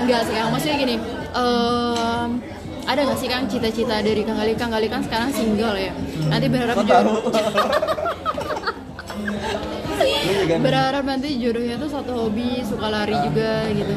Enggak 0.00 0.20
sih 0.26 0.34
Kang, 0.34 0.48
maksudnya 0.54 0.76
gini 0.78 0.96
em, 1.36 2.28
Ada 2.88 3.00
nggak 3.06 3.18
sih 3.20 3.28
Kang 3.28 3.44
cita-cita 3.46 4.02
dari 4.02 4.22
Kang 4.24 4.38
Gali? 4.40 4.54
Kang 4.58 4.70
Gali 4.72 4.88
kan 4.90 5.02
sekarang 5.04 5.30
single 5.30 5.76
ya. 5.78 5.92
Nanti 6.26 6.46
berharap 6.50 6.74
kok 6.80 6.86
jodoh, 6.86 7.12
Lu 7.20 7.30
berharap 10.64 11.04
nanti 11.04 11.36
jodohnya 11.38 11.76
tuh 11.76 11.90
satu 11.92 12.10
hobi, 12.16 12.64
suka 12.64 12.86
lari 12.88 13.14
juga 13.26 13.68
gitu 13.70 13.92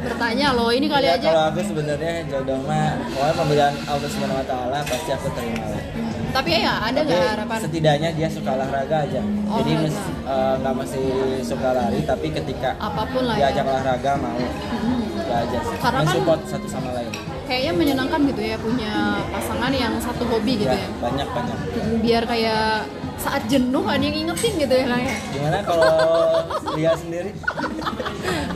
Bertanya 0.00 0.56
loh, 0.56 0.72
ini 0.72 0.86
kali 0.88 1.06
Ya, 1.06 1.14
aja 1.14 1.28
kalau 1.28 1.44
aku 1.48 1.60
sebenarnya 1.62 2.24
jodoh 2.24 2.58
mah 2.64 2.96
pokoknya 3.06 3.34
pemberian 3.36 3.74
Allah 3.84 4.08
Subhanahu 4.08 4.40
wa 4.40 4.46
taala 4.48 4.78
pasti 4.82 5.10
aku 5.12 5.28
terima 5.30 5.64
lah. 5.66 5.82
Tapi 6.30 6.50
ya 6.54 6.74
ada 6.80 6.98
nggak 7.02 7.20
harapan? 7.36 7.58
setidaknya 7.60 8.08
dia 8.14 8.28
suka 8.30 8.50
olahraga 8.50 8.96
aja. 9.02 9.20
Oh, 9.44 9.60
Jadi 9.60 9.72
eh, 9.76 10.54
nggak 10.56 10.74
mesti 10.74 11.02
suka 11.42 11.68
lari 11.70 12.00
tapi 12.02 12.26
ketika 12.30 12.70
Apa 12.78 13.02
pun 13.04 13.22
lah 13.24 13.36
ya 13.36 13.50
diajak 13.50 13.66
olahraga 13.66 14.12
mau. 14.16 14.38
Hmm. 14.38 15.04
Itu 15.10 15.32
aja 15.32 15.58
sih. 15.60 15.76
Karena 15.76 15.98
kan- 15.98 16.06
Mensupport 16.06 16.40
satu 16.48 16.66
sama 16.66 16.90
lain. 16.92 17.12
Kayaknya 17.44 17.72
menyenangkan 17.74 18.20
gitu 18.24 18.42
ya 18.46 18.56
punya 18.56 18.94
pasangan 19.26 19.72
yang 19.74 19.92
satu 19.98 20.22
hobi 20.24 20.54
gitu 20.56 20.70
Ya, 20.70 20.80
ya 20.80 20.88
banyak 20.96 21.28
banyak. 21.28 21.56
biar 22.00 22.22
kayak 22.24 22.86
saat 23.20 23.44
jenuh 23.46 23.84
ada 23.84 24.00
yang 24.00 24.16
ingetin 24.18 24.52
gitu 24.56 24.72
ya 24.72 24.86
kayak 24.86 25.18
Gimana 25.30 25.58
kalau 25.60 25.92
Lia 26.76 26.92
sendiri? 26.96 27.30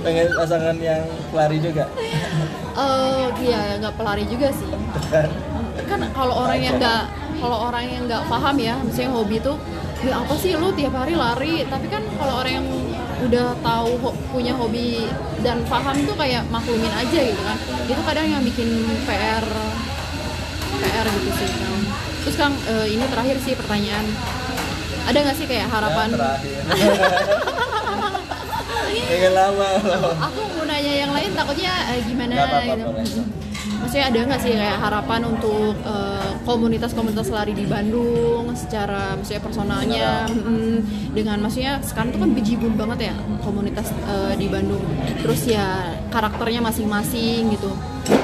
Pengen 0.01 0.29
pasangan 0.33 0.77
yang 0.79 1.05
lari 1.31 1.59
juga? 1.59 1.85
eh 2.75 3.27
iya 3.39 3.79
nggak 3.79 3.95
pelari 3.95 4.27
juga 4.27 4.51
sih 4.51 4.67
kan 5.87 6.01
kalau 6.11 6.43
orang 6.43 6.59
yang 6.59 6.75
nggak 6.75 7.07
kalau 7.39 7.71
orang 7.71 7.87
yang 7.87 8.03
nggak 8.05 8.27
paham 8.27 8.57
ya 8.59 8.75
misalnya 8.83 9.15
hobi 9.15 9.39
tuh 9.39 9.55
ya 10.03 10.19
apa 10.19 10.35
sih 10.35 10.59
lu 10.59 10.75
tiap 10.75 10.91
hari 10.93 11.15
lari 11.15 11.63
tapi 11.65 11.87
kan 11.87 12.03
kalau 12.13 12.43
orang 12.43 12.59
yang 12.59 12.67
udah 13.23 13.55
tahu 13.63 13.91
ho- 14.01 14.19
punya 14.29 14.53
hobi 14.53 15.07
dan 15.41 15.63
paham 15.65 16.03
tuh 16.03 16.19
kayak 16.19 16.43
maklumin 16.51 16.91
aja 16.91 17.21
gitu 17.23 17.39
kan 17.39 17.59
itu 17.87 18.01
kadang 18.03 18.27
yang 18.27 18.43
bikin 18.43 18.69
PR 19.07 19.47
PR 20.75 21.07
gitu 21.07 21.31
sih 21.33 21.49
Kang. 21.55 21.83
terus 22.21 22.37
Kang 22.37 22.55
eh, 22.67 22.87
ini 22.91 23.05
terakhir 23.07 23.37
sih 23.39 23.55
pertanyaan 23.55 24.03
ada 25.05 25.19
nggak 25.21 25.37
sih 25.37 25.47
kayak 25.47 25.67
harapan 25.69 26.09
Ya, 26.11 26.17
terakhir. 26.17 26.63
Lama 29.35 29.69
loh. 29.83 30.15
aku 30.17 30.41
mau 30.55 30.65
nanya 30.65 30.93
yang 30.97 31.11
lain 31.11 31.31
takutnya 31.35 31.73
eh, 31.91 32.01
gimana 32.07 32.33
Nggak 32.33 32.47
apa-apa, 32.47 32.73
gitu. 32.73 32.85
boleh. 32.87 33.05
Maksudnya 33.75 34.07
ada 34.09 34.19
nggak 34.25 34.41
sih 34.41 34.53
kayak 34.55 34.79
harapan 34.81 35.21
untuk 35.27 35.75
eh, 35.77 36.31
komunitas-komunitas 36.45 37.29
lari 37.29 37.53
di 37.53 37.67
Bandung 37.67 38.49
secara 38.55 39.13
maksudnya 39.13 39.43
personalnya 39.43 40.09
mm, 40.31 40.77
dengan 41.13 41.37
maksudnya 41.43 41.83
sekarang 41.83 42.15
tuh 42.15 42.21
kan 42.23 42.31
bejibun 42.33 42.73
banget 42.75 43.11
ya 43.13 43.15
komunitas 43.43 43.91
eh, 44.07 44.35
di 44.39 44.47
Bandung. 44.49 44.83
Terus 45.21 45.41
ya 45.45 45.91
karakternya 46.09 46.63
masing-masing 46.63 47.51
gitu. 47.51 47.71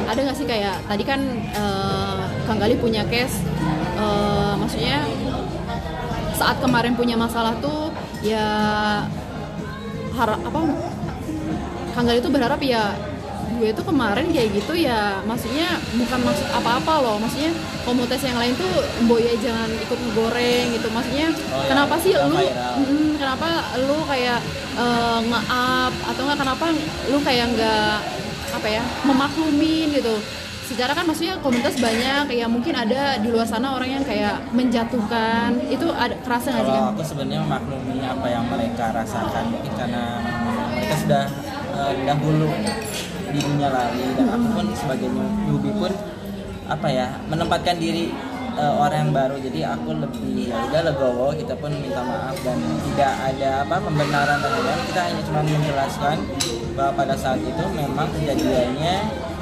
Ada 0.07 0.21
nggak 0.23 0.37
sih 0.39 0.47
kayak 0.49 0.81
tadi 0.87 1.03
kan 1.05 1.21
eh, 1.53 2.23
Kang 2.47 2.57
Gali 2.57 2.77
punya 2.79 3.05
case 3.05 3.43
eh, 3.99 4.53
maksudnya 4.57 5.03
saat 6.41 6.57
kemarin 6.65 6.97
punya 6.97 7.21
masalah 7.21 7.53
tuh 7.61 7.93
ya 8.25 8.49
harap 10.17 10.41
apa 10.41 10.61
Kang 11.93 12.09
Gali 12.09 12.25
tuh 12.25 12.33
berharap 12.33 12.57
ya 12.65 12.97
gue 13.61 13.77
tuh 13.77 13.85
kemarin 13.85 14.25
kayak 14.33 14.57
gitu 14.57 14.73
ya 14.73 15.21
maksudnya 15.29 15.77
bukan 15.93 16.21
maksud 16.25 16.49
apa-apa 16.49 16.93
loh 17.05 17.17
maksudnya 17.21 17.53
komunitas 17.85 18.25
yang 18.25 18.41
lain 18.41 18.57
tuh 18.57 18.73
boy 19.05 19.21
jangan 19.45 19.69
ikut 19.85 19.99
ngegoreng 20.01 20.67
gitu 20.81 20.89
maksudnya 20.89 21.29
Oh, 21.29 21.61
ya, 21.61 21.69
kenapa 21.69 21.95
sih 22.01 22.17
yang 22.17 22.33
lu. 22.33 22.41
Mm, 22.41 23.21
kenapa 23.21 23.49
lu 23.85 23.99
kayak 24.09 24.41
eh, 24.81 25.19
nge-up 25.29 25.93
atau 25.93 26.21
enggak 26.25 26.39
kenapa 26.41 26.65
lu 27.13 27.19
kayak 27.21 27.47
nggak 27.53 27.95
apa 28.51 28.69
ya 28.81 28.83
memaklumin 29.05 29.93
gitu 29.93 30.17
secara 30.71 30.95
kan 30.95 31.03
maksudnya 31.03 31.35
komunitas 31.43 31.75
banyak 31.83 32.31
ya 32.31 32.47
mungkin 32.47 32.71
ada 32.79 33.19
di 33.19 33.29
luar 33.35 33.43
sana 33.43 33.75
orang 33.75 33.91
yang 33.99 34.05
kayak 34.07 34.39
menjatuhkan. 34.55 35.59
Itu 35.67 35.91
ada 35.91 36.15
kerasa 36.23 36.55
nggak 36.55 36.63
sih 36.63 36.71
kan? 36.71 36.95
Aku 36.95 37.03
sebenarnya 37.03 37.43
memaklumi 37.43 37.99
apa 38.07 38.27
yang 38.31 38.45
mereka 38.47 38.85
rasakan 38.95 39.45
mungkin 39.51 39.73
karena 39.75 40.03
mereka 40.71 40.95
sudah 41.03 41.25
uh, 41.75 41.93
dahulu 42.07 42.49
di 43.31 43.39
dunia 43.43 43.69
lari 43.71 44.07
dan 44.15 44.27
aku 44.31 44.47
pun 44.55 44.67
sebagai 44.79 45.09
newbie 45.47 45.75
pun 45.75 45.93
apa 46.71 46.87
ya 46.87 47.19
menempatkan 47.27 47.75
diri 47.75 48.15
uh, 48.55 48.79
orang 48.79 49.11
yang 49.11 49.13
baru. 49.13 49.37
Jadi 49.43 49.61
aku 49.67 49.91
lebih 49.99 50.55
ya 50.55 50.57
udah 50.71 50.83
legowo 50.87 51.35
kita 51.35 51.59
pun 51.59 51.75
minta 51.75 51.99
maaf 51.99 52.39
dan 52.47 52.63
tidak 52.87 53.13
ada 53.27 53.67
apa 53.67 53.77
pembenaran 53.83 54.39
lain 54.39 54.81
kita 54.87 55.01
hanya 55.03 55.23
cuma 55.27 55.41
menjelaskan 55.43 56.17
bahwa 56.79 56.93
pada 56.95 57.15
saat 57.19 57.43
itu 57.43 57.65
memang 57.75 58.07
kejadiannya 58.15 58.97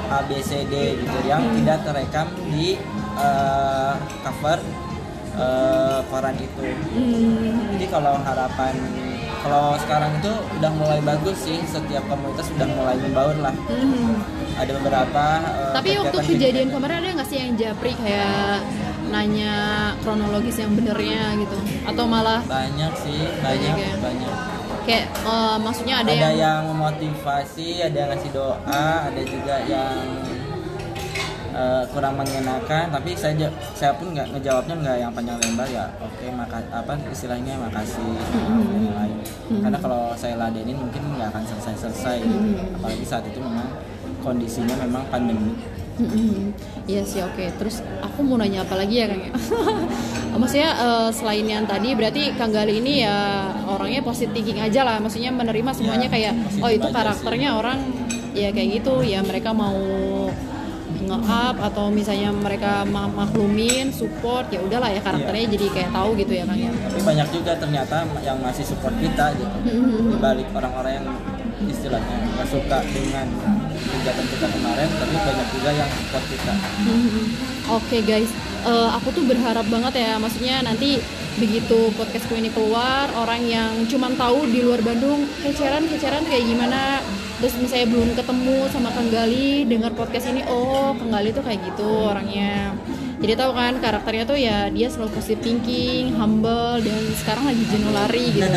A 0.09 0.19
B 0.25 0.41
C 0.41 0.65
D 0.65 0.73
gitu 0.97 1.17
yang 1.23 1.41
tidak 1.55 1.85
terekam 1.85 2.27
di 2.49 2.75
uh, 3.15 3.93
cover 4.21 4.59
uh, 5.35 5.99
koran 6.07 6.35
itu 6.35 6.65
Hmm. 6.89 7.73
jadi 7.73 7.85
kalau 7.87 8.17
harapan 8.19 8.73
kalau 9.39 9.71
sekarang 9.79 10.11
itu 10.19 10.27
udah 10.59 10.71
mulai 10.75 10.99
bagus 10.99 11.37
sih 11.39 11.63
setiap 11.63 12.03
komunitas 12.05 12.49
sudah 12.49 12.67
mulai 12.67 12.97
membaur 12.97 13.37
lah 13.37 13.55
Hmm. 13.65 14.19
ada 14.57 14.71
beberapa 14.75 15.23
uh, 15.39 15.71
Tapi 15.71 15.89
waktu 15.95 16.17
kejadian 16.27 16.67
kemarin 16.69 16.97
ada 16.99 17.09
nggak 17.15 17.29
sih 17.29 17.39
yang 17.39 17.53
japri 17.55 17.95
kayak 17.95 18.59
nanya 19.09 19.53
kronologis 20.01 20.59
yang 20.59 20.69
benernya 20.73 21.33
gitu 21.39 21.57
atau 21.81 22.03
malah 22.05 22.45
banyak 22.45 22.93
sih 22.99 23.25
Banyak 23.41 23.73
banyak 23.73 23.75
ya? 23.79 23.93
banyak 23.97 24.33
kayak 24.89 25.05
eh, 25.21 25.57
maksudnya 25.61 25.95
ada, 26.01 26.09
ada, 26.09 26.29
yang, 26.33 26.35
yang 26.41 26.61
memotivasi 26.73 27.85
ada 27.85 27.93
yang 27.93 28.09
ngasih 28.09 28.31
doa 28.33 28.85
ada 29.05 29.21
juga 29.21 29.55
yang 29.69 29.97
eh, 31.53 31.83
kurang 31.93 32.17
mengenakan. 32.17 32.85
Tapi 32.89 33.13
saya 33.13 33.53
saya 33.77 33.93
pun 33.93 34.17
nggak 34.17 34.33
ngejawabnya 34.33 34.75
nggak 34.81 34.97
yang 34.97 35.11
panjang 35.13 35.37
lebar 35.45 35.69
ya. 35.69 35.85
Oke 36.01 36.25
maka 36.33 36.57
apa 36.73 36.97
istilahnya 37.13 37.53
makasih 37.61 38.01
maaf 38.33 38.65
dan 38.65 38.81
yang 38.81 38.97
lain. 38.97 39.17
Karena 39.61 39.77
kalau 39.77 40.01
saya 40.17 40.33
ladenin 40.41 40.77
mungkin 40.81 41.01
nggak 41.13 41.29
akan 41.37 41.43
selesai 41.45 41.75
selesai 41.85 42.17
apalagi 42.81 43.05
saat 43.05 43.29
itu 43.29 43.37
memang 43.37 43.69
kondisinya 44.25 44.75
memang 44.81 45.05
pandemi 45.13 45.53
Iya 46.85 47.01
sih 47.03 47.19
oke. 47.19 47.45
Terus 47.55 47.75
aku 47.99 48.19
mau 48.21 48.35
nanya 48.35 48.63
apa 48.63 48.75
lagi 48.75 48.95
ya 48.97 49.05
Kang 49.07 49.21
ya? 49.21 49.31
Maksudnya 50.41 50.69
eh, 50.73 51.09
selain 51.11 51.43
yang 51.43 51.65
tadi 51.65 51.93
berarti 51.93 52.33
Kang 52.33 52.49
Gali 52.49 52.79
ini 52.79 53.03
ya 53.03 53.15
orangnya 53.67 54.01
positive 54.01 54.31
thinking 54.31 54.57
aja 54.57 54.81
lah. 54.81 54.97
Maksudnya 54.97 55.29
menerima 55.29 55.71
semuanya 55.71 55.97
Ya, 56.01 56.31
kayak 56.31 56.33
oh 56.59 56.71
itu 56.71 56.87
karakternya 56.89 57.49
orang 57.53 57.79
ya 58.31 58.49
kayak 58.49 58.79
gitu 58.79 59.01
ya 59.01 59.19
mereka 59.19 59.51
mau 59.51 59.75
nge-up 60.99 61.57
atau 61.59 61.89
misalnya 61.89 62.29
mereka 62.29 62.85
ma- 62.85 63.09
maklumin 63.09 63.89
support 63.89 64.45
ya 64.49 64.61
udahlah 64.61 64.89
ya 64.89 65.01
karakternya 65.01 65.45
jadi 65.49 65.65
kayak 65.69 65.89
tahu 65.89 66.09
gitu 66.15 66.33
ya 66.33 66.43
Kang 66.45 66.59
ya. 66.59 66.69
tapi 66.69 66.99
banyak 67.01 67.27
juga 67.29 67.51
ternyata 67.55 67.97
yang 68.21 68.37
masih 68.37 68.61
support 68.61 68.93
kita 68.97 69.33
gitu 69.33 69.55
balik 70.17 70.45
orang-orang 70.51 71.01
yang 71.01 71.05
istilahnya 71.67 72.17
nggak 72.37 72.47
suka 72.47 72.77
dengan 72.87 73.27
kegiatan 73.89 74.25
kita 74.31 74.47
kemarin 74.47 74.87
tapi 74.95 75.15
banyak 75.17 75.47
juga 75.51 75.69
yang 75.75 75.89
support 75.89 76.23
kita 76.31 76.53
Mhm. 76.79 77.23
Oke 77.69 78.01
guys, 78.01 78.31
Eh, 78.59 78.89
aku 78.91 79.15
tuh 79.15 79.23
berharap 79.23 79.63
banget 79.71 80.03
ya, 80.03 80.19
maksudnya 80.19 80.59
nanti 80.59 80.99
begitu 81.39 81.95
podcastku 81.95 82.35
ini 82.35 82.51
keluar, 82.51 83.07
orang 83.15 83.39
yang 83.47 83.71
cuman 83.87 84.19
tahu 84.19 84.51
di 84.51 84.59
luar 84.67 84.83
Bandung 84.83 85.23
keceran 85.39 85.87
keceran 85.87 86.27
kayak 86.27 86.43
gimana, 86.43 86.99
terus 87.39 87.55
misalnya 87.55 87.87
belum 87.87 88.11
ketemu 88.19 88.67
sama 88.67 88.91
Kang 88.91 89.07
Gali, 89.07 89.63
dengar 89.63 89.95
podcast 89.95 90.27
ini, 90.27 90.43
oh 90.51 90.91
Kang 90.91 91.07
Gali 91.07 91.31
tuh 91.31 91.39
kayak 91.39 91.63
gitu 91.71 91.87
orangnya. 91.87 92.75
Jadi 93.19 93.35
tahu 93.35 93.51
kan 93.51 93.73
karakternya 93.83 94.23
tuh 94.23 94.39
ya 94.39 94.71
dia 94.71 94.87
selalu 94.87 95.11
positive 95.19 95.43
thinking, 95.43 96.15
humble 96.15 96.79
dan 96.79 97.03
sekarang 97.19 97.51
lagi 97.51 97.63
jenuh 97.67 97.91
lari 97.91 98.25
gitu. 98.31 98.47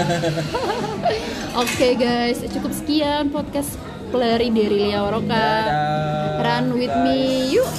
Oke 1.67 1.89
guys, 1.99 2.39
cukup 2.47 2.71
sekian 2.71 3.35
podcast 3.35 3.75
pelari 4.15 4.55
dari 4.55 4.87
Lia 4.87 5.03
Waroka. 5.03 5.51
Run 6.47 6.79
with 6.79 6.95
guys. 6.95 7.03
me, 7.03 7.51
yuk. 7.51 7.71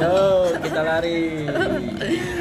Yo, 0.00 0.48
kita 0.64 0.80
lari. 0.80 1.44